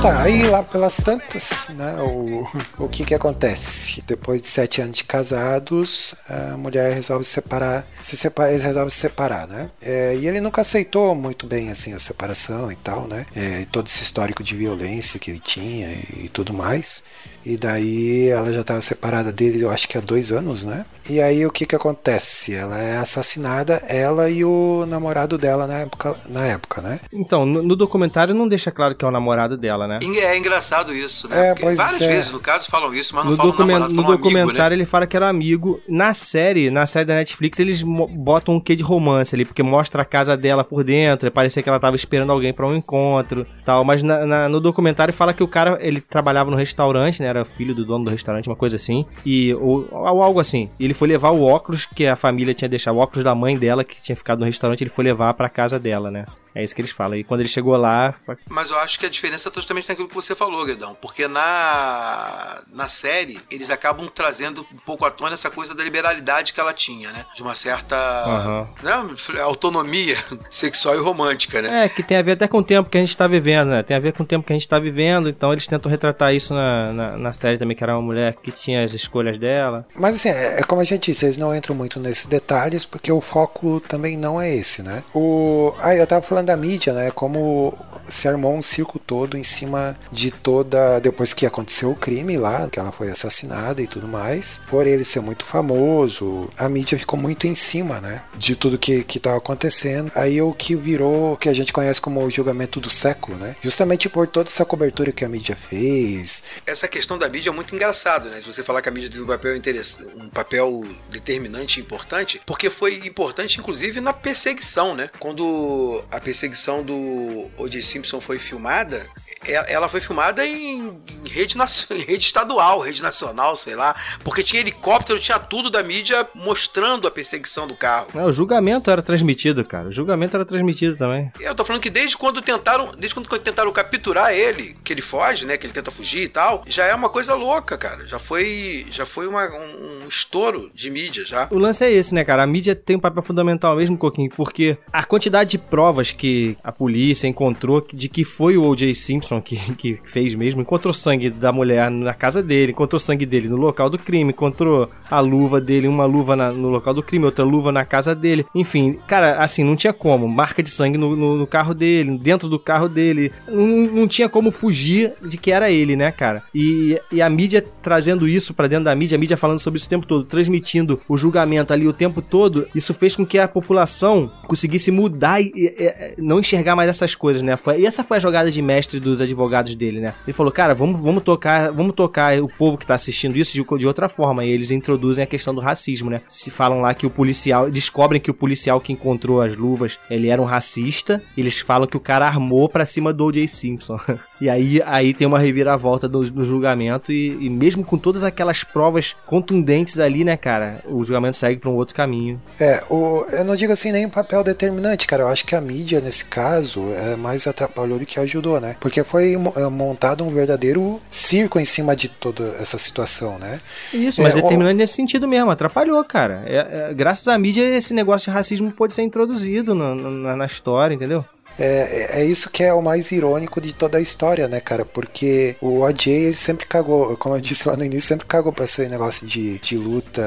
Tá, 0.00 0.22
aí 0.22 0.44
lá 0.44 0.62
pelas 0.62 0.96
tantas, 0.96 1.68
né, 1.74 1.96
o, 2.00 2.48
o 2.78 2.88
que 2.88 3.04
que 3.04 3.14
acontece? 3.14 4.02
Depois 4.06 4.40
de 4.40 4.48
sete 4.48 4.80
anos 4.80 4.96
de 4.96 5.04
casados, 5.04 6.14
a 6.26 6.56
mulher 6.56 6.94
resolve 6.94 7.24
se 7.24 7.32
separar, 7.32 7.86
se 8.00 8.16
separa, 8.16 8.50
eles 8.50 8.62
resolvem 8.62 8.90
se 8.90 8.96
separar, 8.96 9.46
né? 9.46 9.70
É, 9.80 10.16
e 10.16 10.26
ele 10.26 10.40
nunca 10.40 10.62
aceitou 10.62 11.14
muito 11.14 11.46
bem, 11.46 11.70
assim, 11.70 11.92
a 11.92 11.98
separação 11.98 12.72
e 12.72 12.76
tal, 12.76 13.06
né? 13.06 13.26
É, 13.36 13.66
todo 13.70 13.88
esse 13.88 14.02
histórico 14.02 14.42
de 14.42 14.56
violência 14.56 15.20
que 15.20 15.30
ele 15.30 15.40
tinha 15.40 15.88
e, 15.88 16.24
e 16.24 16.28
tudo 16.32 16.54
mais. 16.54 17.04
E 17.44 17.56
daí 17.56 18.28
ela 18.28 18.52
já 18.52 18.60
estava 18.60 18.80
separada 18.82 19.32
dele, 19.32 19.62
eu 19.62 19.70
acho 19.70 19.88
que 19.88 19.96
há 19.96 20.00
dois 20.00 20.30
anos, 20.32 20.62
né? 20.64 20.84
E 21.08 21.20
aí 21.20 21.44
o 21.46 21.50
que 21.50 21.64
que 21.66 21.74
acontece? 21.74 22.54
Ela 22.54 22.78
é 22.78 22.98
assassinada, 22.98 23.82
ela 23.88 24.28
e 24.30 24.44
o 24.44 24.84
namorado 24.86 25.36
dela 25.38 25.66
na 25.66 25.78
época, 25.78 26.16
na 26.28 26.44
época 26.46 26.80
né? 26.82 27.00
Então, 27.12 27.44
no, 27.46 27.62
no 27.62 27.74
documentário 27.76 28.34
não 28.34 28.46
deixa 28.48 28.70
claro 28.70 28.94
que 28.94 29.04
é 29.04 29.08
o 29.08 29.10
namorado 29.10 29.56
dela, 29.56 29.88
né? 29.88 29.98
É 30.02 30.36
engraçado 30.38 30.92
isso, 30.92 31.28
né? 31.28 31.46
É, 31.46 31.48
Porque 31.50 31.62
pois 31.64 31.78
várias 31.78 32.00
é. 32.00 32.08
vezes, 32.08 32.30
no 32.30 32.38
caso, 32.40 32.68
falam 32.70 32.92
isso, 32.94 33.14
mas 33.14 33.24
não 33.24 33.30
No, 33.32 33.36
falam 33.36 33.50
documen- 33.52 33.72
namorado, 33.74 33.94
no 33.94 34.02
falam 34.02 34.12
amigo, 34.18 34.28
documentário 34.28 34.76
né? 34.76 34.82
ele 34.82 34.86
fala 34.86 35.06
que 35.06 35.16
era 35.16 35.28
amigo. 35.28 35.80
Na 35.88 36.14
série, 36.14 36.70
na 36.70 36.86
série 36.86 37.06
da 37.06 37.14
Netflix, 37.14 37.58
eles 37.58 37.82
botam 37.82 38.54
um 38.54 38.60
quê 38.60 38.76
de 38.76 38.82
romance 38.82 39.34
ali, 39.34 39.44
porque 39.44 39.62
mostra 39.62 40.02
a 40.02 40.04
casa 40.04 40.36
dela 40.36 40.62
por 40.62 40.84
dentro, 40.84 41.30
parecia 41.30 41.62
que 41.62 41.68
ela 41.68 41.80
tava 41.80 41.96
esperando 41.96 42.30
alguém 42.32 42.52
pra 42.52 42.66
um 42.66 42.76
encontro 42.76 43.46
tal. 43.64 43.82
Mas 43.84 44.02
na- 44.02 44.26
na- 44.26 44.48
no 44.48 44.60
documentário 44.60 45.12
fala 45.14 45.32
que 45.34 45.42
o 45.42 45.48
cara, 45.48 45.78
ele 45.80 46.00
trabalhava 46.00 46.50
no 46.50 46.56
restaurante, 46.56 47.20
né? 47.22 47.29
Era 47.30 47.44
filho 47.44 47.74
do 47.74 47.84
dono 47.84 48.04
do 48.04 48.10
restaurante, 48.10 48.48
uma 48.48 48.56
coisa 48.56 48.76
assim. 48.76 49.04
E, 49.24 49.54
ou, 49.54 49.86
ou 49.90 50.22
algo 50.22 50.40
assim. 50.40 50.68
Ele 50.78 50.94
foi 50.94 51.08
levar 51.08 51.30
o 51.30 51.42
óculos 51.44 51.86
que 51.86 52.06
a 52.06 52.16
família 52.16 52.54
tinha 52.54 52.68
deixado, 52.68 52.96
o 52.96 52.98
óculos 52.98 53.24
da 53.24 53.34
mãe 53.34 53.56
dela, 53.56 53.84
que 53.84 54.00
tinha 54.02 54.16
ficado 54.16 54.40
no 54.40 54.46
restaurante, 54.46 54.82
ele 54.82 54.90
foi 54.90 55.04
levar 55.04 55.32
pra 55.34 55.48
casa 55.48 55.78
dela, 55.78 56.10
né? 56.10 56.26
É 56.54 56.64
isso 56.64 56.74
que 56.74 56.80
eles 56.80 56.90
falam. 56.90 57.16
E 57.16 57.24
quando 57.24 57.40
ele 57.40 57.48
chegou 57.48 57.76
lá, 57.76 58.14
Mas 58.48 58.70
eu 58.70 58.78
acho 58.78 58.98
que 58.98 59.06
a 59.06 59.08
diferença 59.08 59.48
é 59.48 59.52
justamente 59.54 59.88
naquilo 59.88 60.08
que 60.08 60.14
você 60.14 60.34
falou, 60.34 60.64
Guedão. 60.64 60.96
Porque 61.00 61.28
na, 61.28 62.62
na 62.72 62.88
série, 62.88 63.38
eles 63.50 63.70
acabam 63.70 64.08
trazendo 64.08 64.66
um 64.72 64.78
pouco 64.78 65.04
à 65.04 65.10
tona 65.10 65.34
essa 65.34 65.50
coisa 65.50 65.74
da 65.74 65.84
liberalidade 65.84 66.52
que 66.52 66.60
ela 66.60 66.72
tinha, 66.72 67.10
né? 67.12 67.24
De 67.34 67.42
uma 67.42 67.54
certa 67.54 67.96
Aham. 67.96 68.68
né? 68.82 69.40
autonomia 69.40 70.16
sexual 70.50 70.96
e 70.96 70.98
romântica, 70.98 71.62
né? 71.62 71.84
É, 71.84 71.88
que 71.88 72.02
tem 72.02 72.16
a 72.16 72.22
ver 72.22 72.32
até 72.32 72.48
com 72.48 72.58
o 72.58 72.64
tempo 72.64 72.90
que 72.90 72.98
a 72.98 73.00
gente 73.00 73.16
tá 73.16 73.26
vivendo, 73.26 73.68
né? 73.68 73.82
Tem 73.82 73.96
a 73.96 74.00
ver 74.00 74.12
com 74.12 74.22
o 74.22 74.26
tempo 74.26 74.46
que 74.46 74.52
a 74.52 74.56
gente 74.56 74.68
tá 74.68 74.78
vivendo, 74.78 75.28
então 75.28 75.52
eles 75.52 75.66
tentam 75.66 75.90
retratar 75.90 76.34
isso 76.34 76.52
na, 76.54 76.92
na, 76.92 77.16
na 77.16 77.32
série 77.32 77.58
também, 77.58 77.76
que 77.76 77.82
era 77.82 77.94
uma 77.94 78.02
mulher 78.02 78.36
que 78.42 78.50
tinha 78.50 78.84
as 78.84 78.92
escolhas 78.92 79.38
dela. 79.38 79.86
Mas 79.96 80.16
assim, 80.16 80.30
é, 80.30 80.60
é 80.60 80.62
como 80.62 80.80
a 80.80 80.84
gente 80.84 81.10
disse, 81.10 81.24
eles 81.24 81.36
não 81.36 81.54
entram 81.54 81.74
muito 81.74 82.00
nesses 82.00 82.26
detalhes, 82.26 82.84
porque 82.84 83.12
o 83.12 83.20
foco 83.20 83.80
também 83.80 84.16
não 84.16 84.40
é 84.40 84.54
esse, 84.54 84.82
né? 84.82 85.02
O... 85.14 85.74
Ah, 85.80 85.94
eu 85.94 86.06
tava 86.06 86.22
falando 86.22 86.39
da 86.42 86.56
mídia, 86.56 86.92
né? 86.92 87.10
Como 87.10 87.76
se 88.08 88.28
armou 88.28 88.54
um 88.54 88.62
circo 88.62 88.98
todo 88.98 89.36
em 89.36 89.44
cima 89.44 89.96
de 90.10 90.30
toda. 90.30 90.98
Depois 91.00 91.32
que 91.32 91.46
aconteceu 91.46 91.90
o 91.90 91.96
crime 91.96 92.36
lá, 92.36 92.68
que 92.68 92.78
ela 92.78 92.92
foi 92.92 93.10
assassinada 93.10 93.80
e 93.80 93.86
tudo 93.86 94.08
mais. 94.08 94.62
Por 94.68 94.86
ele 94.86 95.04
ser 95.04 95.20
muito 95.20 95.44
famoso, 95.44 96.50
a 96.58 96.68
mídia 96.68 96.98
ficou 96.98 97.18
muito 97.18 97.46
em 97.46 97.54
cima, 97.54 98.00
né? 98.00 98.22
De 98.36 98.56
tudo 98.56 98.78
que, 98.78 99.04
que 99.04 99.18
tava 99.18 99.38
acontecendo. 99.38 100.10
Aí 100.14 100.40
o 100.42 100.52
que 100.52 100.74
virou 100.74 101.34
o 101.34 101.36
que 101.36 101.48
a 101.48 101.52
gente 101.52 101.72
conhece 101.72 102.00
como 102.00 102.22
o 102.22 102.30
julgamento 102.30 102.80
do 102.80 102.90
século, 102.90 103.36
né? 103.36 103.56
Justamente 103.62 104.08
por 104.08 104.26
toda 104.26 104.48
essa 104.48 104.64
cobertura 104.64 105.12
que 105.12 105.24
a 105.24 105.28
mídia 105.28 105.56
fez. 105.56 106.44
Essa 106.66 106.88
questão 106.88 107.16
da 107.16 107.28
mídia 107.28 107.50
é 107.50 107.52
muito 107.52 107.74
engraçado, 107.74 108.28
né? 108.28 108.40
Se 108.40 108.46
você 108.46 108.62
falar 108.62 108.82
que 108.82 108.88
a 108.88 108.92
mídia 108.92 109.10
tem 109.10 109.22
um 109.22 109.26
papel 109.26 109.56
interessante, 109.56 110.08
um 110.16 110.28
papel 110.28 110.84
determinante 111.08 111.80
e 111.80 111.82
importante, 111.82 112.40
porque 112.46 112.70
foi 112.70 112.96
importante, 113.06 113.58
inclusive, 113.58 114.00
na 114.00 114.12
perseguição, 114.12 114.94
né? 114.94 115.10
Quando 115.18 116.02
a 116.10 116.20
perseguição 116.30 116.84
do 116.84 117.50
O.J. 117.58 117.82
Simpson 117.82 118.20
foi 118.20 118.38
filmada, 118.38 119.04
ela 119.46 119.88
foi 119.88 120.00
filmada 120.00 120.44
em, 120.46 121.00
em 121.24 121.28
rede, 121.28 121.56
em 121.90 121.98
rede 122.04 122.24
estadual, 122.24 122.80
rede 122.80 123.02
nacional, 123.02 123.56
sei 123.56 123.74
lá, 123.74 123.94
porque 124.24 124.42
tinha 124.42 124.60
helicóptero, 124.60 125.18
tinha 125.18 125.38
tudo 125.38 125.70
da 125.70 125.82
mídia 125.82 126.26
mostrando 126.34 127.06
a 127.06 127.10
perseguição 127.10 127.66
do 127.66 127.74
carro. 127.74 128.08
É, 128.14 128.24
o 128.24 128.32
julgamento 128.32 128.90
era 128.90 129.02
transmitido, 129.02 129.64
cara. 129.64 129.88
O 129.88 129.92
julgamento 129.92 130.36
era 130.36 130.44
transmitido 130.44 130.96
também. 130.96 131.30
Eu 131.40 131.54
tô 131.54 131.64
falando 131.64 131.82
que 131.82 131.90
desde 131.90 132.16
quando 132.16 132.40
tentaram, 132.42 132.92
desde 132.98 133.14
quando 133.14 133.28
tentaram 133.38 133.72
capturar 133.72 134.32
ele, 134.32 134.76
que 134.84 134.92
ele 134.92 135.02
foge, 135.02 135.46
né, 135.46 135.56
que 135.56 135.66
ele 135.66 135.72
tenta 135.72 135.90
fugir 135.90 136.24
e 136.24 136.28
tal, 136.28 136.64
já 136.66 136.84
é 136.86 136.94
uma 136.94 137.08
coisa 137.08 137.34
louca, 137.34 137.76
cara. 137.78 138.06
Já 138.06 138.18
foi, 138.18 138.86
já 138.90 139.06
foi 139.06 139.26
uma- 139.26 139.48
um, 139.48 140.04
um 140.04 140.08
estouro 140.08 140.70
de 140.74 140.90
mídia 140.90 141.24
já. 141.24 141.48
O 141.50 141.58
lance 141.58 141.84
é 141.84 141.90
esse, 141.90 142.14
né, 142.14 142.24
cara? 142.24 142.42
A 142.42 142.46
mídia 142.46 142.74
tem 142.74 142.96
um 142.96 143.00
papel 143.00 143.22
fundamental 143.22 143.76
mesmo, 143.76 143.96
Coquinho, 143.96 144.30
porque 144.36 144.76
a 144.92 145.04
quantidade 145.04 145.50
de 145.50 145.58
provas 145.58 146.12
que 146.12 146.56
a 146.62 146.72
polícia 146.72 147.26
encontrou 147.28 147.86
de 147.92 148.08
que 148.08 148.24
foi 148.24 148.56
o 148.56 148.64
O.J. 148.64 148.94
Simpson 148.94 149.29
que, 149.38 149.56
que 149.74 149.98
fez 150.04 150.34
mesmo, 150.34 150.62
encontrou 150.62 150.94
sangue 150.94 151.28
da 151.28 151.52
mulher 151.52 151.90
na 151.90 152.14
casa 152.14 152.42
dele, 152.42 152.72
encontrou 152.72 152.98
sangue 152.98 153.26
dele 153.26 153.48
no 153.50 153.56
local 153.56 153.90
do 153.90 153.98
crime, 153.98 154.30
encontrou 154.32 154.88
a 155.10 155.20
luva 155.20 155.60
dele, 155.60 155.86
uma 155.86 156.06
luva 156.06 156.34
na- 156.34 156.50
no 156.50 156.70
local 156.70 156.94
do 156.94 157.02
crime, 157.02 157.26
outra 157.26 157.44
luva 157.44 157.70
na 157.70 157.84
casa 157.84 158.14
dele. 158.14 158.46
Enfim, 158.54 158.98
cara, 159.06 159.36
assim, 159.36 159.62
não 159.62 159.76
tinha 159.76 159.92
como. 159.92 160.26
Marca 160.26 160.62
de 160.62 160.70
sangue 160.70 160.96
no, 160.96 161.14
no- 161.14 161.36
no 161.36 161.46
carro 161.46 161.74
dele, 161.74 162.16
dentro 162.16 162.48
do 162.48 162.58
carro 162.58 162.88
dele. 162.88 163.30
Não, 163.46 163.66
não 163.66 164.08
tinha 164.08 164.28
como 164.28 164.50
fugir 164.50 165.12
de 165.26 165.36
que 165.36 165.50
era 165.52 165.70
ele, 165.70 165.96
né, 165.96 166.10
cara? 166.10 166.42
E, 166.54 166.98
e 167.12 167.20
a 167.20 167.28
mídia 167.28 167.62
trazendo 167.82 168.26
isso 168.26 168.54
pra 168.54 168.66
dentro 168.66 168.84
da 168.84 168.94
mídia, 168.94 169.16
a 169.16 169.18
mídia 169.18 169.36
falando 169.36 169.58
sobre 169.58 169.76
isso 169.76 169.86
o 169.86 169.90
tempo 169.90 170.06
todo, 170.06 170.24
transmitindo 170.24 170.98
o 171.08 171.16
julgamento 171.18 171.72
ali 171.74 171.86
o 171.86 171.92
tempo 171.92 172.22
todo, 172.22 172.66
isso 172.74 172.94
fez 172.94 173.14
com 173.14 173.26
que 173.26 173.38
a 173.38 173.48
população 173.48 174.30
conseguisse 174.46 174.90
mudar 174.90 175.40
e, 175.40 175.52
e- 175.54 176.14
e 176.18 176.22
não 176.22 176.40
enxergar 176.40 176.74
mais 176.76 176.88
essas 176.88 177.14
coisas, 177.14 177.42
né? 177.42 177.56
Foi- 177.56 177.80
e 177.80 177.86
essa 177.86 178.02
foi 178.04 178.16
a 178.16 178.20
jogada 178.20 178.50
de 178.50 178.62
mestre 178.62 178.98
dos 179.00 179.19
advogados 179.20 179.74
dele, 179.74 180.00
né? 180.00 180.14
Ele 180.26 180.32
falou, 180.32 180.52
cara, 180.52 180.74
vamos, 180.74 181.00
vamos 181.00 181.22
tocar, 181.22 181.70
vamos 181.70 181.94
tocar 181.94 182.40
o 182.40 182.48
povo 182.48 182.78
que 182.78 182.86
tá 182.86 182.94
assistindo 182.94 183.36
isso 183.36 183.52
de, 183.52 183.64
de 183.78 183.86
outra 183.86 184.08
forma. 184.08 184.44
E 184.44 184.50
eles 184.50 184.70
introduzem 184.70 185.24
a 185.24 185.26
questão 185.26 185.54
do 185.54 185.60
racismo, 185.60 186.10
né? 186.10 186.22
Se 186.28 186.50
falam 186.50 186.80
lá 186.80 186.94
que 186.94 187.06
o 187.06 187.10
policial, 187.10 187.70
descobrem 187.70 188.20
que 188.20 188.30
o 188.30 188.34
policial 188.34 188.80
que 188.80 188.92
encontrou 188.92 189.40
as 189.40 189.56
luvas, 189.56 189.98
ele 190.08 190.28
era 190.28 190.40
um 190.40 190.44
racista. 190.44 191.22
Eles 191.36 191.58
falam 191.58 191.86
que 191.86 191.96
o 191.96 192.00
cara 192.00 192.26
armou 192.26 192.68
pra 192.68 192.84
cima 192.84 193.12
do 193.12 193.26
O.J. 193.26 193.46
Simpson. 193.46 193.98
e 194.40 194.48
aí, 194.48 194.80
aí 194.86 195.12
tem 195.14 195.26
uma 195.26 195.38
reviravolta 195.38 196.08
do, 196.08 196.28
do 196.30 196.44
julgamento 196.44 197.12
e, 197.12 197.46
e 197.46 197.50
mesmo 197.50 197.84
com 197.84 197.98
todas 197.98 198.24
aquelas 198.24 198.64
provas 198.64 199.14
contundentes 199.26 199.98
ali, 200.00 200.24
né, 200.24 200.36
cara, 200.36 200.80
o 200.86 201.02
julgamento 201.04 201.36
segue 201.36 201.60
pra 201.60 201.70
um 201.70 201.74
outro 201.76 201.94
caminho. 201.94 202.40
É, 202.58 202.82
o, 202.90 203.24
eu 203.30 203.44
não 203.44 203.56
digo 203.56 203.72
assim 203.72 203.92
nem 203.92 204.06
um 204.06 204.10
papel 204.10 204.42
determinante, 204.44 205.06
cara. 205.06 205.22
Eu 205.24 205.28
acho 205.28 205.44
que 205.46 205.54
a 205.54 205.60
mídia, 205.60 206.00
nesse 206.00 206.24
caso, 206.24 206.82
é 206.94 207.16
mais 207.16 207.46
atrapalhou 207.46 207.98
do 207.98 208.06
que 208.06 208.18
ajudou, 208.20 208.60
né? 208.60 208.76
Porque 208.80 209.02
foi 209.04 209.34
é, 209.34 209.68
montado 209.68 210.24
um 210.24 210.30
verdadeiro 210.30 210.98
circo 211.08 211.58
em 211.58 211.64
cima 211.64 211.94
de 211.96 212.08
toda 212.08 212.54
essa 212.60 212.78
situação, 212.78 213.38
né? 213.38 213.60
Isso, 213.92 214.22
mas 214.22 214.34
É, 214.34 214.38
o- 214.38 214.42
determinante 214.42 214.76
nesse 214.76 214.94
sentido 214.94 215.26
mesmo, 215.28 215.50
atrapalhou, 215.50 216.02
cara. 216.04 216.42
É, 216.46 216.90
é, 216.90 216.94
graças 216.94 217.26
à 217.28 217.36
mídia, 217.38 217.62
esse 217.76 217.92
negócio 217.94 218.30
de 218.30 218.34
racismo 218.36 218.70
pode 218.70 218.92
ser 218.92 219.02
introduzido 219.02 219.74
na, 219.74 219.94
na, 219.94 220.36
na 220.36 220.46
história, 220.46 220.94
entendeu? 220.94 221.24
É, 221.60 222.20
é 222.20 222.24
isso 222.24 222.50
que 222.50 222.62
é 222.64 222.72
o 222.72 222.82
mais 222.82 223.12
irônico 223.12 223.60
de 223.60 223.74
toda 223.74 223.98
a 223.98 224.00
história, 224.00 224.48
né, 224.48 224.60
cara? 224.60 224.84
Porque 224.84 225.56
o 225.60 225.80
OJ, 225.80 226.08
ele 226.10 226.36
sempre 226.36 226.66
cagou, 226.66 227.16
como 227.16 227.36
eu 227.36 227.40
disse 227.40 227.68
lá 227.68 227.76
no 227.76 227.84
início, 227.84 228.08
sempre 228.08 228.26
cagou 228.26 228.52
pra 228.52 228.64
esse 228.64 228.88
negócio 228.88 229.26
de, 229.26 229.58
de 229.58 229.76
luta 229.76 230.22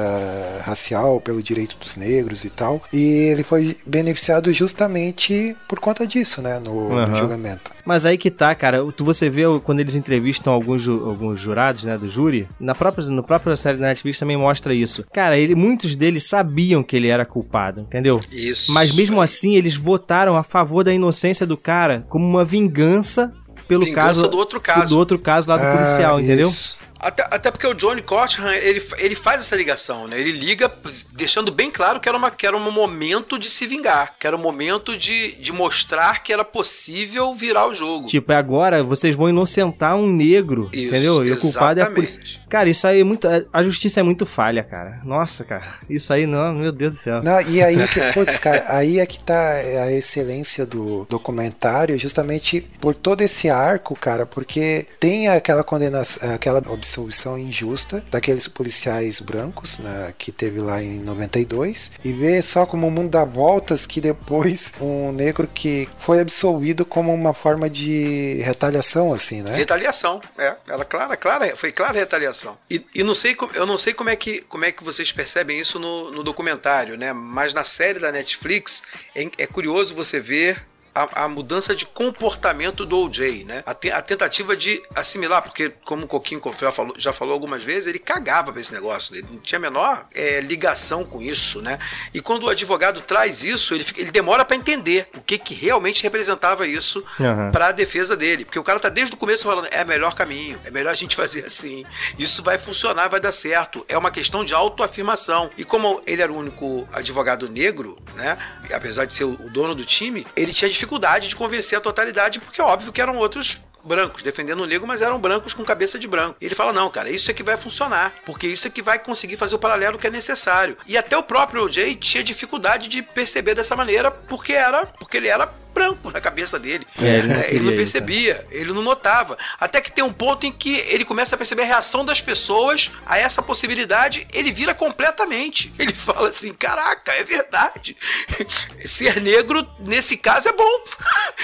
racial 0.64 1.20
pelo 1.20 1.42
direito 1.42 1.76
dos 1.78 1.96
negros 1.96 2.44
e 2.46 2.50
tal. 2.50 2.82
E 2.92 3.30
ele 3.32 3.44
foi 3.44 3.78
beneficiado 3.86 4.52
justamente 4.54 5.56
por 5.68 5.80
conta 5.80 6.06
disso, 6.06 6.42
né, 6.42 6.60
no, 6.60 6.90
no 6.90 6.98
Aham. 6.98 7.16
julgamento. 7.16 7.72
Mas 7.86 8.06
aí 8.06 8.18
que 8.18 8.32
tá, 8.32 8.54
cara. 8.56 8.80
Tu 8.96 9.04
você 9.04 9.30
vê 9.30 9.44
quando 9.64 9.80
eles 9.80 9.96
entrevistam 9.96 10.54
alguns, 10.54 10.82
ju- 10.84 11.04
alguns 11.10 11.40
jurados, 11.40 11.84
né, 11.84 11.98
do 11.98 12.08
júri, 12.10 12.48
na 12.60 12.74
própria, 12.76 13.06
no 13.08 13.24
própria 13.24 13.56
série 13.56 13.78
da 13.78 13.88
Netflix 13.88 14.20
também 14.20 14.38
mostra 14.38 14.74
isso. 14.74 15.04
Cara, 15.14 15.38
ele, 15.38 15.56
muitos 15.56 15.96
deles 15.96 16.24
sabiam 16.28 16.84
que 16.84 16.96
ele 16.96 17.10
era 17.10 17.26
culpado, 17.26 17.82
entendeu? 17.82 18.20
Isso. 18.32 18.72
Mas 18.72 18.94
mesmo 18.96 19.20
assim, 19.22 19.56
eles 19.56 19.76
votaram 19.76 20.36
a 20.38 20.44
favor 20.44 20.84
da 20.84 20.94
inocência 20.94 21.23
do 21.46 21.58
cara 21.58 22.06
como 22.10 22.26
uma 22.28 22.44
vingança 22.46 23.32
pelo 23.68 23.86
Vingança 23.86 24.08
caso 24.08 24.28
do 24.28 24.38
outro 24.38 24.60
caso. 24.60 24.90
do 24.90 24.98
outro 24.98 25.18
caso 25.20 25.50
lá 25.50 25.58
do 25.58 25.64
Ah, 25.64 25.72
policial, 25.78 26.20
entendeu? 26.20 26.48
isso. 26.50 26.78
Até, 27.04 27.28
até 27.30 27.52
porque 27.52 27.68
o 27.68 27.74
Johnny 27.74 28.02
Cochran, 28.02 28.54
ele, 28.54 28.84
ele 28.98 29.16
faz 29.16 29.42
essa 29.42 29.56
ligação, 29.56 30.08
né? 30.08 30.20
Ele 30.20 30.32
liga 30.32 30.72
deixando 31.12 31.52
bem 31.52 31.70
claro 31.70 32.00
que 32.00 32.10
era, 32.10 32.18
uma, 32.18 32.32
que 32.32 32.46
era 32.46 32.58
um 32.58 32.72
momento 32.72 33.38
de 33.38 33.50
se 33.50 33.68
vingar, 33.68 34.16
que 34.20 34.26
era 34.26 34.36
um 34.36 34.40
momento 34.40 34.98
de, 34.98 35.36
de 35.36 35.52
mostrar 35.52 36.24
que 36.24 36.34
era 36.34 36.44
possível 36.44 37.34
virar 37.34 37.68
o 37.68 37.74
jogo. 37.74 38.08
Tipo, 38.08 38.32
é 38.32 38.38
agora 38.38 38.84
vocês 38.84 39.16
vão 39.16 39.30
inocentar 39.30 39.96
um 39.96 40.12
negro, 40.12 40.70
Isso, 40.74 40.88
entendeu? 40.88 41.26
E 41.26 41.32
o 41.32 41.40
culpado 41.40 41.80
é 41.80 41.84
a 41.84 41.88
exatamente. 41.88 42.42
Cara, 42.50 42.70
isso 42.70 42.86
aí 42.86 43.02
é 43.02 43.04
muito. 43.04 43.28
A 43.52 43.64
justiça 43.64 44.00
é 44.00 44.04
muito 44.04 44.26
falha, 44.26 44.64
cara. 44.64 45.02
Nossa, 45.04 45.44
cara. 45.44 45.76
Isso 45.90 46.14
aí 46.14 46.26
não, 46.26 46.54
meu 46.54 46.72
Deus 46.72 46.94
do 46.94 47.00
céu. 47.00 47.24
Não, 47.24 47.42
e 47.42 47.62
aí 47.64 47.88
que, 47.88 48.00
putz, 48.14 48.40
cara, 48.40 48.66
aí 48.68 49.00
é 49.00 49.06
que 49.06 49.24
tá 49.24 49.54
a 49.54 49.92
excelência 49.92 50.66
do 50.66 51.06
documentário, 51.10 51.98
justamente 51.98 52.62
por 52.80 52.94
todo 52.94 53.22
esse 53.22 53.50
arco, 53.50 53.96
cara, 53.96 54.26
porque 54.26 54.88
tem 55.00 55.28
aquela 55.28 55.64
condenação, 55.64 56.32
aquela 56.32 56.62
absolvição 56.94 57.38
injusta 57.38 58.04
daqueles 58.12 58.48
policiais 58.48 59.20
brancos, 59.20 59.80
né, 59.80 60.14
que 60.18 60.32
teve 60.32 60.60
lá 60.60 60.82
em 60.82 61.00
92, 61.00 61.94
e 62.04 62.14
ver 62.14 62.44
só 62.44 62.66
como 62.66 62.88
o 62.88 62.92
mundo 62.92 63.10
dá 63.10 63.24
voltas 63.26 63.86
que 63.86 64.00
depois 64.00 64.74
um 64.80 65.12
negro 65.12 65.48
que 65.48 65.90
foi 66.00 66.20
absolvido 66.20 66.86
como 66.86 67.14
uma 67.14 67.34
forma 67.34 67.70
de 67.70 68.42
retaliação, 68.44 69.14
assim, 69.14 69.42
né? 69.42 69.56
Retaliação, 69.56 70.22
é. 70.38 70.56
Ela 70.68 70.86
clara, 70.86 71.18
clara, 71.18 71.56
foi 71.56 71.72
clara 71.72 71.98
retaliação. 71.98 72.58
E, 72.70 72.86
e 72.94 73.04
não 73.04 73.16
sei, 73.16 73.36
eu 73.54 73.66
não 73.66 73.78
sei 73.78 73.94
como 73.94 74.10
é 74.10 74.16
que, 74.16 74.42
como 74.42 74.66
é 74.66 74.72
que 74.72 74.84
vocês 74.84 75.12
percebem 75.12 75.60
isso 75.60 75.80
no, 75.80 76.12
no 76.12 76.24
documentário, 76.24 76.98
né? 76.98 77.12
Mas 77.14 77.54
na 77.54 77.64
série 77.64 78.00
da 78.00 78.12
Netflix 78.12 78.84
é, 79.16 79.30
é 79.38 79.48
curioso 79.48 79.96
você 79.96 80.20
ver 80.20 80.64
a, 80.96 81.24
a 81.24 81.28
mudança 81.28 81.76
de 81.76 81.86
comportamento 81.86 82.86
do 82.86 82.98
OJ, 83.00 83.44
né? 83.46 83.64
A, 83.66 83.74
te- 83.74 83.92
a 83.92 84.02
tentativa 84.02 84.56
de 84.56 84.82
assimilar, 84.96 85.42
porque 85.42 85.72
como 85.84 86.06
o 86.06 86.08
Coquinho 86.08 86.42
já 86.60 86.72
falou, 86.72 86.94
já 86.98 87.14
falou 87.14 87.34
algumas 87.34 87.64
vezes, 87.64 87.88
ele 87.88 88.00
cagava 88.00 88.52
pra 88.52 88.62
esse 88.62 88.74
negócio, 88.74 89.16
ele 89.16 89.28
não 89.30 89.40
tinha 89.40 89.58
a 89.58 89.62
menor 89.62 90.06
é, 90.14 90.40
ligação 90.42 91.04
com 91.04 91.22
isso, 91.22 91.62
né? 91.62 91.80
E 92.14 92.22
quando 92.22 92.44
o 92.44 92.50
advogado 92.50 93.02
traz 93.02 93.44
isso, 93.44 93.74
ele, 93.74 93.84
fica- 93.84 94.02
ele 94.02 94.12
demora 94.12 94.44
pra 94.46 94.56
entender 94.56 95.08
o 95.16 95.22
que, 95.22 95.38
que 95.38 95.54
realmente 95.54 96.02
representava 96.04 96.68
isso 96.68 97.04
Aham. 97.20 97.52
para 97.52 97.68
a 97.68 97.72
defesa 97.72 98.16
dele. 98.16 98.46
Porque 98.46 98.60
o 98.60 98.64
cara 98.64 98.80
tá 98.80 98.90
desde 98.90 99.16
o 99.16 99.18
começo 99.18 99.44
falando, 99.44 99.68
é 99.72 99.84
o 99.84 99.88
melhor 99.88 100.16
caminho, 100.16 100.60
é 100.64 100.72
melhor 100.72 100.92
a 100.92 100.96
gente 100.96 101.16
fazer 101.16 101.46
assim. 101.46 101.86
Isso 102.18 102.42
vai 102.42 102.58
funcionar, 102.58 103.08
vai 103.10 103.20
dar 103.20 103.32
certo. 103.32 103.86
É 103.90 103.98
uma 103.98 104.12
questão 104.12 104.44
de 104.46 104.54
autoafirmação. 104.54 105.50
E 105.58 105.64
como 105.64 106.02
ele 106.08 106.22
era 106.22 106.32
o 106.32 106.38
único 106.38 106.88
advogado 106.94 107.50
negro, 107.50 107.98
né? 108.16 108.38
Apesar 108.74 109.06
de 109.06 109.14
ser 109.14 109.26
o 109.26 109.34
o 109.44 109.50
dono 109.50 109.76
do 109.76 109.84
time, 109.84 110.26
ele 110.38 110.54
tinha 110.54 110.70
dificuldade 110.70 110.83
de 111.28 111.36
convencer 111.36 111.78
a 111.78 111.82
totalidade, 111.82 112.40
porque 112.40 112.62
é 112.62 112.64
óbvio 112.64 112.92
que 112.92 113.02
eram 113.02 113.18
outros 113.18 113.62
brancos, 113.84 114.24
defendendo 114.24 114.62
o 114.62 114.66
negro, 114.66 114.88
mas 114.88 115.02
eram 115.02 115.20
brancos 115.20 115.54
com 115.54 115.64
cabeça 115.64 116.00
de 116.00 116.08
branco. 116.08 116.38
E 116.40 116.46
ele 116.46 116.56
fala: 116.56 116.72
não, 116.72 116.90
cara, 116.90 117.10
isso 117.10 117.30
é 117.30 117.34
que 117.34 117.44
vai 117.44 117.58
funcionar, 117.58 118.14
porque 118.26 118.48
isso 118.48 118.68
é 118.68 118.70
que 118.70 118.82
vai 118.82 118.98
conseguir 118.98 119.36
fazer 119.36 119.56
o 119.56 119.60
paralelo 119.60 120.00
que 120.00 120.08
é 120.08 120.10
necessário. 120.10 120.78
E 120.88 120.98
até 120.98 121.18
o 121.18 121.24
próprio 121.24 121.64
OJ 121.64 121.96
tinha 121.96 122.24
dificuldade 122.24 122.88
de 122.88 123.02
perceber 123.02 123.54
dessa 123.54 123.76
maneira, 123.76 124.10
porque 124.12 124.54
era, 124.54 124.86
porque 124.86 125.18
ele 125.18 125.28
era 125.28 125.52
branco 125.74 126.12
na 126.12 126.22
cabeça 126.22 126.60
dele. 126.60 126.86
É, 127.02 127.18
ele 127.18 127.28
não 127.28 127.36
É, 127.36 127.50
ele 127.50 127.60
não 127.60 127.68
isso, 127.70 127.78
percebia, 127.78 128.46
ele 128.52 128.72
não 128.74 128.82
notava. 128.82 129.38
Até 129.60 129.82
que 129.82 129.92
tem 129.92 130.04
um 130.04 130.14
ponto 130.14 130.46
em 130.46 130.52
que 130.52 130.76
ele 130.88 131.04
começa 131.06 131.36
a 131.36 131.38
perceber 131.38 131.64
a 131.64 131.66
reação 131.66 132.06
das 132.06 132.22
pessoas 132.22 132.92
a 133.06 133.18
essa 133.18 133.42
possibilidade, 133.42 134.28
ele 134.34 134.52
vira 134.52 134.74
completamente. 134.74 135.72
Ele 135.80 135.94
fala 135.94 136.30
assim: 136.30 136.54
caraca, 136.54 137.12
é 137.14 137.24
verdade. 137.24 137.96
Ser 138.86 139.22
negro, 139.22 139.68
nesse 139.80 140.18
caso, 140.18 140.48
é 140.50 140.54
bom. 140.54 140.64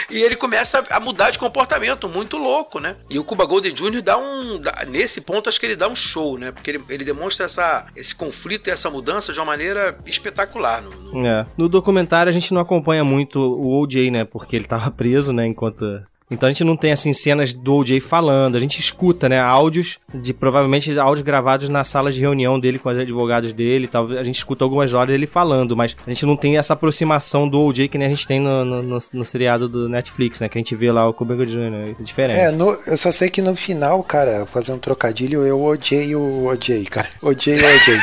E 0.10 0.24
ele 0.24 0.36
começa 0.36 0.84
a 0.90 1.00
mudar 1.00 1.30
de 1.30 1.38
comportamento, 1.38 2.10
muito 2.10 2.36
louco, 2.38 2.80
né? 2.80 2.96
E 3.10 3.20
o 3.20 3.24
Cuba 3.24 3.46
Golden 3.46 3.72
Jr. 3.74 4.02
dá 4.02 4.18
um. 4.18 4.58
dá- 4.60 4.84
nesse 4.88 5.22
ponto, 5.22 5.48
acho 5.50 5.60
que 5.60 5.66
ele 5.68 5.76
dá 5.76 5.88
um 5.88 5.96
show, 5.96 6.36
né? 6.38 6.52
Porque 6.52 6.72
ele, 6.72 6.84
ele 6.90 7.04
demonstra 7.04 7.46
essa, 7.46 7.86
esse 7.96 8.16
conflito 8.16 8.68
e 8.70 8.72
essa 8.72 8.90
mudança 8.90 9.32
de 9.32 9.40
uma 9.40 9.46
maneira 9.46 10.00
espetacular. 10.06 10.82
No, 10.82 10.90
no- 11.14 11.28
É. 11.28 11.46
No 11.58 11.70
documentário 11.70 12.30
a 12.30 12.34
gente 12.34 12.52
não 12.54 12.62
acompanha 12.62 13.04
muito 13.04 13.40
o 13.40 13.80
OJ, 13.82 14.10
né? 14.10 14.19
Porque 14.26 14.56
ele 14.56 14.66
tava 14.66 14.90
preso, 14.92 15.32
né? 15.34 15.46
Enquanto. 15.48 16.02
Então 16.32 16.48
a 16.48 16.52
gente 16.52 16.64
não 16.64 16.78
tem 16.78 16.92
assim 16.92 17.12
cenas 17.12 17.54
do 17.54 17.74
OJ 17.74 18.00
falando, 18.02 18.56
a 18.56 18.60
gente 18.60 18.80
escuta, 18.80 19.28
né, 19.28 19.40
áudios 19.40 19.98
de 20.14 20.32
provavelmente 20.32 20.96
áudios 21.00 21.26
gravados 21.26 21.68
na 21.70 21.84
sala 21.84 22.12
de 22.12 22.20
reunião 22.20 22.60
dele 22.60 22.78
com 22.78 22.88
os 22.88 23.00
advogados 23.00 23.52
dele, 23.52 23.88
talvez 23.88 24.20
a 24.20 24.24
gente 24.24 24.36
escuta 24.38 24.64
algumas 24.64 24.94
horas 24.94 25.08
dele 25.10 25.26
falando, 25.26 25.76
mas 25.76 25.98
a 26.06 26.10
gente 26.12 26.28
não 26.28 26.38
tem 26.38 26.56
essa 26.60 26.74
aproximação 26.74 27.50
do 27.50 27.60
OJ 27.60 27.88
que 27.88 27.98
a 27.98 28.08
gente 28.08 28.28
tem 28.28 28.40
no, 28.40 28.64
no, 28.64 28.84
no- 28.84 29.00
no 29.12 29.26
seriado 29.26 29.68
do 29.68 29.90
Netflix, 29.90 30.40
né, 30.40 30.48
que 30.48 30.56
a 30.56 30.62
gente 30.62 30.76
vê 30.76 30.92
lá 30.92 31.10
o 31.10 31.14
Cuba 31.16 31.36
Jr. 31.36 31.96
É 32.00 32.04
diferente. 32.04 32.38
É, 32.40 32.52
no- 32.52 32.78
eu 32.86 32.96
só 32.96 33.12
sei 33.12 33.32
que 33.32 33.42
no 33.42 33.56
final, 33.56 34.04
cara, 34.04 34.46
fazer 34.54 34.72
um 34.72 34.78
trocadilho, 34.78 35.44
eu 35.48 35.60
odiei 35.60 36.16
o 36.16 36.46
OJ, 36.46 36.86
cara. 36.92 37.08
Odiei 37.24 37.58
o 37.58 37.66
OJ. 37.66 38.00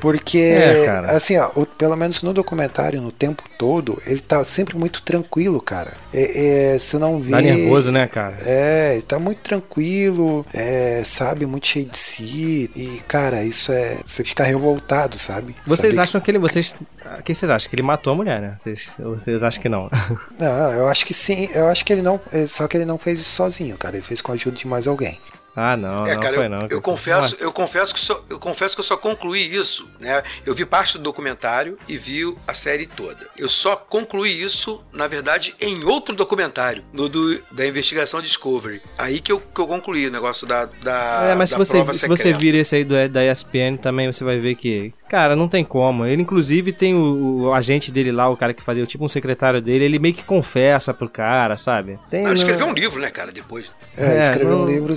Porque, 0.00 0.38
É, 0.62 0.84
cara. 0.86 1.12
assim, 1.12 1.36
ó, 1.38 1.50
o- 1.56 1.66
pelo 1.66 1.96
menos 1.96 2.22
no 2.22 2.32
documentário, 2.32 3.00
no 3.00 3.10
tempo 3.12 3.42
todo, 3.58 4.00
ele 4.06 4.20
tá 4.20 4.42
sempre 4.44 4.76
muito 4.76 5.02
tranquilo, 5.02 5.60
cara. 5.60 5.92
É, 6.12 6.74
é, 6.74 6.78
você 6.78 6.98
não 6.98 7.18
vê. 7.18 7.30
Tá 7.32 7.40
nervoso, 7.40 7.90
né, 7.90 8.06
cara? 8.06 8.36
É, 8.44 8.92
ele 8.94 9.02
tá 9.02 9.18
muito 9.18 9.40
tranquilo, 9.40 10.44
é, 10.52 11.02
sabe, 11.04 11.46
muito 11.46 11.66
cheio 11.66 11.86
de 11.86 11.98
si. 11.98 12.70
E, 12.76 13.02
cara, 13.08 13.42
isso 13.42 13.72
é. 13.72 13.96
Você 14.04 14.22
fica 14.24 14.44
revoltado, 14.44 15.18
sabe? 15.18 15.56
Vocês 15.66 15.94
Saber 15.94 16.02
acham 16.02 16.20
que 16.20 16.30
ele. 16.30 16.38
Vocês. 16.38 16.74
O 17.18 17.22
que 17.22 17.34
vocês 17.34 17.50
acham? 17.50 17.68
Que 17.68 17.74
ele 17.76 17.82
matou 17.82 18.12
a 18.12 18.16
mulher, 18.16 18.40
né? 18.40 18.56
Vocês, 18.62 18.88
vocês 18.98 19.42
acham 19.42 19.60
que 19.60 19.68
não? 19.68 19.88
que- 19.88 19.96
Não, 20.42 20.72
eu 20.72 20.88
acho 20.88 21.04
que 21.06 21.12
sim. 21.14 21.48
Eu 21.54 21.68
acho 21.68 21.84
que 21.84 21.92
ele 21.92 22.02
não. 22.02 22.20
é, 22.32 22.46
Só 22.46 22.66
que 22.68 22.76
ele 22.76 22.84
não 22.84 22.98
fez 22.98 23.20
isso 23.20 23.30
sozinho, 23.30 23.76
cara. 23.76 23.96
Ele 23.96 24.04
fez 24.04 24.20
com 24.20 24.32
a 24.32 24.34
ajuda 24.34 24.56
de 24.56 24.66
mais 24.66 24.86
alguém. 24.86 25.18
Ah, 25.54 25.76
não. 25.76 26.06
É, 26.06 26.14
não 26.14 26.20
cara, 26.20 26.34
foi 26.36 26.44
eu, 26.46 26.50
não. 26.50 26.66
eu 26.70 26.80
confesso, 26.80 27.36
eu 27.38 27.52
confesso 27.52 27.92
que 27.94 28.00
só, 28.00 28.22
eu 28.30 28.38
confesso 28.38 28.74
que 28.74 28.80
eu 28.80 28.84
só 28.84 28.96
concluí 28.96 29.54
isso, 29.54 29.88
né? 30.00 30.22
Eu 30.46 30.54
vi 30.54 30.64
parte 30.64 30.96
do 30.98 31.04
documentário 31.04 31.76
e 31.88 31.96
vi 31.98 32.22
a 32.46 32.54
série 32.54 32.86
toda. 32.86 33.28
Eu 33.36 33.48
só 33.48 33.76
concluí 33.76 34.42
isso, 34.42 34.82
na 34.92 35.06
verdade, 35.06 35.54
em 35.60 35.84
outro 35.84 36.14
documentário, 36.14 36.82
no 36.92 37.08
do, 37.08 37.38
da 37.50 37.66
investigação 37.66 38.20
Discovery. 38.22 38.80
Aí 38.96 39.20
que 39.20 39.30
eu, 39.32 39.40
que 39.40 39.60
eu 39.60 39.66
concluí 39.66 40.06
o 40.06 40.10
negócio 40.10 40.46
da, 40.46 40.66
da, 40.82 41.28
É, 41.30 41.34
mas 41.34 41.50
se 41.50 41.54
da 41.56 41.64
você, 41.64 41.72
prova 41.72 41.94
se 41.94 42.08
você 42.08 42.32
vir 42.32 42.54
esse 42.54 42.76
aí 42.76 42.84
do, 42.84 43.08
da 43.08 43.24
ESPN 43.24 43.76
também, 43.76 44.10
você 44.10 44.24
vai 44.24 44.38
ver 44.38 44.54
que, 44.54 44.92
cara, 45.08 45.36
não 45.36 45.48
tem 45.48 45.64
como. 45.64 46.06
Ele, 46.06 46.22
inclusive, 46.22 46.72
tem 46.72 46.94
o, 46.94 47.42
o 47.42 47.52
agente 47.54 47.90
dele 47.92 48.10
lá, 48.12 48.28
o 48.28 48.36
cara 48.36 48.54
que 48.54 48.62
fazia, 48.62 48.86
tipo 48.86 49.04
um 49.04 49.08
secretário 49.08 49.60
dele, 49.60 49.84
ele 49.84 49.98
meio 49.98 50.14
que 50.14 50.22
confessa 50.24 50.94
pro 50.94 51.08
cara, 51.08 51.56
sabe? 51.56 51.98
Tem, 52.10 52.24
Ah, 52.24 52.28
ele 52.30 52.38
escreveu 52.38 52.66
um 52.66 52.72
livro, 52.72 53.00
né, 53.00 53.10
cara, 53.10 53.30
depois. 53.30 53.70
É, 53.96 54.16
É, 54.16 54.18
escreveu 54.18 54.56
não- 54.56 54.64
um 54.64 54.66
livro. 54.66 54.94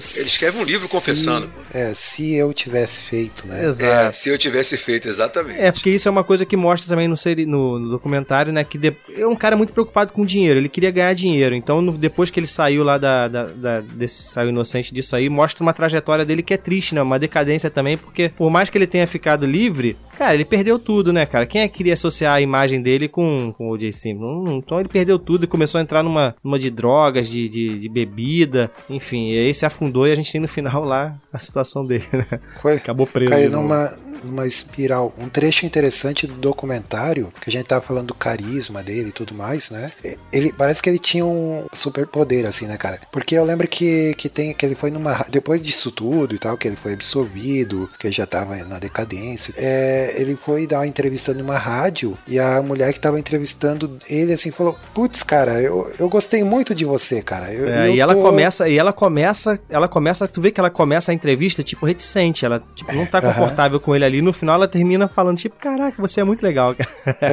Escreve 0.47 0.63
um 0.63 0.65
livro 0.67 0.85
se- 0.87 0.91
confessando. 0.91 1.49
É, 1.73 1.93
se 1.93 2.33
eu 2.35 2.53
tivesse 2.53 3.01
feito, 3.03 3.47
né? 3.47 3.65
É, 3.65 3.67
Exato. 3.67 4.17
se 4.17 4.29
eu 4.29 4.37
tivesse 4.37 4.77
feito, 4.77 5.07
exatamente. 5.07 5.59
É, 5.59 5.71
porque 5.71 5.89
isso 5.89 6.07
é 6.07 6.11
uma 6.11 6.23
coisa 6.23 6.45
que 6.45 6.55
mostra 6.55 6.87
também 6.89 7.07
no, 7.07 7.17
seri- 7.17 7.45
no, 7.45 7.79
no 7.79 7.89
documentário, 7.89 8.51
né? 8.53 8.63
Que 8.63 8.77
de- 8.77 8.95
é 9.17 9.25
um 9.27 9.35
cara 9.35 9.55
muito 9.57 9.73
preocupado 9.73 10.13
com 10.13 10.25
dinheiro, 10.25 10.59
ele 10.59 10.69
queria 10.69 10.91
ganhar 10.91 11.13
dinheiro. 11.13 11.53
Então, 11.55 11.81
no- 11.81 11.97
depois 11.97 12.29
que 12.29 12.39
ele 12.39 12.47
saiu 12.47 12.83
lá 12.83 12.97
da, 12.97 13.27
da- 13.27 13.45
da- 13.45 13.81
desse, 13.81 14.23
saiu 14.23 14.49
inocente 14.49 14.93
disso 14.93 15.15
aí, 15.15 15.29
mostra 15.29 15.63
uma 15.63 15.73
trajetória 15.73 16.25
dele 16.25 16.43
que 16.43 16.53
é 16.53 16.57
triste, 16.57 16.95
né? 16.95 17.01
Uma 17.01 17.19
decadência 17.19 17.69
também, 17.69 17.97
porque 17.97 18.29
por 18.29 18.49
mais 18.49 18.69
que 18.69 18.77
ele 18.77 18.87
tenha 18.87 19.05
ficado 19.07 19.45
livre, 19.45 19.97
cara, 20.17 20.33
ele 20.33 20.45
perdeu 20.45 20.77
tudo, 20.79 21.11
né, 21.11 21.25
cara? 21.25 21.45
Quem 21.45 21.61
é 21.61 21.67
que 21.67 21.77
queria 21.77 21.93
associar 21.93 22.35
a 22.35 22.41
imagem 22.41 22.81
dele 22.81 23.07
com, 23.07 23.53
com 23.57 23.67
o 23.67 23.71
O.J. 23.71 23.91
Simpson? 23.91 24.45
Então 24.65 24.79
ele 24.79 24.89
perdeu 24.89 25.19
tudo 25.19 25.43
e 25.43 25.47
começou 25.47 25.79
a 25.79 25.81
entrar 25.81 26.03
numa, 26.03 26.35
numa 26.43 26.57
de 26.59 26.69
drogas, 26.69 27.27
de, 27.29 27.49
de, 27.49 27.79
de 27.79 27.89
bebida, 27.89 28.71
enfim, 28.89 29.31
e 29.31 29.37
aí 29.37 29.53
se 29.53 29.65
afundou 29.65 30.07
e 30.07 30.11
a 30.11 30.15
gente 30.15 30.31
no 30.39 30.47
final 30.47 30.83
lá 30.83 31.15
a 31.31 31.39
situação 31.39 31.85
dele, 31.85 32.07
né? 32.11 32.39
Acabou 32.77 33.07
preso. 33.07 33.31
Caiu 33.31 33.51
numa, 33.51 33.91
numa 34.25 34.45
espiral. 34.47 35.13
Um 35.17 35.29
trecho 35.29 35.65
interessante 35.65 36.27
do 36.27 36.33
documentário, 36.35 37.31
que 37.41 37.49
a 37.49 37.51
gente 37.51 37.65
tava 37.65 37.81
falando 37.85 38.07
do 38.07 38.13
carisma 38.13 38.83
dele 38.83 39.09
e 39.09 39.11
tudo 39.11 39.33
mais, 39.33 39.69
né? 39.69 39.91
Ele 40.31 40.51
parece 40.51 40.81
que 40.81 40.89
ele 40.89 40.99
tinha 40.99 41.25
um 41.25 41.65
superpoder, 41.73 42.45
assim, 42.47 42.65
né, 42.67 42.77
cara? 42.77 42.99
Porque 43.11 43.35
eu 43.35 43.45
lembro 43.45 43.67
que, 43.67 44.13
que 44.15 44.29
tem 44.29 44.53
que 44.53 44.65
ele 44.65 44.75
foi 44.75 44.91
numa. 44.91 45.25
Depois 45.29 45.61
disso 45.61 45.91
tudo 45.91 46.35
e 46.35 46.39
tal, 46.39 46.57
que 46.57 46.67
ele 46.67 46.75
foi 46.77 46.93
absorvido, 46.93 47.89
que 47.99 48.07
ele 48.07 48.13
já 48.13 48.25
tava 48.25 48.55
na 48.57 48.79
decadência. 48.79 49.53
É, 49.57 50.13
ele 50.17 50.35
foi 50.35 50.67
dar 50.67 50.79
uma 50.79 50.87
entrevista 50.87 51.33
numa 51.33 51.57
rádio 51.57 52.17
e 52.27 52.39
a 52.39 52.61
mulher 52.61 52.93
que 52.93 52.99
tava 52.99 53.19
entrevistando 53.19 53.97
ele 54.09 54.33
assim 54.33 54.51
falou: 54.51 54.77
Putz, 54.93 55.23
cara, 55.23 55.61
eu, 55.61 55.91
eu 55.99 56.07
gostei 56.09 56.43
muito 56.43 56.73
de 56.75 56.85
você, 56.85 57.21
cara. 57.21 57.51
Eu, 57.53 57.67
É, 57.69 57.87
eu 57.89 57.95
e 57.95 57.99
ela 57.99 58.13
tô- 58.15 58.21
começa, 58.21 58.67
e 58.69 58.77
ela 58.77 58.93
começa, 58.93 59.59
ela 59.69 59.87
começa, 59.87 60.27
tu 60.27 60.41
vê 60.41 60.51
que 60.51 60.59
ela 60.59 60.69
começa 60.69 61.11
a 61.11 61.15
entrevista, 61.15 61.63
tipo, 61.63 61.85
reticente, 61.85 62.45
ela, 62.45 62.61
tipo, 62.75 62.93
não 62.93 63.05
tá 63.05 63.19
Aham. 63.19 63.27
confortável 63.33 63.79
com 63.79 63.95
ele 63.95 64.05
ali, 64.05 64.14
no 64.21 64.33
final 64.33 64.55
ela 64.55 64.67
termina 64.67 65.07
falando, 65.07 65.37
tipo, 65.37 65.55
caraca, 65.57 66.01
você 66.01 66.21
é 66.21 66.23
muito 66.23 66.41
legal, 66.41 66.75
cara. 66.75 66.89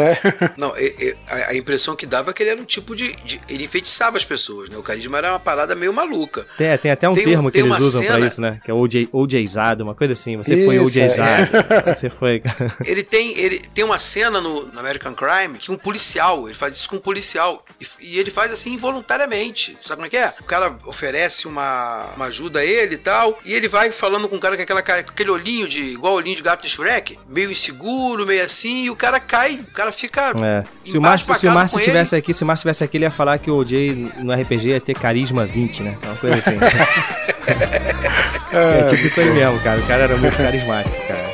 Não, 0.56 0.76
e- 0.76 0.94
e- 0.98 1.16
a, 1.28 1.54
impressão 1.54 1.94
que 1.96 2.06
dava 2.06 2.30
é 2.30 2.34
que 2.34 2.42
ele 2.42 2.50
era 2.50 2.60
um 2.60 2.64
tipo 2.64 2.94
de, 2.94 3.14
de- 3.24 3.40
Ele 3.48 3.64
enfeitiçava 3.64 4.16
as 4.16 4.24
pessoas, 4.24 4.68
né? 4.68 4.76
O 4.76 4.82
carisma 4.82 5.18
era 5.18 5.30
uma 5.32 5.40
parada 5.40 5.74
meio 5.74 5.92
maluca. 5.92 6.46
Tem, 6.56 6.76
tem 6.78 6.90
até 6.90 7.08
um 7.08 7.14
Tem 7.14 7.24
termo 7.24 7.50
que 7.50 7.58
tem 7.58 7.62
eles 7.66 7.76
uma 7.76 7.78
usam 7.84 8.02
pra 8.02 8.14
cena- 8.14 8.26
isso, 8.26 8.40
né, 8.40 8.60
que 8.64 8.70
é 8.70 8.74
OJ, 8.74 9.08
OJzado, 9.12 9.84
uma 9.84 9.94
coisa 9.94 10.12
assim, 10.12 10.36
você 10.36 10.64
foi 10.64 10.76
Isso, 10.82 11.00
é. 11.20 11.92
Você 11.94 12.10
foi, 12.10 12.40
cara. 12.40 12.74
Ele 12.84 13.02
tem, 13.02 13.38
ele 13.38 13.58
tem 13.74 13.84
uma 13.84 13.98
cena 13.98 14.40
no, 14.40 14.66
no 14.66 14.78
American 14.80 15.14
Crime 15.14 15.58
que 15.58 15.70
um 15.70 15.76
policial, 15.76 16.46
ele 16.46 16.54
faz 16.54 16.74
isso 16.76 16.88
com 16.88 16.96
um 16.96 17.00
policial. 17.00 17.64
E, 17.80 17.86
e 18.00 18.18
ele 18.18 18.30
faz 18.30 18.50
assim 18.52 18.72
involuntariamente. 18.74 19.76
Sabe 19.80 19.96
como 19.96 20.06
é 20.06 20.08
que 20.10 20.16
é? 20.16 20.32
O 20.40 20.44
cara 20.44 20.76
oferece 20.86 21.46
uma, 21.46 22.06
uma 22.16 22.26
ajuda 22.26 22.60
a 22.60 22.64
ele 22.64 22.94
e 22.94 22.98
tal. 22.98 23.38
E 23.44 23.52
ele 23.54 23.68
vai 23.68 23.90
falando 23.92 24.28
com 24.28 24.36
o 24.36 24.40
cara 24.40 24.56
com, 24.56 24.62
aquela, 24.62 24.82
cara- 24.82 25.02
com 25.02 25.10
aquele 25.10 25.30
olhinho 25.30 25.68
de. 25.68 25.80
igual 25.80 26.14
o 26.14 26.16
olhinho 26.16 26.36
de 26.36 26.42
gato 26.42 26.61
de 26.62 26.68
Shrek, 26.68 27.18
meio 27.28 27.50
inseguro, 27.50 28.26
meio 28.26 28.44
assim, 28.44 28.84
e 28.84 28.90
o 28.90 28.96
cara 28.96 29.18
cai, 29.20 29.56
o 29.56 29.72
cara 29.72 29.92
fica. 29.92 30.32
É. 30.42 30.62
Se 30.84 30.96
o 30.96 31.02
Márcio, 31.02 31.34
se 31.34 31.46
o 31.46 31.52
Márcio 31.52 31.80
tivesse 31.80 32.16
aqui, 32.16 32.32
se 32.32 32.42
o 32.42 32.46
Márcio 32.46 32.62
tivesse 32.62 32.84
aqui, 32.84 32.96
ele 32.96 33.04
ia 33.04 33.10
falar 33.10 33.38
que 33.38 33.50
o 33.50 33.56
OJ 33.56 34.12
no 34.18 34.32
RPG 34.32 34.68
ia 34.68 34.80
ter 34.80 34.94
carisma 34.94 35.44
20, 35.44 35.82
né? 35.82 35.98
Uma 36.04 36.16
coisa 36.16 36.38
assim. 36.38 36.56
é 38.56 38.84
tipo 38.84 39.06
isso 39.06 39.20
aí 39.20 39.30
mesmo, 39.30 39.58
cara. 39.60 39.80
O 39.80 39.86
cara 39.86 40.02
era 40.04 40.16
muito 40.16 40.36
carismático, 40.36 40.96
cara. 41.06 41.31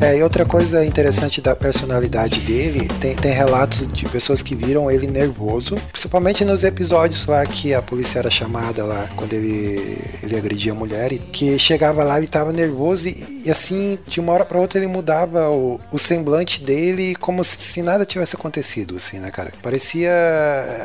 É, 0.00 0.16
e 0.16 0.22
outra 0.22 0.46
coisa 0.46 0.84
interessante 0.84 1.42
da 1.42 1.54
personalidade 1.54 2.40
dele, 2.40 2.88
tem, 3.00 3.14
tem 3.14 3.32
relatos 3.32 3.86
de 3.92 4.08
pessoas 4.08 4.40
que 4.40 4.54
viram 4.54 4.90
ele 4.90 5.06
nervoso, 5.06 5.76
principalmente 5.92 6.42
nos 6.42 6.64
episódios 6.64 7.26
lá 7.26 7.44
que 7.44 7.74
a 7.74 7.82
polícia 7.82 8.18
era 8.18 8.30
chamada 8.30 8.82
lá, 8.84 9.10
quando 9.14 9.34
ele, 9.34 9.98
ele 10.22 10.36
agredia 10.36 10.72
a 10.72 10.74
mulher, 10.74 11.12
e 11.12 11.18
que 11.18 11.58
chegava 11.58 12.02
lá, 12.02 12.16
ele 12.16 12.26
tava 12.26 12.50
nervoso 12.50 13.08
e, 13.08 13.42
e 13.44 13.50
assim, 13.50 13.98
de 14.08 14.20
uma 14.20 14.32
hora 14.32 14.44
pra 14.44 14.58
outra 14.58 14.78
ele 14.78 14.86
mudava 14.86 15.50
o, 15.50 15.78
o 15.92 15.98
semblante 15.98 16.62
dele 16.64 17.14
como 17.16 17.44
se 17.44 17.82
nada 17.82 18.06
tivesse 18.06 18.36
acontecido, 18.36 18.96
assim, 18.96 19.18
né, 19.18 19.30
cara? 19.30 19.52
Parecia. 19.62 20.10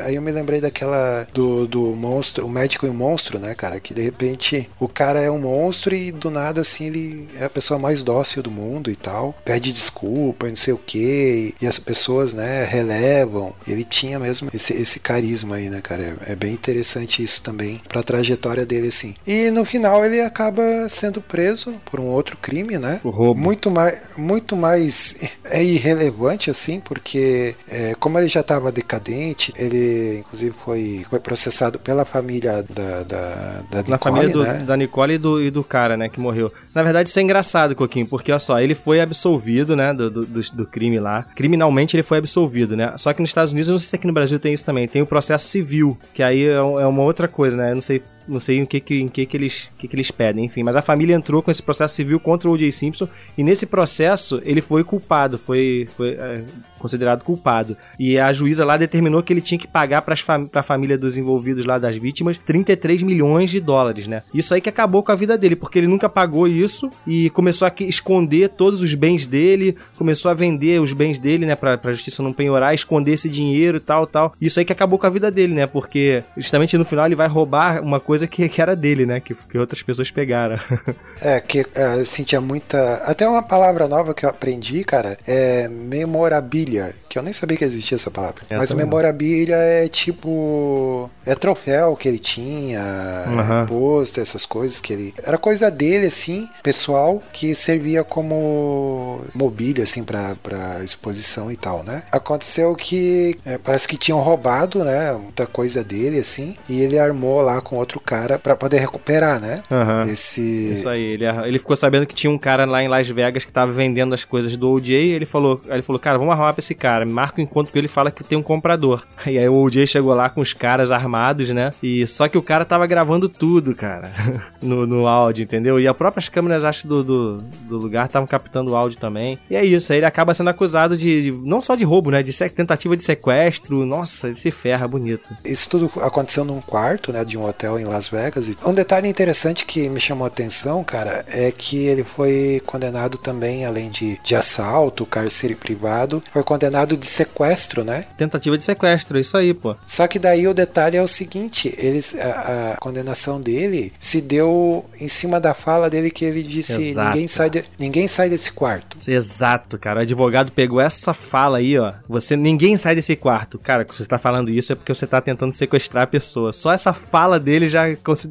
Aí 0.04 0.16
eu 0.16 0.22
me 0.22 0.30
lembrei 0.30 0.60
daquela 0.60 1.26
do, 1.32 1.66
do 1.66 1.80
monstro, 1.94 2.46
o 2.46 2.50
médico 2.50 2.86
e 2.86 2.90
o 2.90 2.94
monstro, 2.94 3.38
né, 3.38 3.54
cara? 3.54 3.80
Que 3.80 3.94
de 3.94 4.02
repente 4.02 4.70
o 4.78 4.88
cara 4.88 5.20
é 5.20 5.30
um 5.30 5.38
monstro 5.38 5.94
e 5.94 6.12
do 6.12 6.30
nada, 6.30 6.60
assim, 6.60 6.86
ele 6.86 7.28
é 7.40 7.46
a 7.46 7.50
pessoa 7.50 7.78
mais 7.78 8.02
dócil 8.02 8.42
do 8.42 8.50
mundo 8.50 8.90
e 8.90 8.96
tal. 9.06 9.34
Pede 9.44 9.72
desculpa, 9.72 10.46
e 10.46 10.50
não 10.50 10.56
sei 10.56 10.74
o 10.74 10.78
que, 10.78 11.54
e 11.60 11.66
as 11.66 11.78
pessoas, 11.78 12.32
né, 12.32 12.64
relevam. 12.64 13.52
Ele 13.66 13.84
tinha 13.84 14.18
mesmo 14.18 14.48
esse, 14.52 14.72
esse 14.74 14.98
carisma 14.98 15.56
aí, 15.56 15.68
né, 15.68 15.80
cara? 15.80 16.02
É, 16.26 16.32
é 16.32 16.36
bem 16.36 16.52
interessante 16.52 17.22
isso 17.22 17.40
também 17.42 17.80
pra 17.88 18.02
trajetória 18.02 18.66
dele, 18.66 18.88
assim. 18.88 19.14
E 19.26 19.50
no 19.50 19.64
final 19.64 20.04
ele 20.04 20.20
acaba 20.20 20.62
sendo 20.88 21.20
preso 21.20 21.74
por 21.84 22.00
um 22.00 22.06
outro 22.06 22.36
crime, 22.36 22.78
né? 22.78 23.00
O 23.04 23.10
roubo. 23.10 23.40
Muito 23.40 23.70
mais, 23.70 23.98
muito 24.16 24.56
mais 24.56 25.16
é 25.44 25.62
irrelevante, 25.62 26.50
assim, 26.50 26.80
porque 26.80 27.54
é, 27.68 27.94
como 28.00 28.18
ele 28.18 28.28
já 28.28 28.40
estava 28.40 28.72
decadente, 28.72 29.52
ele 29.56 30.18
inclusive 30.20 30.54
foi, 30.64 31.06
foi 31.08 31.20
processado 31.20 31.78
pela 31.78 32.04
família 32.04 32.64
da, 32.68 33.02
da, 33.02 33.32
da 33.70 33.76
Na 33.76 33.82
Nicole, 33.82 33.98
família 33.98 34.28
do- 34.32 34.42
né? 34.42 34.52
da 34.66 34.76
Nicole 34.76 35.14
e 35.14 35.18
do, 35.18 35.42
e 35.42 35.50
do 35.50 35.62
cara, 35.62 35.96
né, 35.96 36.08
que 36.08 36.18
morreu. 36.18 36.50
Na 36.74 36.82
verdade, 36.82 37.08
isso 37.08 37.18
é 37.18 37.22
engraçado, 37.22 37.74
Coquinho, 37.76 38.06
porque, 38.06 38.30
olha 38.32 38.38
só, 38.38 38.58
ele 38.60 38.74
foi 38.74 38.95
absolvido, 39.00 39.74
né, 39.76 39.92
do, 39.92 40.10
do, 40.10 40.24
do- 40.26 40.66
crime 40.66 40.98
lá. 40.98 41.22
Criminalmente, 41.34 41.96
ele 41.96 42.02
foi 42.02 42.18
absolvido, 42.18 42.76
né? 42.76 42.92
Só 42.96 43.12
que 43.12 43.20
nos 43.20 43.30
Estados 43.30 43.52
Unidos, 43.52 43.68
eu 43.68 43.72
não 43.72 43.78
sei 43.78 43.88
se 43.88 43.96
aqui 43.96 44.06
no 44.06 44.12
Brasil 44.12 44.38
tem 44.38 44.52
isso 44.52 44.64
também, 44.64 44.86
tem 44.88 45.02
o 45.02 45.06
processo 45.06 45.48
civil, 45.48 45.96
que 46.12 46.22
aí 46.22 46.44
é, 46.44 46.54
é 46.54 46.86
uma 46.86 47.02
outra 47.02 47.28
coisa, 47.28 47.56
né? 47.56 47.70
Eu 47.70 47.76
não 47.76 47.82
sei 47.82 48.02
não 48.28 48.40
sei 48.40 48.58
em 48.58 48.64
que, 48.64 48.80
que, 48.80 49.00
em 49.00 49.08
que, 49.08 49.24
que, 49.24 49.36
eles, 49.36 49.68
que, 49.78 49.86
que 49.86 49.94
eles 49.94 50.10
pedem, 50.10 50.44
enfim. 50.44 50.62
Mas 50.64 50.74
a 50.74 50.82
família 50.82 51.14
entrou 51.14 51.40
com 51.42 51.50
esse 51.50 51.62
processo 51.62 51.94
civil 51.94 52.18
contra 52.18 52.48
o 52.48 52.52
O.J. 52.52 52.72
Simpson 52.72 53.08
e 53.38 53.44
nesse 53.44 53.66
processo 53.66 54.40
ele 54.44 54.60
foi 54.60 54.82
culpado, 54.82 55.38
foi, 55.38 55.86
foi 55.96 56.10
é, 56.10 56.44
considerado 56.86 57.24
culpado. 57.24 57.76
E 57.98 58.18
a 58.18 58.32
juíza 58.32 58.64
lá 58.64 58.76
determinou 58.76 59.22
que 59.22 59.32
ele 59.32 59.40
tinha 59.40 59.58
que 59.58 59.66
pagar 59.66 60.02
para 60.02 60.16
fam 60.16 60.48
a 60.54 60.62
família 60.62 60.96
dos 60.96 61.16
envolvidos 61.16 61.66
lá, 61.66 61.78
das 61.78 61.96
vítimas, 61.96 62.38
33 62.46 63.02
milhões 63.02 63.50
de 63.50 63.60
dólares, 63.60 64.06
né? 64.06 64.22
Isso 64.32 64.54
aí 64.54 64.60
que 64.60 64.68
acabou 64.68 65.02
com 65.02 65.12
a 65.12 65.16
vida 65.16 65.36
dele, 65.36 65.56
porque 65.56 65.78
ele 65.78 65.86
nunca 65.88 66.08
pagou 66.08 66.46
isso 66.46 66.90
e 67.06 67.28
começou 67.30 67.66
a 67.66 67.72
esconder 67.80 68.48
todos 68.50 68.82
os 68.82 68.94
bens 68.94 69.26
dele, 69.26 69.76
começou 69.96 70.30
a 70.30 70.34
vender 70.34 70.80
os 70.80 70.92
bens 70.92 71.18
dele, 71.18 71.44
né, 71.44 71.54
pra, 71.54 71.76
pra 71.76 71.92
justiça 71.92 72.22
não 72.22 72.32
penhorar, 72.32 72.74
esconder 72.74 73.12
esse 73.12 73.28
dinheiro 73.28 73.78
e 73.78 73.80
tal, 73.80 74.06
tal. 74.06 74.32
Isso 74.40 74.58
aí 74.58 74.64
que 74.64 74.72
acabou 74.72 74.98
com 74.98 75.06
a 75.06 75.10
vida 75.10 75.30
dele, 75.30 75.54
né? 75.54 75.66
Porque 75.66 76.22
justamente 76.36 76.78
no 76.78 76.84
final 76.84 77.06
ele 77.06 77.14
vai 77.14 77.28
roubar 77.28 77.82
uma 77.82 77.98
coisa 77.98 78.26
que, 78.26 78.48
que 78.48 78.62
era 78.62 78.76
dele, 78.76 79.04
né? 79.04 79.20
Que, 79.20 79.34
que 79.34 79.58
outras 79.58 79.82
pessoas 79.82 80.10
pegaram. 80.10 80.58
É, 81.18 81.40
que 81.40 81.64
é, 81.74 81.82
assim, 82.02 82.24
tinha 82.24 82.42
muita. 82.42 82.96
Até 82.96 83.26
uma 83.26 83.42
palavra 83.42 83.88
nova 83.88 84.12
que 84.12 84.26
eu 84.26 84.28
aprendi, 84.28 84.84
cara, 84.84 85.18
é 85.26 85.66
memorabilia, 85.66 86.75
que 87.08 87.18
eu 87.18 87.22
nem 87.22 87.32
sabia 87.32 87.56
que 87.56 87.64
existia 87.64 87.96
essa 87.96 88.10
palavra. 88.10 88.42
Eu 88.50 88.58
Mas 88.58 88.68
também 88.68 88.84
memorabilia 88.84 89.56
é 89.56 89.88
tipo. 89.88 91.10
É 91.24 91.34
troféu 91.34 91.96
que 91.96 92.08
ele 92.08 92.18
tinha, 92.18 92.80
Aham. 92.80 93.62
é 93.62 93.66
pôster, 93.66 94.22
essas 94.22 94.46
coisas 94.46 94.80
que 94.80 94.92
ele. 94.92 95.14
Era 95.22 95.38
coisa 95.38 95.70
dele, 95.70 96.06
assim, 96.06 96.48
pessoal, 96.62 97.22
que 97.32 97.54
servia 97.54 98.04
como 98.04 99.20
mobília, 99.34 99.84
assim, 99.84 100.04
pra, 100.04 100.36
pra 100.42 100.82
exposição 100.84 101.50
e 101.50 101.56
tal, 101.56 101.82
né? 101.82 102.02
Aconteceu 102.12 102.74
que 102.74 103.38
é, 103.44 103.58
parece 103.58 103.88
que 103.88 103.96
tinham 103.96 104.20
roubado, 104.20 104.84
né? 104.84 105.12
Muita 105.12 105.46
coisa 105.46 105.82
dele, 105.82 106.18
assim, 106.18 106.56
e 106.68 106.80
ele 106.80 106.98
armou 106.98 107.40
lá 107.42 107.60
com 107.60 107.76
outro 107.76 108.00
cara 108.00 108.38
pra 108.38 108.56
poder 108.56 108.78
recuperar, 108.78 109.40
né? 109.40 109.62
Aham. 109.70 110.08
Esse. 110.08 110.40
Isso 110.72 110.88
aí, 110.88 111.02
ele, 111.02 111.24
ele 111.24 111.58
ficou 111.58 111.76
sabendo 111.76 112.06
que 112.06 112.14
tinha 112.14 112.30
um 112.30 112.38
cara 112.38 112.64
lá 112.64 112.82
em 112.82 112.88
Las 112.88 113.08
Vegas 113.08 113.44
que 113.44 113.52
tava 113.52 113.72
vendendo 113.72 114.14
as 114.14 114.24
coisas 114.24 114.56
do 114.56 114.70
OJ, 114.70 114.90
e 114.94 115.12
ele 115.12 115.26
falou, 115.26 115.60
ele 115.68 115.82
falou, 115.82 116.00
cara, 116.00 116.18
vamos 116.18 116.32
arrumar 116.32 116.52
esse 116.60 116.74
cara, 116.74 117.06
marca 117.06 117.40
o 117.40 117.44
encontro 117.44 117.72
que 117.72 117.78
ele 117.78 117.88
fala 117.88 118.10
que 118.10 118.24
tem 118.24 118.36
um 118.36 118.42
comprador. 118.42 119.04
E 119.26 119.38
aí 119.38 119.48
o 119.48 119.56
OJ 119.56 119.88
chegou 119.88 120.14
lá 120.14 120.30
com 120.30 120.40
os 120.40 120.52
caras 120.52 120.92
armados, 120.92 121.50
né? 121.50 121.72
E 121.82 122.06
só 122.06 122.28
que 122.28 122.38
o 122.38 122.42
cara 122.42 122.64
tava 122.64 122.86
gravando 122.86 123.28
tudo, 123.28 123.74
cara, 123.74 124.10
no, 124.62 124.86
no 124.86 125.06
áudio, 125.08 125.42
entendeu? 125.42 125.80
E 125.80 125.88
as 125.88 125.96
próprias 125.96 126.28
câmeras, 126.28 126.64
acho, 126.64 126.86
do, 126.86 127.02
do, 127.02 127.38
do 127.38 127.76
lugar 127.76 128.06
estavam 128.06 128.26
captando 128.26 128.70
o 128.70 128.76
áudio 128.76 128.98
também. 128.98 129.36
E 129.50 129.56
é 129.56 129.64
isso, 129.64 129.92
aí 129.92 129.98
ele 129.98 130.06
acaba 130.06 130.32
sendo 130.32 130.48
acusado 130.48 130.96
de, 130.96 131.32
não 131.44 131.60
só 131.60 131.74
de 131.74 131.84
roubo, 131.84 132.10
né? 132.10 132.22
De 132.22 132.32
tentativa 132.50 132.96
de 132.96 133.02
sequestro, 133.02 133.84
nossa, 133.84 134.28
ele 134.28 134.36
se 134.36 134.50
ferra, 134.52 134.86
bonito. 134.86 135.28
Isso 135.44 135.68
tudo 135.68 135.90
aconteceu 136.00 136.44
num 136.44 136.60
quarto, 136.60 137.12
né, 137.12 137.24
de 137.24 137.36
um 137.36 137.44
hotel 137.44 137.78
em 137.78 137.84
Las 137.84 138.08
Vegas. 138.08 138.50
Um 138.64 138.72
detalhe 138.72 139.08
interessante 139.08 139.64
que 139.64 139.88
me 139.88 140.00
chamou 140.00 140.24
a 140.24 140.28
atenção, 140.28 140.84
cara, 140.84 141.24
é 141.28 141.50
que 141.50 141.86
ele 141.86 142.04
foi 142.04 142.62
condenado 142.64 143.18
também, 143.18 143.64
além 143.64 143.90
de, 143.90 144.18
de 144.22 144.34
assalto, 144.34 145.06
cárcere 145.06 145.54
privado, 145.54 146.22
foi 146.32 146.42
condenado 146.46 146.96
de 146.96 147.06
sequestro, 147.06 147.84
né? 147.84 148.04
Tentativa 148.16 148.56
de 148.56 148.64
sequestro, 148.64 149.18
isso 149.18 149.36
aí, 149.36 149.52
pô. 149.52 149.76
Só 149.86 150.06
que 150.06 150.18
daí 150.18 150.46
o 150.48 150.54
detalhe 150.54 150.96
é 150.96 151.02
o 151.02 151.06
seguinte, 151.08 151.74
eles, 151.76 152.16
a, 152.18 152.72
a 152.72 152.76
condenação 152.78 153.40
dele 153.40 153.92
se 154.00 154.22
deu 154.22 154.84
em 155.00 155.08
cima 155.08 155.38
da 155.40 155.52
fala 155.52 155.90
dele 155.90 156.10
que 156.10 156.24
ele 156.24 156.42
disse 156.42 156.90
Exato. 156.90 157.08
ninguém 157.10 157.28
sai, 157.28 157.50
de- 157.50 157.64
ninguém 157.78 158.08
sai 158.08 158.30
desse 158.30 158.52
quarto. 158.52 158.96
Exato, 159.10 159.78
cara. 159.78 159.98
O 159.98 160.02
advogado 160.02 160.50
pegou 160.52 160.80
essa 160.80 161.12
fala 161.12 161.58
aí, 161.58 161.76
ó. 161.78 161.92
Você 162.08 162.36
ninguém 162.36 162.76
sai 162.76 162.94
desse 162.94 163.16
quarto. 163.16 163.58
Cara, 163.58 163.84
que 163.84 163.94
você 163.94 164.04
tá 164.06 164.18
falando 164.18 164.48
isso 164.50 164.72
é 164.72 164.76
porque 164.76 164.94
você 164.94 165.06
tá 165.06 165.20
tentando 165.20 165.52
sequestrar 165.52 166.04
a 166.04 166.06
pessoa. 166.06 166.52
Só 166.52 166.72
essa 166.72 166.92
fala 166.92 167.40
dele 167.40 167.68
já, 167.68 167.82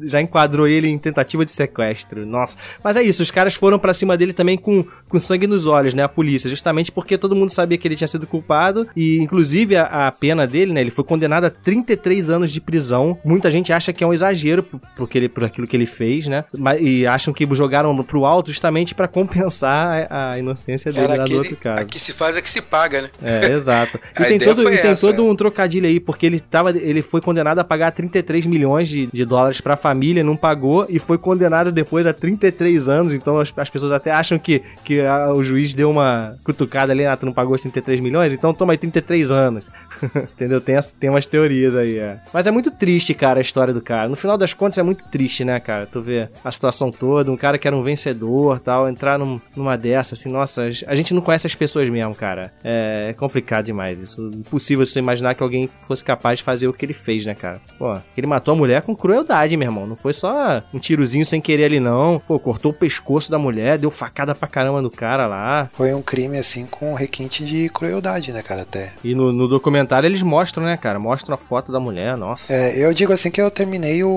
já 0.04 0.20
enquadrou 0.20 0.66
ele 0.66 0.88
em 0.88 0.98
tentativa 0.98 1.44
de 1.44 1.52
sequestro. 1.52 2.24
Nossa. 2.24 2.56
Mas 2.82 2.96
é 2.96 3.02
isso, 3.02 3.22
os 3.22 3.30
caras 3.30 3.54
foram 3.54 3.78
pra 3.78 3.92
cima 3.92 4.16
dele 4.16 4.32
também 4.32 4.56
com, 4.56 4.84
com 5.08 5.18
sangue 5.18 5.46
nos 5.46 5.66
olhos, 5.66 5.92
né? 5.92 6.02
A 6.02 6.08
polícia, 6.08 6.48
justamente 6.48 6.90
porque 6.90 7.18
todo 7.18 7.36
mundo 7.36 7.50
sabia 7.50 7.76
que 7.76 7.86
ele 7.86 7.96
tinha 7.96 8.05
sido 8.06 8.26
culpado 8.26 8.86
e 8.96 9.18
inclusive 9.18 9.76
a, 9.76 10.06
a 10.06 10.12
pena 10.12 10.46
dele, 10.46 10.72
né? 10.72 10.80
Ele 10.80 10.90
foi 10.90 11.04
condenado 11.04 11.44
a 11.44 11.50
33 11.50 12.30
anos 12.30 12.52
de 12.52 12.60
prisão. 12.60 13.18
Muita 13.24 13.50
gente 13.50 13.72
acha 13.72 13.92
que 13.92 14.02
é 14.02 14.06
um 14.06 14.12
exagero 14.12 14.62
por, 14.62 14.80
por, 14.96 15.08
que 15.08 15.18
ele- 15.18 15.28
por 15.28 15.44
aquilo 15.44 15.66
que 15.66 15.76
ele 15.76 15.86
fez, 15.86 16.26
né? 16.26 16.44
Mas, 16.58 16.80
e 16.80 17.06
acham 17.06 17.32
que 17.32 17.46
jogaram 17.54 17.96
pro 18.04 18.24
alto 18.24 18.50
justamente 18.50 18.94
pra 18.94 19.08
compensar 19.08 20.06
a, 20.10 20.30
a 20.32 20.38
inocência 20.38 20.92
dele 20.92 21.06
Cara, 21.06 21.18
lá 21.20 21.24
do 21.24 21.36
outro 21.36 21.56
cara. 21.56 21.80
aqui 21.80 21.98
se 21.98 22.12
faz 22.12 22.36
é 22.36 22.42
que 22.42 22.50
se 22.50 22.60
paga, 22.60 23.02
né? 23.02 23.10
É, 23.22 23.52
exato. 23.52 23.98
E 24.18 24.22
A 24.22 24.26
tem, 24.26 24.38
todo, 24.38 24.62
e 24.62 24.78
tem 24.78 24.90
essa, 24.92 25.06
todo 25.06 25.22
é. 25.26 25.30
um 25.30 25.36
trocadilho 25.36 25.86
aí, 25.86 26.00
porque 26.00 26.24
ele, 26.26 26.40
tava, 26.40 26.70
ele 26.70 27.02
foi 27.02 27.20
condenado 27.20 27.58
a 27.58 27.64
pagar 27.64 27.90
33 27.92 28.46
milhões 28.46 28.88
de, 28.88 29.06
de 29.12 29.24
dólares 29.24 29.60
pra 29.60 29.76
família, 29.76 30.24
não 30.24 30.36
pagou, 30.36 30.86
e 30.88 30.98
foi 30.98 31.18
condenado 31.18 31.70
depois 31.70 32.06
a 32.06 32.12
33 32.14 32.88
anos. 32.88 33.12
Então 33.12 33.38
as, 33.38 33.52
as 33.56 33.68
pessoas 33.68 33.92
até 33.92 34.10
acham 34.10 34.38
que, 34.38 34.62
que 34.84 35.00
ah, 35.00 35.32
o 35.32 35.44
juiz 35.44 35.74
deu 35.74 35.90
uma 35.90 36.34
cutucada 36.44 36.92
ali, 36.92 37.04
ah, 37.04 37.16
tu 37.16 37.26
não 37.26 37.32
pagou 37.32 37.54
os 37.54 37.60
33 37.96 38.00
milhões? 38.00 38.32
Então 38.32 38.54
toma 38.54 38.72
aí 38.72 38.78
33 38.78 39.30
anos. 39.30 39.64
Entendeu? 40.34 40.60
Tem, 40.60 40.76
as- 40.76 40.90
tem 40.90 41.10
umas 41.10 41.26
teorias 41.26 41.74
aí, 41.74 41.98
é. 41.98 42.18
Mas 42.32 42.46
é 42.46 42.50
muito 42.50 42.70
triste, 42.70 43.14
cara, 43.14 43.38
a 43.38 43.42
história 43.42 43.72
do 43.72 43.80
cara. 43.80 44.08
No 44.08 44.16
final 44.16 44.36
das 44.38 44.52
contas 44.52 44.78
é 44.78 44.82
muito 44.82 45.04
triste, 45.08 45.44
né, 45.44 45.58
cara? 45.60 45.86
Tu 45.86 46.00
vê 46.00 46.28
a 46.44 46.50
situação 46.50 46.90
toda, 46.90 47.30
um 47.30 47.36
cara 47.36 47.58
que 47.58 47.66
era 47.66 47.76
um 47.76 47.82
vencedor 47.82 48.60
tal, 48.60 48.88
entrar 48.88 49.18
num- 49.18 49.40
numa 49.56 49.76
dessa, 49.76 50.14
assim, 50.14 50.28
nossa, 50.30 50.62
a 50.86 50.94
gente 50.94 51.14
não 51.14 51.20
conhece 51.20 51.46
as 51.46 51.54
pessoas 51.54 51.88
mesmo, 51.88 52.14
cara. 52.14 52.52
É, 52.64 53.08
é 53.10 53.12
complicado 53.12 53.64
demais 53.66 53.98
isso. 53.98 54.30
Impossível 54.34 54.84
você 54.84 54.98
imaginar 54.98 55.34
que 55.34 55.42
alguém 55.42 55.68
fosse 55.86 56.04
capaz 56.04 56.38
de 56.38 56.44
fazer 56.44 56.68
o 56.68 56.72
que 56.72 56.84
ele 56.84 56.94
fez, 56.94 57.24
né, 57.24 57.34
cara? 57.34 57.60
Pô, 57.78 57.96
ele 58.16 58.26
matou 58.26 58.54
a 58.54 58.56
mulher 58.56 58.82
com 58.82 58.94
crueldade, 58.94 59.56
meu 59.56 59.66
irmão. 59.68 59.86
Não 59.86 59.96
foi 59.96 60.12
só 60.12 60.62
um 60.72 60.78
tirozinho 60.78 61.24
sem 61.24 61.40
querer 61.40 61.64
ali, 61.64 61.80
não. 61.80 62.20
Pô, 62.26 62.38
cortou 62.38 62.70
o 62.70 62.74
pescoço 62.74 63.30
da 63.30 63.38
mulher, 63.38 63.78
deu 63.78 63.90
facada 63.90 64.34
pra 64.34 64.48
caramba 64.48 64.80
no 64.82 64.90
cara 64.90 65.26
lá. 65.26 65.68
Foi 65.74 65.92
um 65.94 66.02
crime 66.02 66.38
assim 66.38 66.66
com 66.66 66.94
requinte 66.94 67.44
de 67.44 67.68
crueldade, 67.70 68.32
né, 68.32 68.42
cara? 68.42 68.62
Até. 68.62 68.92
E 69.04 69.14
no, 69.14 69.32
no 69.32 69.46
documentário 69.48 69.85
eles 70.06 70.22
mostram, 70.22 70.64
né, 70.64 70.76
cara? 70.76 70.98
Mostram 70.98 71.34
a 71.34 71.38
foto 71.38 71.70
da 71.70 71.78
mulher, 71.80 72.16
nossa. 72.16 72.52
É, 72.52 72.76
eu 72.76 72.92
digo 72.94 73.12
assim 73.12 73.30
que 73.30 73.40
eu 73.40 73.50
terminei 73.50 74.02
o, 74.04 74.08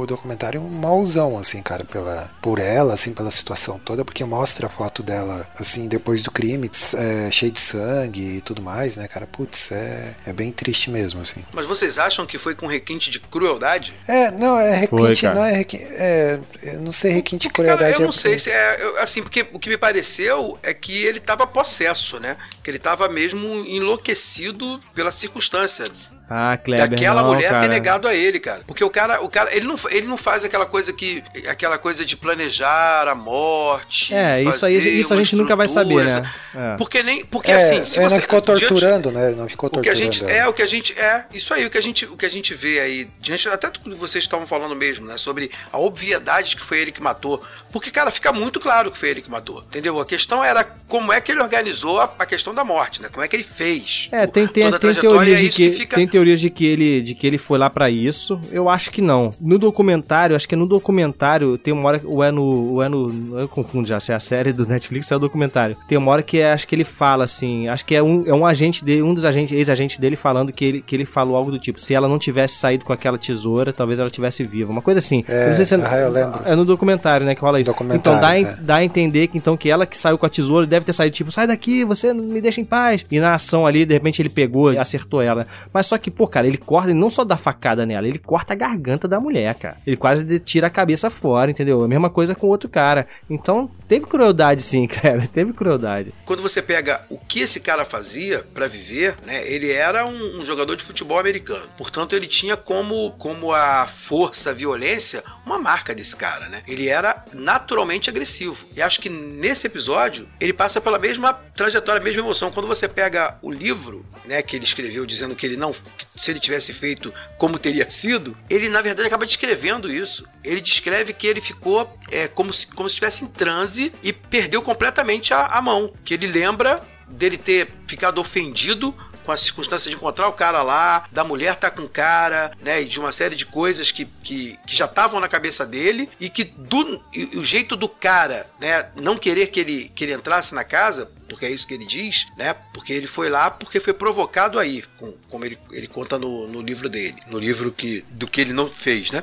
o 0.00 0.06
documentário 0.06 0.60
malzão, 0.60 1.38
assim, 1.38 1.62
cara, 1.62 1.84
pela, 1.84 2.30
por 2.42 2.58
ela, 2.58 2.94
assim, 2.94 3.12
pela 3.14 3.30
situação 3.30 3.78
toda, 3.78 4.04
porque 4.04 4.24
mostra 4.24 4.66
a 4.66 4.70
foto 4.70 5.02
dela, 5.02 5.46
assim, 5.58 5.88
depois 5.88 6.22
do 6.22 6.30
crime, 6.30 6.70
é, 6.96 7.30
cheia 7.30 7.50
de 7.52 7.60
sangue 7.60 8.36
e 8.36 8.40
tudo 8.40 8.60
mais, 8.62 8.96
né, 8.96 9.06
cara? 9.08 9.26
Putz, 9.26 9.72
é, 9.72 10.14
é 10.26 10.32
bem 10.32 10.50
triste 10.52 10.90
mesmo, 10.90 11.20
assim. 11.20 11.44
Mas 11.52 11.66
vocês 11.66 11.98
acham 11.98 12.26
que 12.26 12.38
foi 12.38 12.54
com 12.54 12.66
requinte 12.66 13.10
de 13.10 13.18
crueldade? 13.20 13.92
É, 14.06 14.30
não, 14.30 14.58
é 14.58 14.86
Foi, 14.86 15.00
requinte, 15.02 15.22
cara. 15.22 15.34
não 15.34 15.44
é 15.44 15.52
requinte, 15.52 15.84
é, 15.90 16.38
eu 16.62 16.80
não 16.80 16.92
sei, 16.92 17.12
requinte 17.12 17.42
de 17.42 17.48
Porque, 17.48 17.62
cara, 17.64 17.76
crueldade 17.78 18.00
eu 18.00 18.04
é 18.04 18.06
não 18.06 18.12
porque- 18.12 18.28
sei 18.28 18.38
se 18.38 18.50
é. 18.50 18.78
eu- 18.82 18.98
assim, 19.00 19.22
porque 19.22 19.46
o 19.52 19.58
que 19.58 19.68
me 19.68 19.76
pareceu 19.78 20.58
é 20.62 20.72
que 20.74 21.04
ele 21.04 21.20
tava 21.20 21.46
possesso, 21.46 22.18
né? 22.20 22.36
Que 22.62 22.70
ele 22.70 22.78
tava 22.78 23.08
mesmo 23.08 23.64
enlouquecido 23.66 24.80
pela 24.94 25.12
circunstância. 25.14 25.86
Ah, 26.28 26.56
Kleber, 26.56 26.88
daquela 26.88 27.22
não, 27.22 27.34
mulher 27.34 27.50
cara. 27.50 27.60
ter 27.62 27.68
negado 27.68 28.08
a 28.08 28.14
ele, 28.14 28.40
cara. 28.40 28.62
Porque 28.66 28.82
o 28.82 28.88
cara, 28.88 29.20
o 29.22 29.28
cara, 29.28 29.54
ele 29.54 29.66
não, 29.66 29.76
ele 29.90 30.06
não 30.06 30.16
faz 30.16 30.44
aquela 30.44 30.64
coisa 30.66 30.92
que. 30.92 31.22
aquela 31.48 31.76
coisa 31.76 32.04
de 32.04 32.16
planejar 32.16 33.06
a 33.08 33.14
morte. 33.14 34.14
É, 34.14 34.42
isso 34.42 34.64
aí 34.64 35.00
isso 35.00 35.12
a 35.12 35.16
gente 35.16 35.36
nunca 35.36 35.54
vai 35.54 35.68
saber, 35.68 36.04
né? 36.04 36.30
É. 36.54 36.76
Porque 36.76 37.02
nem. 37.02 37.24
Porque 37.24 37.50
É, 37.50 37.56
assim, 37.56 37.84
se 37.84 37.98
é, 37.98 38.02
você. 38.02 38.14
não 38.16 38.22
ficou 38.22 38.40
diante- 38.40 38.60
torturando, 38.66 39.10
né? 39.12 39.30
Não 39.36 39.48
ficou 39.48 39.68
O 39.68 39.72
que 39.80 39.88
a 39.88 39.92
torturando. 39.92 40.12
gente 40.14 40.24
é, 40.32 40.48
o 40.48 40.52
que 40.52 40.62
a 40.62 40.66
gente 40.66 40.92
é, 40.98 41.24
isso 41.32 41.52
aí, 41.52 41.66
o 41.66 41.70
que 41.70 41.78
a 41.78 41.82
gente, 41.82 42.06
o 42.06 42.16
que 42.16 42.26
a 42.26 42.30
gente 42.30 42.54
vê 42.54 42.80
aí, 42.80 43.06
diante 43.20 43.48
até 43.48 43.68
do 43.70 43.78
que 43.80 43.90
vocês 43.94 44.24
estavam 44.24 44.46
falando 44.46 44.74
mesmo, 44.74 45.06
né, 45.06 45.16
sobre 45.16 45.50
a 45.72 45.78
obviedade 45.78 46.50
de 46.50 46.56
que 46.56 46.64
foi 46.64 46.78
ele 46.80 46.92
que 46.92 47.02
matou. 47.02 47.42
Porque, 47.72 47.90
cara, 47.90 48.10
fica 48.10 48.32
muito 48.32 48.60
claro 48.60 48.90
que 48.90 48.98
foi 48.98 49.10
ele 49.10 49.20
que 49.22 49.30
matou, 49.30 49.58
entendeu? 49.60 50.00
A 50.00 50.06
questão 50.06 50.42
era 50.44 50.64
como 50.88 51.12
é 51.12 51.20
que 51.20 51.32
ele 51.32 51.40
organizou 51.40 52.00
a, 52.00 52.10
a 52.18 52.24
questão 52.26 52.54
da 52.54 52.64
morte, 52.64 53.02
né? 53.02 53.08
Como 53.12 53.24
é 53.24 53.28
que 53.28 53.34
ele 53.36 53.42
fez. 53.44 54.08
É, 54.12 54.26
tem, 54.26 54.46
tem, 54.46 54.64
toda 54.64 54.76
a 54.76 54.78
tem 54.78 54.90
trajetória, 54.92 55.18
teorias 55.18 55.38
é 55.38 55.40
de 55.42 55.48
isso 55.48 55.56
que, 55.56 55.70
que 55.70 55.76
fica- 55.76 55.96
tem 55.96 56.06
teorias 56.14 56.40
de 56.40 56.48
que 56.48 56.64
ele 56.64 57.02
de 57.02 57.12
que 57.12 57.26
ele 57.26 57.36
foi 57.36 57.58
lá 57.58 57.68
pra 57.68 57.90
isso. 57.90 58.40
Eu 58.52 58.68
acho 58.68 58.92
que 58.92 59.02
não. 59.02 59.34
No 59.40 59.58
documentário, 59.58 60.36
acho 60.36 60.48
que 60.48 60.54
no 60.54 60.68
documentário 60.68 61.58
tem 61.58 61.74
uma 61.74 61.88
hora 61.88 62.00
ou 62.04 62.22
é 62.22 62.30
no 62.30 62.74
ou 62.74 62.82
é 62.84 62.88
no 62.88 63.36
eu 63.36 63.48
confundo 63.48 63.88
já 63.88 63.98
se 63.98 64.12
é 64.12 64.14
a 64.14 64.20
série 64.20 64.52
do 64.52 64.64
Netflix 64.68 65.10
ou 65.10 65.16
é 65.16 65.18
o 65.18 65.20
documentário. 65.20 65.76
Tem 65.88 65.98
uma 65.98 66.12
hora 66.12 66.22
que 66.22 66.38
é, 66.38 66.52
acho 66.52 66.68
que 66.68 66.74
ele 66.76 66.84
fala 66.84 67.24
assim, 67.24 67.66
acho 67.66 67.84
que 67.84 67.96
é 67.96 68.02
um, 68.02 68.22
é 68.26 68.32
um 68.32 68.46
agente 68.46 68.84
dele, 68.84 69.02
um 69.02 69.12
dos 69.12 69.24
agentes, 69.24 69.56
ex-agentes 69.56 69.98
dele 69.98 70.14
falando 70.14 70.52
que 70.52 70.64
ele, 70.64 70.82
que 70.82 70.94
ele 70.94 71.04
falou 71.04 71.36
algo 71.36 71.50
do 71.50 71.58
tipo, 71.58 71.80
se 71.80 71.92
ela 71.92 72.06
não 72.06 72.16
tivesse 72.16 72.54
saído 72.54 72.84
com 72.84 72.92
aquela 72.92 73.18
tesoura, 73.18 73.72
talvez 73.72 73.98
ela 73.98 74.08
tivesse 74.08 74.44
viva. 74.44 74.70
Uma 74.70 74.82
coisa 74.82 75.00
assim. 75.00 75.24
É, 75.26 75.48
não 75.48 75.56
sei 75.56 75.64
se 75.64 75.74
é, 75.74 75.80
ah, 75.84 75.96
eu 75.96 76.10
lembro. 76.12 76.40
é 76.44 76.54
no 76.54 76.64
documentário, 76.64 77.26
né, 77.26 77.34
que 77.34 77.40
rola 77.40 77.60
isso. 77.60 77.74
Então 77.92 78.20
dá, 78.20 78.38
é. 78.38 78.44
dá 78.60 78.76
a 78.76 78.84
entender 78.84 79.26
que 79.26 79.36
então 79.36 79.56
que 79.56 79.68
ela 79.68 79.84
que 79.84 79.98
saiu 79.98 80.16
com 80.16 80.26
a 80.26 80.28
tesoura 80.28 80.64
deve 80.64 80.86
ter 80.86 80.92
saído 80.92 81.16
tipo, 81.16 81.32
sai 81.32 81.48
daqui, 81.48 81.84
você 81.84 82.12
não 82.12 82.24
me 82.24 82.40
deixa 82.40 82.60
em 82.60 82.64
paz. 82.64 83.04
E 83.10 83.18
na 83.18 83.34
ação 83.34 83.66
ali, 83.66 83.84
de 83.84 83.94
repente 83.94 84.22
ele 84.22 84.28
pegou 84.28 84.72
e 84.72 84.78
acertou 84.78 85.20
ela. 85.20 85.44
Mas 85.72 85.86
só 85.86 85.98
que, 85.98 86.03
pô, 86.10 86.26
cara, 86.26 86.46
ele 86.46 86.58
corta, 86.58 86.90
ele 86.90 86.98
não 86.98 87.10
só 87.10 87.24
dá 87.24 87.36
facada 87.36 87.84
nela, 87.86 88.06
ele 88.06 88.18
corta 88.18 88.52
a 88.52 88.56
garganta 88.56 89.06
da 89.06 89.20
mulher, 89.20 89.54
cara. 89.54 89.76
Ele 89.86 89.96
quase 89.96 90.38
tira 90.40 90.66
a 90.66 90.70
cabeça 90.70 91.10
fora, 91.10 91.50
entendeu? 91.50 91.82
A 91.82 91.88
mesma 91.88 92.10
coisa 92.10 92.34
com 92.34 92.46
o 92.46 92.50
outro 92.50 92.68
cara. 92.68 93.06
Então, 93.28 93.70
teve 93.88 94.06
crueldade 94.06 94.62
sim, 94.62 94.86
cara. 94.88 95.28
Teve 95.32 95.52
crueldade. 95.52 96.12
Quando 96.24 96.42
você 96.42 96.60
pega 96.60 97.04
o 97.08 97.18
que 97.18 97.40
esse 97.40 97.60
cara 97.60 97.84
fazia 97.84 98.44
pra 98.54 98.66
viver, 98.66 99.16
né? 99.24 99.46
Ele 99.46 99.70
era 99.70 100.06
um, 100.06 100.40
um 100.40 100.44
jogador 100.44 100.76
de 100.76 100.84
futebol 100.84 101.18
americano. 101.18 101.66
Portanto, 101.76 102.14
ele 102.14 102.26
tinha 102.26 102.56
como, 102.56 103.12
como 103.12 103.52
a 103.52 103.86
força, 103.86 104.50
a 104.50 104.54
violência, 104.54 105.22
uma 105.44 105.58
marca 105.58 105.94
desse 105.94 106.16
cara, 106.16 106.48
né? 106.48 106.62
Ele 106.66 106.88
era 106.88 107.24
naturalmente 107.32 108.10
agressivo. 108.10 108.66
E 108.74 108.82
acho 108.82 109.00
que 109.00 109.08
nesse 109.08 109.66
episódio, 109.66 110.28
ele 110.40 110.52
passa 110.52 110.80
pela 110.80 110.98
mesma 110.98 111.32
trajetória, 111.32 112.00
a 112.00 112.04
mesma 112.04 112.20
emoção. 112.20 112.50
Quando 112.50 112.66
você 112.66 112.88
pega 112.88 113.36
o 113.42 113.50
livro, 113.50 114.04
né, 114.24 114.42
que 114.42 114.56
ele 114.56 114.64
escreveu 114.64 115.06
dizendo 115.06 115.34
que 115.34 115.46
ele 115.46 115.56
não, 115.56 115.72
que 115.93 115.93
se 116.16 116.30
ele 116.30 116.40
tivesse 116.40 116.72
feito 116.72 117.12
como 117.38 117.58
teria 117.58 117.90
sido, 117.90 118.36
ele 118.48 118.68
na 118.68 118.80
verdade 118.80 119.06
acaba 119.06 119.26
descrevendo 119.26 119.92
isso. 119.92 120.26
Ele 120.42 120.60
descreve 120.60 121.12
que 121.12 121.26
ele 121.26 121.40
ficou 121.40 121.98
é, 122.10 122.28
como 122.28 122.52
se 122.52 122.66
como 122.66 122.88
se 122.88 122.94
estivesse 122.94 123.24
em 123.24 123.26
transe 123.26 123.92
e 124.02 124.12
perdeu 124.12 124.62
completamente 124.62 125.32
a, 125.34 125.46
a 125.46 125.62
mão. 125.62 125.92
Que 126.04 126.14
ele 126.14 126.26
lembra 126.26 126.82
dele 127.08 127.36
ter 127.36 127.68
ficado 127.86 128.20
ofendido 128.20 128.94
com 129.24 129.32
a 129.32 129.36
circunstância 129.36 129.90
de 129.90 129.96
encontrar 129.96 130.28
o 130.28 130.32
cara 130.32 130.62
lá, 130.62 131.06
da 131.10 131.24
mulher 131.24 131.56
tá 131.56 131.70
com 131.70 131.82
o 131.82 131.88
cara, 131.88 132.52
né, 132.60 132.82
e 132.82 132.84
de 132.84 132.98
uma 132.98 133.12
série 133.12 133.36
de 133.36 133.46
coisas 133.46 133.90
que, 133.90 134.04
que, 134.04 134.58
que 134.66 134.76
já 134.76 134.84
estavam 134.84 135.20
na 135.20 135.28
cabeça 135.28 135.66
dele 135.66 136.08
e 136.20 136.28
que 136.28 136.44
do, 136.44 137.02
e 137.12 137.36
o 137.36 137.44
jeito 137.44 137.76
do 137.76 137.88
cara, 137.88 138.46
né, 138.60 138.86
não 138.96 139.16
querer 139.16 139.48
que 139.48 139.60
ele, 139.60 139.90
que 139.94 140.04
ele 140.04 140.12
entrasse 140.12 140.54
na 140.54 140.64
casa, 140.64 141.10
porque 141.28 141.46
é 141.46 141.50
isso 141.50 141.66
que 141.66 141.74
ele 141.74 141.86
diz, 141.86 142.26
né, 142.36 142.54
porque 142.72 142.92
ele 142.92 143.06
foi 143.06 143.28
lá 143.28 143.50
porque 143.50 143.80
foi 143.80 143.92
provocado 143.92 144.58
aí, 144.58 144.84
com, 144.98 145.12
como 145.30 145.44
ele, 145.44 145.58
ele 145.72 145.86
conta 145.86 146.18
no, 146.18 146.46
no 146.46 146.60
livro 146.60 146.88
dele, 146.88 147.16
no 147.26 147.38
livro 147.38 147.72
que, 147.72 148.04
do 148.10 148.26
que 148.26 148.40
ele 148.40 148.52
não 148.52 148.68
fez, 148.68 149.10
né, 149.10 149.22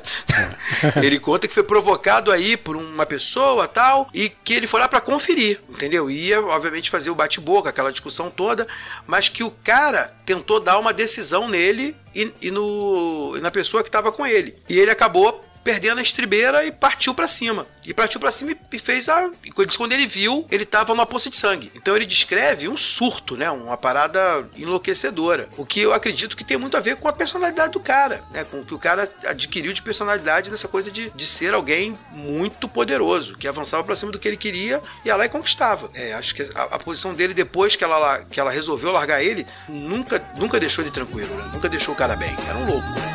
ele 1.02 1.18
conta 1.18 1.46
que 1.46 1.54
foi 1.54 1.62
provocado 1.62 2.30
aí 2.32 2.56
por 2.56 2.76
uma 2.76 3.06
pessoa 3.06 3.68
tal, 3.68 4.10
e 4.12 4.28
que 4.28 4.52
ele 4.52 4.66
foi 4.66 4.80
lá 4.80 4.88
pra 4.88 5.00
conferir, 5.00 5.60
entendeu? 5.68 6.10
Ia, 6.10 6.40
obviamente, 6.42 6.90
fazer 6.90 7.10
o 7.10 7.14
bate-boca, 7.14 7.70
aquela 7.70 7.92
discussão 7.92 8.30
toda, 8.30 8.66
mas 9.06 9.28
que 9.28 9.44
o 9.44 9.50
cara 9.50 9.91
tentou 10.24 10.60
dar 10.60 10.78
uma 10.78 10.92
decisão 10.92 11.48
nele 11.48 11.96
e, 12.14 12.32
e 12.42 12.50
no, 12.50 13.34
e 13.36 13.40
na 13.40 13.50
pessoa 13.50 13.82
que 13.82 13.90
tava 13.90 14.12
com 14.12 14.26
ele. 14.26 14.56
E 14.68 14.78
ele 14.78 14.90
acabou 14.90 15.44
perdendo 15.64 15.98
a 15.98 16.02
estribeira 16.02 16.64
e 16.64 16.72
partiu 16.72 17.14
pra 17.14 17.28
cima. 17.28 17.66
E 17.84 17.92
partiu 17.94 18.18
pra 18.20 18.32
cima 18.32 18.52
e- 18.72 18.78
fez 18.78 19.08
a. 19.08 19.30
Quando 19.76 19.92
ele 19.92 20.06
viu, 20.06 20.46
ele 20.50 20.64
tava 20.64 20.92
numa 20.94 21.06
poça 21.06 21.28
de 21.30 21.36
sangue. 21.36 21.70
Então 21.74 21.94
ele 21.96 22.06
descreve 22.06 22.68
um 22.68 22.76
surto, 22.76 23.36
né? 23.36 23.50
Uma 23.50 23.76
parada 23.76 24.46
enlouquecedora. 24.56 25.48
O 25.56 25.64
que 25.64 25.80
eu 25.80 25.92
acredito 25.92 26.36
que 26.36 26.44
tem 26.44 26.56
muito 26.56 26.76
a 26.76 26.80
ver 26.80 26.96
com 26.96 27.08
a 27.08 27.12
personalidade 27.12 27.72
do 27.72 27.80
cara, 27.80 28.22
né? 28.30 28.44
Com 28.44 28.60
o 28.60 28.64
que 28.64 28.74
o 28.74 28.78
cara 28.78 29.10
adquiriu 29.26 29.72
de 29.72 29.82
personalidade 29.82 30.50
nessa 30.50 30.68
coisa 30.68 30.90
de, 30.90 31.10
de 31.10 31.26
ser 31.26 31.54
alguém 31.54 31.94
muito 32.12 32.68
poderoso, 32.68 33.36
que 33.36 33.46
avançava 33.48 33.82
pra 33.84 33.96
cima 33.96 34.12
do 34.12 34.18
que 34.18 34.28
ele 34.28 34.36
queria 34.36 34.80
e 35.04 35.08
ia 35.08 35.16
lá 35.16 35.26
e 35.26 35.28
conquistava. 35.28 35.90
É, 35.94 36.12
acho 36.14 36.34
que 36.34 36.42
a, 36.54 36.62
a 36.62 36.78
posição 36.78 37.14
dele 37.14 37.34
depois 37.34 37.76
que 37.76 37.84
ela, 37.84 37.98
la- 37.98 38.24
que 38.24 38.38
ela 38.40 38.50
resolveu 38.50 38.90
largar 38.92 39.22
ele, 39.22 39.46
nunca, 39.68 40.22
nunca 40.36 40.58
deixou 40.60 40.82
ele 40.84 40.90
tranquilo, 40.90 41.34
né? 41.34 41.50
Nunca 41.52 41.68
deixou 41.68 41.94
o 41.94 41.96
cara 41.96 42.16
bem. 42.16 42.34
Era 42.48 42.58
um 42.58 42.66
louco. 42.66 42.86
Ô, 42.86 43.11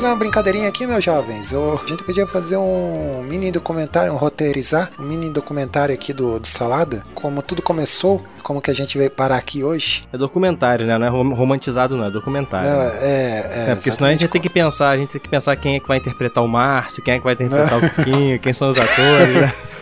fazer 0.00 0.06
uma 0.12 0.16
brincadeirinha 0.16 0.66
aqui, 0.68 0.86
meus 0.86 1.04
jovens. 1.04 1.52
Ô, 1.52 1.78
a 1.84 1.86
gente 1.86 2.02
podia 2.02 2.26
fazer 2.26 2.56
um 2.56 3.22
mini 3.22 3.50
documentário, 3.52 4.12
um 4.12 4.16
roteirizar, 4.16 4.90
um 4.98 5.02
mini 5.02 5.28
documentário 5.28 5.94
aqui 5.94 6.12
do, 6.14 6.40
do 6.40 6.48
Salada, 6.48 7.02
como 7.14 7.42
tudo 7.42 7.60
começou, 7.60 8.18
como 8.42 8.62
que 8.62 8.70
a 8.70 8.74
gente 8.74 8.96
veio 8.96 9.10
parar 9.10 9.36
aqui 9.36 9.62
hoje. 9.62 10.04
É 10.10 10.16
documentário, 10.16 10.86
né? 10.86 10.96
Não 10.96 11.06
é 11.06 11.10
rom- 11.10 11.34
romantizado, 11.34 11.96
não. 11.98 12.06
É 12.06 12.10
documentário. 12.10 12.66
Não, 12.70 12.78
né? 12.78 12.92
é, 13.02 13.66
é, 13.68 13.70
É, 13.72 13.74
porque 13.74 13.90
senão 13.90 14.08
a 14.08 14.12
gente 14.12 14.22
exatamente 14.24 14.28
tem 14.32 14.40
que 14.40 14.48
pensar, 14.48 14.88
a 14.90 14.96
gente 14.96 15.10
tem 15.10 15.20
que 15.20 15.28
pensar 15.28 15.54
quem 15.56 15.76
é 15.76 15.80
que 15.80 15.86
vai 15.88 15.98
interpretar 15.98 16.42
o 16.42 16.48
Márcio, 16.48 17.02
quem 17.02 17.14
é 17.14 17.18
que 17.18 17.24
vai 17.24 17.34
interpretar 17.34 17.78
o 17.78 17.90
Coquinho, 17.90 18.38
quem 18.38 18.52
são 18.54 18.70
os 18.70 18.78
atores, 18.80 19.34
né? 19.34 19.52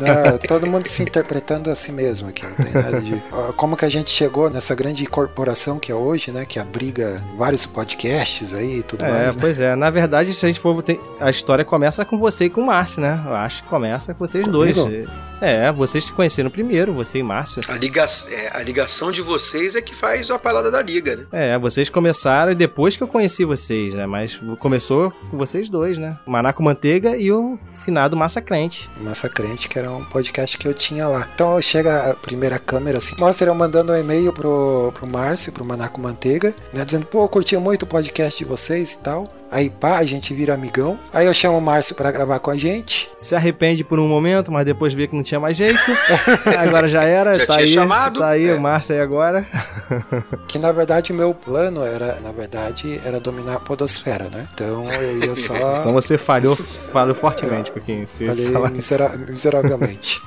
Não, 0.00 0.38
todo 0.38 0.66
mundo 0.66 0.86
se 0.88 1.02
interpretando 1.02 1.70
a 1.70 1.74
si 1.74 1.92
mesmo 1.92 2.28
aqui, 2.28 2.44
não 2.46 2.54
tem 2.54 2.72
nada 2.72 3.00
de. 3.00 3.22
Como 3.56 3.76
que 3.76 3.84
a 3.84 3.88
gente 3.88 4.10
chegou 4.10 4.48
nessa 4.50 4.74
grande 4.74 5.04
corporação 5.06 5.78
que 5.78 5.90
é 5.90 5.94
hoje, 5.94 6.30
né? 6.30 6.44
Que 6.44 6.58
abriga 6.58 7.22
vários 7.36 7.66
podcasts 7.66 8.52
aí 8.54 8.78
e 8.78 8.82
tudo 8.82 9.04
É, 9.04 9.10
mais. 9.10 9.36
Né? 9.36 9.40
pois 9.42 9.60
é. 9.60 9.74
Na 9.76 9.90
verdade, 9.90 10.32
se 10.32 10.44
a 10.44 10.48
gente 10.48 10.60
for. 10.60 10.82
tem- 10.82 11.00
A 11.20 11.30
história 11.30 11.64
começa 11.64 12.04
com 12.04 12.18
você 12.18 12.46
e 12.46 12.50
com 12.50 12.60
o 12.60 12.66
Márcio, 12.66 13.00
né? 13.00 13.20
Eu 13.26 13.34
acho 13.34 13.62
que 13.62 13.68
começa 13.68 14.12
com 14.14 14.26
vocês 14.26 14.46
dois. 14.46 14.76
Comigo? 14.76 15.10
É, 15.40 15.70
vocês 15.72 16.04
se 16.04 16.12
conheceram 16.12 16.48
primeiro, 16.50 16.92
você 16.92 17.18
e 17.18 17.22
Márcio. 17.22 17.60
A, 17.68 17.74
liga... 17.74 18.06
é, 18.30 18.56
a 18.56 18.62
ligação 18.62 19.12
de 19.12 19.20
vocês 19.20 19.74
é 19.76 19.82
que 19.82 19.94
faz 19.94 20.30
a 20.30 20.38
parada 20.38 20.70
da 20.70 20.80
liga, 20.82 21.16
né? 21.16 21.24
É, 21.32 21.58
vocês 21.58 21.90
começaram 21.90 22.52
e 22.52 22.54
depois 22.54 22.96
que 22.96 23.02
eu 23.02 23.08
conheci 23.08 23.44
vocês, 23.44 23.94
né? 23.94 24.06
Mas 24.06 24.38
começou 24.58 25.12
com 25.30 25.36
vocês 25.36 25.68
dois, 25.68 25.98
né? 25.98 26.16
O 26.26 26.30
Manaco 26.30 26.62
Manteiga 26.62 27.16
e 27.16 27.30
o 27.30 27.58
finado 27.84 28.16
Massa 28.16 28.40
Crente. 28.40 28.88
Crente, 29.34 29.68
que 29.68 29.78
era 29.78 29.90
um 29.90 30.04
podcast 30.04 30.56
que 30.56 30.66
eu 30.66 30.72
tinha 30.72 31.08
lá. 31.08 31.28
Então 31.34 31.60
chega 31.60 32.10
a 32.10 32.14
primeira 32.14 32.58
câmera 32.58 32.98
assim, 32.98 33.16
mostra 33.18 33.50
eu 33.50 33.54
mandando 33.54 33.92
um 33.92 33.96
e-mail 33.96 34.32
pro, 34.32 34.92
pro 34.94 35.06
Márcio, 35.06 35.52
pro 35.52 35.64
Manaco 35.64 36.00
Manteiga, 36.00 36.54
né? 36.72 36.84
Dizendo, 36.84 37.06
pô, 37.06 37.24
eu 37.24 37.28
curtia 37.28 37.58
muito 37.58 37.82
o 37.82 37.86
podcast 37.86 38.38
de 38.38 38.48
vocês 38.48 38.92
e 38.92 38.98
tal. 38.98 39.28
Aí 39.54 39.70
pá, 39.70 39.98
a 39.98 40.04
gente 40.04 40.34
vira 40.34 40.52
amigão. 40.52 40.98
Aí 41.12 41.26
eu 41.26 41.32
chamo 41.32 41.56
o 41.56 41.60
Márcio 41.60 41.94
pra 41.94 42.10
gravar 42.10 42.40
com 42.40 42.50
a 42.50 42.56
gente. 42.58 43.08
Se 43.16 43.36
arrepende 43.36 43.84
por 43.84 44.00
um 44.00 44.08
momento, 44.08 44.50
mas 44.50 44.66
depois 44.66 44.92
vê 44.92 45.06
que 45.06 45.14
não 45.14 45.22
tinha 45.22 45.38
mais 45.38 45.56
jeito. 45.56 45.78
agora 46.58 46.88
já 46.88 47.02
era, 47.02 47.38
Já 47.38 47.46
tá 47.46 47.52
tinha 47.54 47.64
aí. 47.66 47.72
chamado, 47.72 48.18
Tá 48.18 48.30
aí 48.30 48.48
é. 48.48 48.54
o 48.54 48.60
Márcio 48.60 48.94
aí 48.96 49.00
agora. 49.00 49.46
Que 50.48 50.58
na 50.58 50.72
verdade 50.72 51.12
o 51.12 51.14
meu 51.14 51.32
plano 51.32 51.82
era, 51.84 52.18
na 52.20 52.32
verdade, 52.32 53.00
era 53.04 53.20
dominar 53.20 53.54
a 53.54 53.60
podosfera, 53.60 54.24
né? 54.32 54.46
Então 54.52 54.90
eu 54.92 55.18
ia 55.28 55.34
só. 55.36 55.54
Então 55.84 55.92
você 55.92 56.18
falhou, 56.18 56.52
Isso- 56.52 56.64
falhou 56.92 57.14
fortemente, 57.14 57.70
Coquinho. 57.70 58.06
Eu 58.18 58.34
ia 58.34 58.50
Falei 58.50 58.70
misera- 58.72 59.12
miseravelmente. 59.28 60.20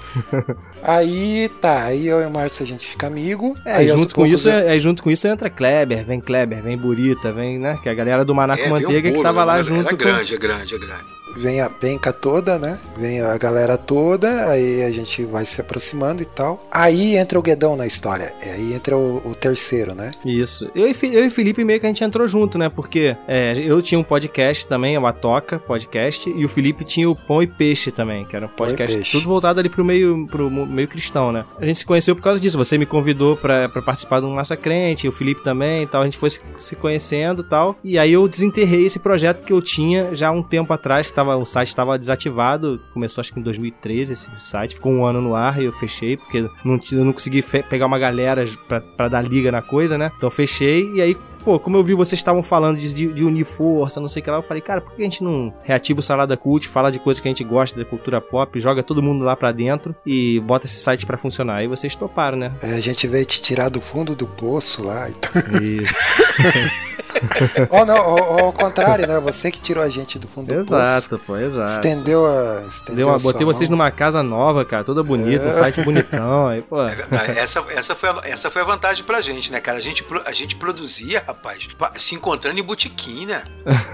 aí 0.84 1.50
tá, 1.62 1.84
aí 1.84 2.08
eu 2.08 2.22
e 2.22 2.26
o 2.26 2.32
Márcio 2.32 2.64
a 2.64 2.68
gente 2.68 2.88
fica 2.88 3.08
amigo. 3.08 3.56
É, 3.66 3.74
aí 3.76 3.88
junto 3.88 4.14
com, 4.16 4.26
isso, 4.26 4.50
eu- 4.50 4.70
é, 4.70 4.80
junto 4.80 5.04
com 5.04 5.12
isso 5.12 5.28
entra 5.28 5.50
Kleber, 5.50 6.04
vem 6.04 6.20
Kleber, 6.20 6.62
vem 6.62 6.78
Burita, 6.78 7.32
vem, 7.32 7.58
né? 7.60 7.78
Que 7.82 7.90
é 7.90 7.92
a 7.92 7.96
galera 7.96 8.24
do 8.26 8.34
Manaco 8.34 8.64
É, 8.64 8.70
Manteiga 8.70 9.10
que 9.18 9.24
tava 9.24 9.44
lá 9.44 9.56
Era 9.56 9.64
junto 9.64 9.90
com. 9.90 9.96
grande, 9.98 10.36
é 10.36 10.38
grande, 10.38 10.76
é 10.76 10.78
grande. 10.78 11.04
Vem 11.38 11.62
a 11.62 11.70
penca 11.70 12.12
toda, 12.12 12.60
né? 12.60 12.78
Vem 12.98 13.22
a 13.22 13.38
galera 13.38 13.78
toda, 13.78 14.50
aí 14.50 14.84
a 14.84 14.90
gente 14.90 15.24
vai 15.26 15.46
se 15.46 15.62
aproximando 15.62 16.22
e 16.22 16.26
tal. 16.26 16.64
Aí 16.72 17.16
entra 17.16 17.40
o 17.40 17.42
Guedão 17.42 17.76
na 17.76 17.88
história. 17.88 18.34
É, 18.42 18.58
Aí 18.58 18.74
entra 18.74 18.98
o, 18.98 19.18
o 19.24 19.36
terceiro, 19.36 19.94
né? 19.94 20.12
Isso. 20.26 20.70
Eu 20.74 20.88
e, 20.88 20.96
eu 21.04 21.26
e 21.26 21.30
Felipe 21.30 21.64
meio 21.64 21.80
que 21.80 21.86
a 21.86 21.90
gente 21.90 22.04
entrou 22.04 22.28
junto, 22.28 22.58
né? 22.58 22.70
Porque 22.70 23.16
é, 23.28 23.54
eu 23.58 23.82
tinha 23.82 24.00
um 24.00 24.04
podcast 24.04 24.66
também, 24.66 24.98
uma 24.98 25.14
Toca 25.14 25.60
podcast, 25.60 26.30
e 26.30 26.44
o 26.44 26.50
Felipe 26.50 26.84
tinha 26.84 27.10
o 27.10 27.16
Pão 27.16 27.44
e 27.44 27.48
Peixe 27.48 27.92
também, 27.92 28.26
que 28.26 28.36
era 28.36 28.46
um 28.46 28.50
podcast 28.50 29.12
tudo 29.12 29.28
voltado 29.28 29.60
ali 29.60 29.70
pro 29.70 29.86
meio, 29.86 30.28
pro 30.28 30.50
meio 30.50 30.88
cristão, 30.88 31.32
né? 31.32 31.46
A 31.60 31.66
gente 31.66 31.80
se 31.80 31.86
conheceu 31.86 32.16
por 32.16 32.22
causa 32.22 32.42
disso. 32.42 32.58
Você 32.58 32.78
me 32.78 32.86
convidou 32.86 33.38
pra, 33.38 33.70
pra 33.70 33.82
participar 33.82 34.20
de 34.20 34.26
um 34.26 34.34
Massa 34.34 34.58
Crente, 34.58 35.08
o 35.08 35.12
Felipe 35.12 35.44
também 35.44 35.84
e 35.84 35.88
tal. 35.88 36.02
A 36.02 36.06
gente 36.06 36.18
foi 36.18 36.30
se, 36.30 36.42
se 36.58 36.76
conhecendo 36.76 37.42
e 37.42 37.46
tal. 37.46 37.76
E 37.84 38.00
aí 38.00 38.14
eu 38.14 38.28
desenterrei 38.28 38.86
esse 38.86 39.00
projeto 39.00 39.46
que 39.46 39.54
eu 39.54 39.62
tinha 39.62 40.16
já 40.16 40.30
há 40.30 40.32
um 40.32 40.44
tempo 40.44 40.74
atrás, 40.74 41.08
que 41.08 41.14
tava, 41.14 41.27
o 41.36 41.46
site 41.46 41.70
estava 41.70 41.98
desativado. 41.98 42.80
Começou 42.94 43.22
acho 43.22 43.34
que 43.34 43.40
em 43.40 43.44
2013 43.44 44.14
esse 44.14 44.30
site. 44.40 44.76
Ficou 44.76 44.92
um 44.92 45.06
ano 45.06 45.22
no 45.22 45.36
ar 45.36 45.62
e 45.62 45.66
eu 45.66 45.74
fechei, 45.74 46.18
porque 46.18 46.48
não, 46.64 46.80
eu 46.92 47.06
não 47.06 47.14
consegui 47.14 47.44
pegar 47.70 47.86
uma 47.86 48.00
galera 48.00 48.46
pra, 48.68 48.80
pra 48.80 49.08
dar 49.08 49.22
liga 49.22 49.52
na 49.52 49.62
coisa, 49.62 49.98
né? 49.98 50.12
Então 50.18 50.30
fechei 50.30 50.92
e 50.94 51.02
aí 51.02 51.18
pô, 51.48 51.58
como 51.58 51.78
eu 51.78 51.84
vi 51.84 51.94
vocês 51.94 52.20
estavam 52.20 52.44
falando 52.44 52.78
de, 52.78 52.92
de- 53.14 53.24
unir 53.24 53.46
força, 53.46 54.02
não 54.02 54.10
sei 54.10 54.20
o 54.22 54.24
que 54.26 54.30
lá, 54.30 54.36
eu 54.38 54.42
falei, 54.42 54.60
cara, 54.62 54.82
por 54.82 54.92
que 54.94 55.02
a 55.02 55.06
gente 55.06 55.24
não 55.24 55.54
reativa 55.64 56.02
o 56.02 56.04
Salada 56.04 56.36
Cult, 56.36 56.68
fala 56.68 56.92
de 56.92 57.00
coisas 57.00 57.22
que 57.22 57.28
a 57.30 57.32
gente 57.32 57.42
gosta 57.46 57.80
da 57.80 57.86
cultura 57.86 58.20
pop, 58.20 58.60
joga 58.60 58.84
todo 58.84 59.02
mundo 59.02 59.24
lá 59.24 59.34
pra 59.34 59.54
dentro 59.54 59.96
e 60.06 60.42
bota 60.42 60.66
esse 60.66 60.78
site 60.82 61.06
pra 61.06 61.18
funcionar? 61.18 61.56
Aí 61.60 61.68
vocês 61.68 61.96
toparam, 61.96 62.38
né? 62.38 62.52
É, 62.62 62.74
a 62.74 62.82
gente 62.82 63.08
veio 63.08 63.26
te 63.26 63.42
tirar 63.42 63.70
do 63.70 63.80
fundo 63.80 64.14
do 64.14 64.28
poço 64.28 64.84
lá. 64.84 65.10
Então... 65.10 65.32
Isso. 65.62 65.94
ou 67.72 67.86
não, 67.86 67.98
ou, 67.98 68.24
ou 68.34 68.40
ao 68.46 68.54
contrário, 68.54 69.08
né? 69.08 69.20
Você 69.22 69.50
que 69.50 69.60
tirou 69.60 69.84
a 69.84 69.90
gente 69.90 70.20
do 70.20 70.28
fundo 70.28 70.48
do 70.54 70.66
poço. 70.66 70.76
exato, 70.76 71.20
pô, 71.26 71.38
exato. 71.38 71.72
Estendeu 71.72 72.26
a. 72.28 72.66
Estendeu 72.68 72.96
Deu 72.96 73.08
uma, 73.08 73.16
a 73.16 73.20
sua 73.20 73.32
botei 73.32 73.46
vocês 73.46 73.70
mão. 73.70 73.78
numa 73.78 73.90
casa 73.92 74.22
nova, 74.22 74.64
cara, 74.66 74.84
toda 74.84 75.02
bonita, 75.02 75.46
um 75.46 75.50
É. 75.50 75.54
site 75.54 75.82
bonitão, 75.82 76.48
aí, 76.48 76.62
pô. 76.62 76.82
É 76.84 76.94
verdade. 76.96 77.38
Essa, 77.40 77.64
essa, 77.70 77.96
foi 77.96 78.10
a, 78.10 78.22
essa 78.24 78.50
foi 78.50 78.62
a 78.62 78.66
vantagem 78.66 79.04
pra 79.04 79.22
gente, 79.22 79.52
né, 79.52 79.60
cara? 79.60 79.78
A 79.78 79.82
gente, 79.82 80.06
a 80.26 80.32
gente 80.32 80.56
produzia, 80.56 81.24
rapaz, 81.26 81.37
pa- 81.78 81.92
se 81.98 82.16
encontrando 82.16 82.60
em 82.60 82.64
botequim, 82.64 83.26
né? 83.26 83.44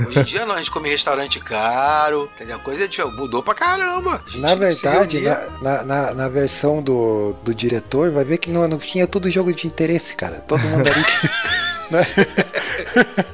Hoje 0.07 0.19
em 0.19 0.23
dia 0.23 0.45
não, 0.45 0.55
a 0.55 0.57
gente 0.57 0.71
come 0.71 0.89
em 0.89 0.91
restaurante 0.91 1.39
caro, 1.39 2.29
entendeu? 2.35 2.55
A 2.55 2.59
coisa 2.59 2.87
de- 2.87 3.03
mudou 3.03 3.41
pra 3.43 3.53
caramba. 3.53 4.21
Na 4.35 4.55
verdade, 4.55 5.21
na, 5.21 5.39
na, 5.61 5.83
na- 5.83 6.13
na 6.13 6.29
versão 6.29 6.81
do, 6.81 7.35
do 7.43 7.53
diretor, 7.53 8.11
vai 8.11 8.23
ver 8.23 8.37
que 8.37 8.49
no, 8.49 8.67
no 8.67 8.79
fim 8.79 9.01
é 9.01 9.07
tudo 9.07 9.29
jogo 9.29 9.53
de 9.53 9.67
interesse, 9.67 10.15
cara. 10.15 10.35
Todo 10.47 10.61
mundo 10.67 10.87
ali 10.87 11.03
que. 11.03 11.29
né? 11.93 12.07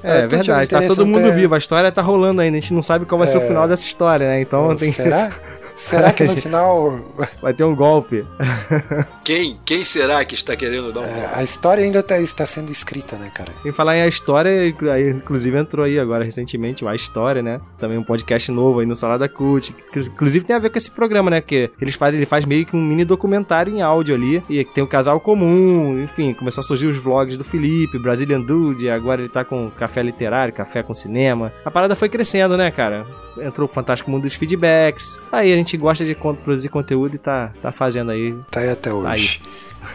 É, 0.01 0.21
de 0.21 0.27
verdade, 0.27 0.69
tá 0.69 0.81
todo 0.87 1.05
mundo 1.05 1.25
até- 1.27 1.35
vivo, 1.35 1.53
a 1.53 1.57
história 1.57 1.91
tá 1.91 2.01
rolando 2.01 2.39
ainda, 2.41 2.57
a 2.57 2.59
gente 2.61 2.73
não 2.73 2.81
sabe 2.81 3.05
qual 3.05 3.19
vai 3.19 3.27
ser 3.27 3.37
o 3.37 3.41
É. 3.43 3.47
final 3.47 3.67
dessa 3.67 3.85
história, 3.85 4.25
né? 4.27 4.41
Então 4.41 4.73
tem, 4.75 4.91
Será? 4.91 5.31
Será 5.79 6.11
que 6.11 6.25
no 6.25 6.35
final 6.41 6.99
vai 7.41 7.53
ter 7.53 7.63
um 7.63 7.73
golpe. 7.73 8.25
Quem, 9.23 9.57
quem 9.63 9.83
será 9.83 10.23
que 10.25 10.35
está 10.35 10.55
querendo 10.55 10.91
dar 10.91 11.01
um 11.01 11.05
é, 11.05 11.29
a 11.33 11.41
história 11.43 11.83
ainda 11.83 12.03
tá- 12.03 12.19
está 12.19 12.45
sendo 12.45 12.69
escrita, 12.71 13.15
né, 13.15 13.31
cara? 13.33 13.51
Em 13.65 13.71
falar 13.71 13.95
em 13.95 14.01
a 14.01 14.07
história, 14.07 14.73
aí, 14.91 15.09
inclusive 15.09 15.57
entrou 15.57 15.85
aí 15.85 15.97
agora 15.97 16.25
recentemente 16.25 16.83
o 16.83 16.87
A 16.89 16.95
História, 16.95 17.41
né? 17.41 17.61
Também 17.79 17.97
um 17.97 18.03
podcast 18.03 18.51
novo 18.51 18.79
aí 18.79 18.85
no 18.85 18.95
Salada 18.95 19.29
Cult. 19.29 19.73
que, 19.93 19.99
Inclusive 19.99 20.45
tem 20.45 20.55
a 20.55 20.59
ver 20.59 20.69
com 20.69 20.77
esse 20.77 20.91
programa, 20.91 21.29
né? 21.29 21.39
Porque 21.41 21.71
eles 21.79 21.95
fazem, 21.95 22.19
ele 22.19 22.25
faz 22.25 22.43
meio 22.43 22.65
que 22.65 22.75
um 22.75 22.81
mini 22.81 23.05
documentário 23.05 23.73
em 23.73 23.81
áudio 23.81 24.15
ali. 24.15 24.43
E 24.49 24.65
tem 24.65 24.83
um 24.83 24.87
casal 24.87 25.19
comum, 25.19 25.97
enfim, 26.03 26.33
começou 26.33 26.61
a 26.61 26.65
surgir 26.65 26.87
os 26.87 26.97
vlogs 26.97 27.37
do 27.37 27.43
Felipe, 27.43 27.97
Brazilian 27.99 28.41
Dude, 28.41 28.89
agora 28.89 29.21
ele 29.21 29.29
tá 29.29 29.45
com 29.45 29.69
café 29.71 30.01
literário, 30.03 30.53
café 30.53 30.83
com 30.83 30.93
cinema. 30.93 31.53
A 31.63 31.71
parada 31.71 31.95
foi 31.95 32.09
crescendo, 32.09 32.57
né, 32.57 32.69
cara? 32.69 33.05
Entrou 33.41 33.69
o 33.69 33.71
Fantástico 33.71 34.11
Mundo 34.11 34.23
dos 34.23 34.33
Feedbacks. 34.33 35.17
Aí 35.31 35.53
a 35.53 35.55
gente 35.55 35.68
gosta 35.77 36.05
de 36.05 36.15
produzir 36.15 36.69
conteúdo 36.69 37.15
e 37.15 37.17
tá, 37.17 37.51
tá 37.61 37.71
fazendo 37.71 38.11
aí. 38.11 38.35
Tá 38.51 38.61
aí 38.61 38.69
até 38.69 38.91
hoje. 38.91 39.41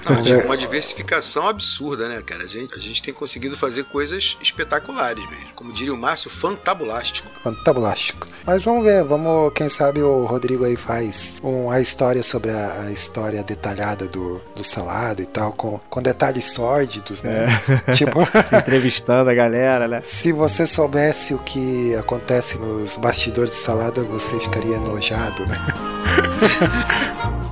Não, 0.08 0.24
gente, 0.24 0.44
uma 0.44 0.56
diversificação 0.56 1.48
absurda, 1.48 2.08
né, 2.08 2.22
cara? 2.22 2.44
A 2.44 2.46
gente, 2.46 2.74
a 2.74 2.78
gente 2.78 3.02
tem 3.02 3.12
conseguido 3.12 3.56
fazer 3.56 3.84
coisas 3.84 4.36
espetaculares 4.40 5.24
mesmo. 5.28 5.48
Como 5.54 5.72
diria 5.72 5.94
o 5.94 5.96
Márcio, 5.96 6.30
fantabulástico. 6.30 7.28
Fantabulástico. 7.42 8.26
Mas 8.46 8.64
vamos 8.64 8.84
ver, 8.84 9.02
vamos, 9.04 9.52
quem 9.54 9.68
sabe 9.68 10.02
o 10.02 10.24
Rodrigo 10.24 10.64
aí 10.64 10.76
faz 10.76 11.36
um, 11.42 11.70
a 11.70 11.80
história 11.80 12.22
sobre 12.22 12.50
a, 12.50 12.82
a 12.82 12.92
história 12.92 13.42
detalhada 13.42 14.06
do, 14.06 14.40
do 14.54 14.62
salado 14.62 15.22
e 15.22 15.26
tal, 15.26 15.52
com, 15.52 15.78
com 15.88 16.02
detalhes 16.02 16.52
sórdidos, 16.52 17.22
né? 17.22 17.46
Tipo, 17.94 18.20
Entrevistando 18.52 19.30
a 19.30 19.34
galera, 19.34 19.88
né? 19.88 20.00
se 20.02 20.32
você 20.32 20.66
soubesse 20.66 21.34
o 21.34 21.38
que 21.38 21.94
acontece 21.94 22.58
nos 22.58 22.96
bastidores 22.96 23.52
de 23.52 23.56
salada, 23.56 24.02
você 24.02 24.38
ficaria 24.40 24.76
enojado, 24.76 25.46
né? 25.46 25.56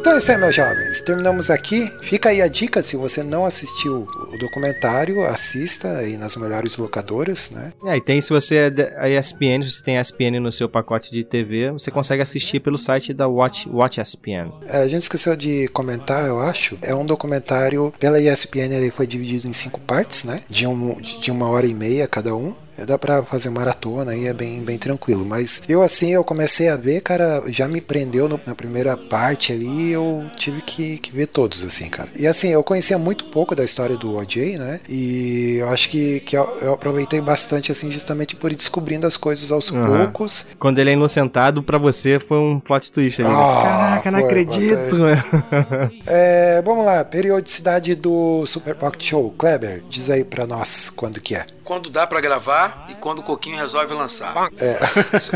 Então 0.03 0.15
é 0.15 0.19
isso 0.19 0.33
aí, 0.33 0.37
meus 0.37 0.57
jovens. 0.57 1.01
Terminamos 1.01 1.49
aqui. 1.49 1.89
Fica 2.03 2.31
aí 2.31 2.43
a 2.43 2.49
dica: 2.49 2.83
se 2.83 2.97
você 2.97 3.23
não 3.23 3.45
assistiu 3.47 4.05
o 4.33 4.37
documentário, 4.37 5.23
assista 5.25 5.97
aí 5.99 6.17
nas 6.17 6.35
melhores 6.37 6.77
locadoras, 6.77 7.53
né? 7.53 7.73
É, 7.85 7.97
e 7.99 8.01
tem, 8.01 8.21
se 8.21 8.31
você 8.31 8.57
é 8.57 8.71
da- 8.71 8.91
a 9.01 9.09
ESPN, 9.09 9.63
se 9.65 9.75
você 9.77 9.83
tem 9.85 9.97
ESPN 10.01 10.41
no 10.41 10.51
seu 10.51 10.69
pacote 10.69 11.13
de 11.13 11.23
TV, 11.23 11.71
você 11.71 11.89
consegue 11.93 12.21
assistir 12.21 12.59
pelo 12.59 12.77
site 12.77 13.15
da 13.15 13.29
Watch, 13.29 13.69
Watch 13.69 14.01
ESPN. 14.01 14.51
É, 14.67 14.79
a 14.79 14.89
gente 14.89 15.03
esqueceu 15.05 15.37
de 15.37 15.69
comentar, 15.69 16.27
eu 16.27 16.41
acho. 16.41 16.77
É 16.83 16.93
um 16.93 17.07
documentário 17.07 17.93
pela 18.01 18.21
ESPN, 18.21 18.75
ele 18.75 18.91
foi 18.91 19.07
dividido 19.07 19.47
em 19.47 19.53
cinco 19.53 19.79
partes, 19.79 20.25
né? 20.25 20.43
De, 20.51 20.67
um, 20.67 21.01
de 21.01 21.31
uma 21.31 21.49
hora 21.49 21.65
e 21.65 21.73
meia 21.75 22.09
cada 22.09 22.35
um. 22.35 22.53
Dá 22.87 22.99
pra 22.99 23.23
fazer 23.23 23.51
maratona 23.51 24.13
aí, 24.13 24.27
é 24.27 24.33
bem, 24.35 24.61
bem 24.63 24.79
tranquilo. 24.79 25.25
Mas 25.25 25.63
eu, 25.69 25.83
assim, 25.83 26.11
eu 26.13 26.25
comecei 26.25 26.69
a 26.69 26.77
ver, 26.77 27.01
cara, 27.03 27.43
já 27.49 27.69
me 27.69 27.81
prendeu 27.81 28.29
no- 28.29 28.41
na 28.47 28.55
primeira 28.55 28.97
parte 28.97 29.53
ali, 29.53 29.91
eu 29.93 30.25
tive 30.37 30.63
que, 30.63 30.99
que 30.99 31.11
ver 31.13 31.27
todos, 31.27 31.63
assim, 31.65 31.89
cara. 31.89 32.09
E 32.19 32.27
assim, 32.27 32.49
eu 32.51 32.63
conhecia 32.63 32.99
muito 32.99 33.25
pouco 33.27 33.55
da 33.55 33.63
história 33.65 33.97
do 33.97 34.17
OJ, 34.17 34.57
né? 34.59 34.81
E 34.89 35.57
eu 35.61 35.69
acho 35.69 35.89
que, 35.91 36.21
que 36.21 36.37
eu, 36.37 36.49
eu 36.63 36.73
aproveitei 36.73 37.21
bastante, 37.21 37.71
assim, 37.71 37.91
justamente 37.91 38.35
por 38.35 38.51
ir 38.51 38.57
descobrindo 38.57 39.07
as 39.07 39.17
coisas 39.17 39.53
aos 39.53 39.71
Aham. 39.73 39.87
poucos. 40.07 40.49
Quando 40.59 40.79
ele 40.79 40.91
é 40.91 40.93
inocentado, 40.95 41.63
pra 41.63 41.79
você 41.79 42.19
foi 42.19 42.39
um 42.39 42.59
plot 42.59 42.91
twist 42.91 43.21
ali. 43.23 43.31
né? 43.31 43.37
Ah, 43.39 43.63
Caraca, 43.63 44.11
não 44.11 44.19
foi, 44.21 44.29
acredito. 44.29 44.97
É, 46.07 46.61
vamos 46.63 46.85
lá, 46.85 47.05
periodicidade 47.05 47.95
do 47.95 48.45
Super 48.47 48.75
Pocket 48.75 49.03
Show. 49.11 49.35
Kleber, 49.37 49.83
diz 49.89 50.11
aí 50.11 50.25
pra 50.25 50.47
nós 50.47 50.91
quando 50.91 51.21
que 51.21 51.35
é. 51.35 51.47
Quando 51.65 51.89
dá 51.91 52.07
pra 52.07 52.21
gravar 52.21 52.62
e 52.89 52.95
quando 52.95 53.21
o 53.21 53.23
Coquinho 53.23 53.57
resolve 53.57 53.93
lançar. 53.95 54.33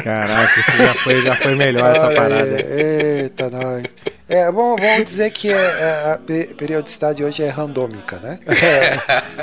Caraca, 0.03 0.61
isso 0.61 0.77
já 0.77 0.95
foi, 0.95 1.23
já 1.23 1.37
foi 1.37 1.55
melhor 1.55 1.91
essa 1.93 2.11
parada. 2.11 2.61
Eita, 2.61 3.51
nós. 3.51 3.85
É, 4.29 4.51
bom, 4.51 4.75
vamos 4.77 5.05
dizer 5.05 5.31
que 5.31 5.53
é- 5.53 5.55
é- 5.55 6.13
a 6.15 6.19
pe- 6.19 6.55
periodicidade 6.57 7.23
hoje 7.23 7.43
é 7.45 7.49
randômica, 7.49 8.17
né? 8.19 8.41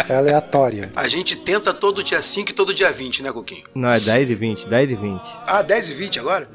É, 0.07 0.13
é 0.13 0.15
aleatória. 0.17 0.91
A 0.95 1.07
gente 1.07 1.35
tenta 1.37 1.73
todo 1.73 2.03
dia 2.03 2.21
5 2.21 2.51
e 2.51 2.53
todo 2.53 2.73
dia 2.73 2.91
20, 2.91 3.23
né, 3.23 3.31
Coquinho? 3.31 3.63
Não, 3.73 3.89
é 3.89 3.99
10 3.99 4.29
e 4.29 4.35
20, 4.35 4.67
10 4.67 4.91
e 4.91 4.95
20. 4.95 5.21
Ah, 5.47 5.61
10 5.61 5.89
e 5.89 5.93
20 5.93 6.19
agora? 6.19 6.49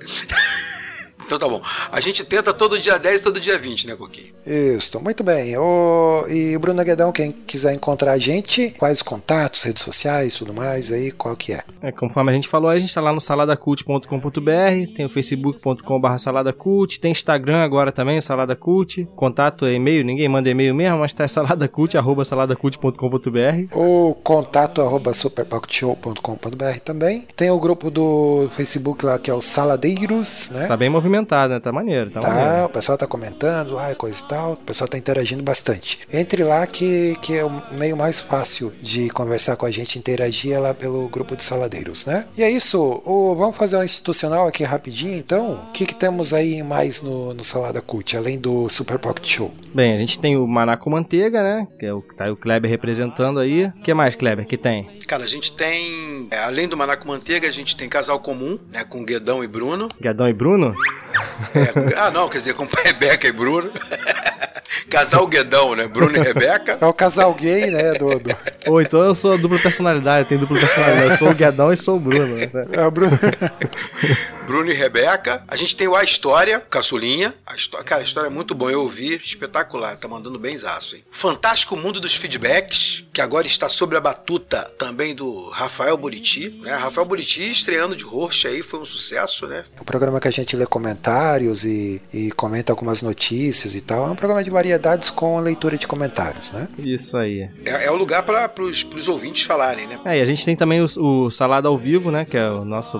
Então 1.28 1.38
tá 1.38 1.46
bom. 1.46 1.62
A 1.92 2.00
gente 2.00 2.24
tenta 2.24 2.54
todo 2.54 2.78
dia 2.78 2.98
10 2.98 3.20
e 3.20 3.24
todo 3.24 3.38
dia 3.38 3.58
20, 3.58 3.86
né, 3.86 3.94
Coquinho? 3.94 4.32
Isso, 4.46 4.98
muito 5.00 5.22
bem. 5.22 5.56
O, 5.58 6.24
e 6.26 6.56
Bruno 6.56 6.82
Guedão, 6.82 7.12
quem 7.12 7.30
quiser 7.30 7.74
encontrar 7.74 8.12
a 8.12 8.18
gente, 8.18 8.70
quais 8.78 9.02
contatos, 9.02 9.62
redes 9.62 9.82
sociais, 9.82 10.34
tudo 10.34 10.54
mais, 10.54 10.90
aí, 10.90 11.10
qual 11.10 11.36
que 11.36 11.52
é? 11.52 11.62
É, 11.82 11.92
conforme 11.92 12.30
a 12.30 12.34
gente 12.34 12.48
falou, 12.48 12.70
a 12.70 12.78
gente 12.78 12.92
tá 12.92 13.00
lá 13.00 13.12
no 13.12 13.20
saladacult.com.br, 13.20 14.94
tem 14.96 15.04
o 15.04 15.08
facebook.com.br 15.10 16.18
saladacult, 16.18 16.98
tem 16.98 17.12
Instagram 17.12 17.62
agora 17.62 17.92
também, 17.92 18.18
o 18.18 18.22
Salada 18.22 18.56
Cult, 18.56 19.06
contato 19.14 19.66
é 19.66 19.74
e-mail, 19.74 20.04
ninguém 20.04 20.28
manda 20.28 20.48
e-mail 20.48 20.74
mesmo, 20.74 20.98
mas 20.98 21.12
tá 21.12 21.28
saladacult, 21.28 21.94
arroba 21.96 22.24
saladacult.com.br. 22.24 23.76
O 23.76 24.14
contato 24.22 24.80
arroba 24.80 25.12
superpocketshow.com.br 25.12 26.80
também. 26.84 27.26
Tem 27.36 27.50
o 27.50 27.60
grupo 27.60 27.90
do 27.90 28.48
Facebook 28.56 29.04
lá 29.04 29.18
que 29.18 29.30
é 29.30 29.34
o 29.34 29.42
Saladeiros, 29.42 30.50
né? 30.50 30.66
Tá 30.66 30.76
bem 30.76 30.88
movimentado, 30.88 31.17
né? 31.48 31.60
Tá 31.60 31.72
maneiro, 31.72 32.10
tá, 32.10 32.20
Tá, 32.20 32.28
maneiro. 32.30 32.64
o 32.66 32.68
pessoal 32.68 32.98
tá 32.98 33.06
comentando 33.06 33.74
lá 33.74 33.90
e 33.92 33.94
coisa 33.94 34.22
e 34.22 34.28
tal, 34.28 34.52
o 34.52 34.56
pessoal 34.56 34.88
tá 34.88 34.98
interagindo 34.98 35.42
bastante. 35.42 36.00
Entre 36.12 36.42
lá 36.44 36.66
que, 36.66 37.16
que 37.20 37.34
é 37.36 37.44
o 37.44 37.50
meio 37.72 37.96
mais 37.96 38.20
fácil 38.20 38.72
de 38.80 39.08
conversar 39.10 39.56
com 39.56 39.66
a 39.66 39.70
gente, 39.70 39.98
interagir 39.98 40.52
é 40.52 40.58
lá 40.58 40.74
pelo 40.74 41.08
grupo 41.08 41.36
de 41.36 41.44
saladeiros, 41.44 42.06
né? 42.06 42.26
E 42.36 42.42
é 42.42 42.50
isso, 42.50 43.02
o, 43.04 43.34
vamos 43.34 43.56
fazer 43.56 43.76
um 43.76 43.82
institucional 43.84 44.46
aqui 44.46 44.64
rapidinho 44.64 45.16
então. 45.16 45.64
O 45.68 45.72
que, 45.72 45.86
que 45.86 45.94
temos 45.94 46.32
aí 46.34 46.62
mais 46.62 47.02
no, 47.02 47.34
no 47.34 47.42
Salada 47.44 47.80
Cult, 47.80 48.16
além 48.16 48.38
do 48.38 48.68
Super 48.68 48.98
Pocket 48.98 49.26
Show? 49.26 49.52
Bem, 49.74 49.94
a 49.94 49.98
gente 49.98 50.18
tem 50.18 50.36
o 50.36 50.46
Maná 50.46 50.76
com 50.76 50.90
Manteiga, 50.90 51.42
né? 51.42 51.66
Que 51.78 51.86
é 51.86 51.92
o 51.92 52.00
que 52.02 52.14
tá 52.14 52.24
aí 52.24 52.30
o 52.30 52.36
Kleber 52.36 52.70
representando 52.70 53.38
aí. 53.38 53.66
O 53.66 53.72
que 53.82 53.92
mais, 53.94 54.16
Kleber, 54.16 54.46
que 54.46 54.56
tem? 54.56 54.88
Cara, 55.06 55.24
a 55.24 55.26
gente 55.26 55.52
tem, 55.52 56.26
é, 56.30 56.38
além 56.38 56.66
do 56.68 56.76
Maná 56.76 56.96
com 56.96 57.08
Manteiga, 57.08 57.46
a 57.46 57.50
gente 57.50 57.76
tem 57.76 57.88
Casal 57.88 58.18
Comum, 58.20 58.58
né, 58.72 58.84
com 58.84 59.04
Guedão 59.04 59.42
e 59.44 59.46
Bruno. 59.46 59.88
Gadão 60.00 60.28
e 60.28 60.32
Bruno? 60.32 60.74
É, 61.54 61.98
ah, 61.98 62.10
não, 62.10 62.28
quer 62.28 62.38
dizer, 62.38 62.54
com 62.54 62.66
Rebeca 62.84 63.26
e 63.26 63.32
Bruno. 63.32 63.70
Casal 64.90 65.26
Guedão, 65.26 65.74
né? 65.74 65.86
Bruno 65.86 66.16
e 66.16 66.20
Rebeca. 66.20 66.78
É 66.80 66.86
o 66.86 66.92
casal 66.92 67.32
gay, 67.34 67.70
né? 67.70 67.92
Do, 67.94 68.18
do- 68.18 68.36
Ou 68.68 68.80
então 68.80 69.02
eu 69.02 69.14
sou 69.14 69.36
dupla 69.36 69.58
personalidade, 69.58 70.28
tenho 70.28 70.40
dupla 70.42 70.58
personalidade. 70.58 71.10
Eu 71.10 71.16
sou 71.18 71.30
o 71.30 71.34
Gadão 71.34 71.72
e 71.72 71.76
sou 71.76 71.96
o 71.96 72.00
Bruno. 72.00 72.36
né? 72.36 72.50
é 72.72 72.86
o 72.86 72.90
Bruno. 72.90 73.18
Bruno 74.46 74.70
e 74.70 74.74
Rebeca. 74.74 75.42
A 75.46 75.56
gente 75.56 75.76
tem 75.76 75.86
o 75.86 75.94
A 75.94 76.02
História, 76.04 76.58
Caçulinha. 76.70 77.34
A 77.46 77.54
história, 77.54 77.84
cara, 77.84 78.00
a 78.00 78.04
história 78.04 78.28
é 78.28 78.30
muito 78.30 78.54
boa, 78.54 78.70
eu 78.72 78.80
ouvi, 78.80 79.14
espetacular. 79.22 79.96
Tá 79.96 80.08
mandando 80.08 80.38
bem 80.38 80.56
zaço, 80.56 80.96
hein? 80.96 81.04
Fantástico 81.10 81.76
Mundo 81.76 82.00
dos 82.00 82.14
Feedbacks, 82.14 83.04
que 83.12 83.20
agora 83.20 83.46
está 83.46 83.68
sob 83.68 83.94
a 83.96 84.00
batuta 84.00 84.70
também 84.78 85.14
do 85.14 85.48
Rafael 85.50 85.96
Buriti. 85.98 86.48
Né? 86.62 86.74
Rafael 86.74 87.04
Buriti 87.06 87.48
estreando 87.50 87.94
de 87.94 88.04
host 88.04 88.46
aí, 88.46 88.62
foi 88.62 88.80
um 88.80 88.86
sucesso, 88.86 89.46
né? 89.46 89.64
É 89.76 89.80
um 89.80 89.84
programa 89.84 90.18
que 90.20 90.28
a 90.28 90.32
gente 90.32 90.56
lê 90.56 90.64
comentários 90.64 91.07
e, 91.64 92.02
e 92.12 92.30
comenta 92.32 92.72
algumas 92.72 93.02
notícias 93.02 93.74
e 93.74 93.80
tal. 93.80 94.06
É 94.06 94.10
um 94.10 94.14
programa 94.14 94.44
de 94.44 94.50
variedades 94.50 95.10
com 95.10 95.38
leitura 95.40 95.78
de 95.78 95.86
comentários, 95.86 96.52
né? 96.52 96.68
Isso 96.78 97.16
aí. 97.16 97.48
É, 97.64 97.86
é 97.86 97.90
o 97.90 97.96
lugar 97.96 98.22
para 98.22 98.50
os 98.62 99.08
ouvintes 99.08 99.44
falarem, 99.44 99.86
né? 99.86 99.98
É, 100.04 100.18
e 100.18 100.20
a 100.20 100.24
gente 100.24 100.44
tem 100.44 100.56
também 100.56 100.80
o, 100.80 100.86
o 100.98 101.30
Salada 101.30 101.68
ao 101.68 101.78
Vivo, 101.78 102.10
né? 102.10 102.24
Que 102.24 102.36
é 102.36 102.50
o 102.50 102.64
nosso 102.64 102.98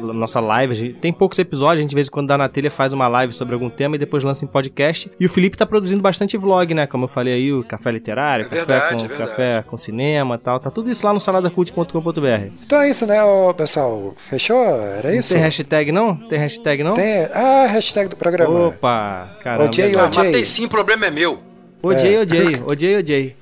nossa 0.00 0.40
live. 0.40 0.72
A 0.72 0.76
gente, 0.76 0.94
tem 0.94 1.12
poucos 1.12 1.38
episódios, 1.38 1.78
a 1.78 1.80
gente 1.82 1.90
de 1.90 1.94
vez 1.94 2.06
em 2.08 2.10
quando 2.10 2.28
dá 2.28 2.38
na 2.38 2.48
telha, 2.48 2.70
faz 2.70 2.92
uma 2.92 3.08
live 3.08 3.32
sobre 3.32 3.54
algum 3.54 3.68
tema 3.70 3.96
e 3.96 3.98
depois 3.98 4.22
lança 4.24 4.44
em 4.44 4.48
podcast. 4.48 5.10
E 5.18 5.26
o 5.26 5.28
Felipe 5.28 5.56
tá 5.56 5.66
produzindo 5.66 6.00
bastante 6.02 6.36
vlog, 6.36 6.72
né? 6.74 6.86
Como 6.86 7.04
eu 7.04 7.08
falei 7.08 7.34
aí, 7.34 7.52
o 7.52 7.62
café 7.64 7.90
literário, 7.90 8.44
É 8.46 8.48
café, 8.48 8.56
verdade, 8.56 9.08
com, 9.08 9.14
é 9.14 9.16
café 9.16 9.62
com 9.62 9.76
cinema 9.76 10.34
e 10.34 10.38
tal. 10.38 10.60
Tá 10.60 10.70
tudo 10.70 10.90
isso 10.90 11.04
lá 11.06 11.12
no 11.12 11.20
saladacult.com.br. 11.20 12.52
Então 12.64 12.80
é 12.80 12.90
isso, 12.90 13.06
né, 13.06 13.16
pessoal? 13.56 14.14
Fechou? 14.28 14.64
Era 14.64 15.14
isso? 15.14 15.32
Tem 15.34 15.42
hashtag 15.42 15.92
não? 15.92 16.14
Tem 16.16 16.38
hashtag 16.38 16.82
não? 16.82 16.94
Tem- 16.94 17.24
Ah, 17.32 17.66
hashtag 17.66 18.08
do 18.08 18.16
programa. 18.16 18.68
Opa, 18.68 19.28
caramba. 19.42 19.64
Odiei, 19.64 19.94
é 19.94 19.98
Ah, 19.98 20.04
odiei. 20.06 20.26
matei 20.26 20.44
sim, 20.44 20.64
o 20.64 20.68
problema 20.68 21.06
é 21.06 21.10
meu. 21.10 21.47
Odiei, 21.82 22.16
É. 22.16 22.20
odiei, 22.20 22.56
odiei, 22.66 22.96
odiei. 22.96 23.36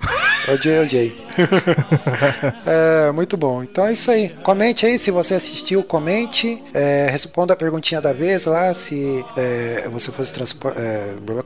Odiei, 0.49 0.79
odiei. 0.81 1.27
é, 2.67 3.11
muito 3.13 3.37
bom. 3.37 3.63
Então 3.63 3.85
é 3.87 3.93
isso 3.93 4.11
aí. 4.11 4.29
Comente 4.43 4.87
aí 4.87 4.99
se 4.99 5.11
você 5.11 5.35
assistiu, 5.35 5.83
comente. 5.83 6.63
É, 6.73 7.09
responda 7.11 7.53
a 7.55 7.57
perguntinha 7.57 8.01
da 8.01 8.13
vez 8.13 8.47
lá, 8.47 8.73
se 8.73 9.25
é, 9.37 9.89
você 9.91 10.13
fosse 10.13 10.33
transportar. 10.33 10.83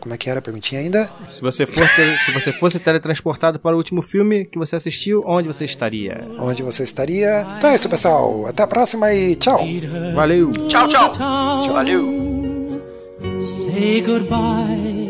como 0.01 0.14
é 0.14 0.18
que 0.18 0.28
era 0.28 0.38
a 0.41 0.43
perguntinha 0.43 0.80
ainda? 0.80 1.09
Se 1.30 1.41
você, 1.41 1.66
for 1.66 1.88
ter- 1.97 2.18
se 2.18 2.30
você 2.32 2.53
fosse 2.53 2.78
teletransportado 2.78 3.59
para 3.59 3.74
o 3.74 3.78
último 3.78 4.03
filme 4.03 4.45
que 4.45 4.59
você 4.59 4.76
assistiu, 4.76 5.22
onde 5.26 5.49
você 5.49 5.64
estaria? 5.64 6.26
Onde 6.38 6.62
você 6.62 6.84
estaria? 6.84 7.47
Então 7.57 7.70
é 7.70 7.74
isso, 7.76 7.88
pessoal. 7.88 8.47
Até 8.47 8.62
a 8.62 8.66
próxima 8.66 9.12
e 9.14 9.34
tchau. 9.36 9.61
Valeu! 10.14 10.53
Tchau, 10.68 10.88
tchau. 10.88 11.12
Valeu. 11.72 12.20
Say 13.64 14.03
goodbye 14.03 15.10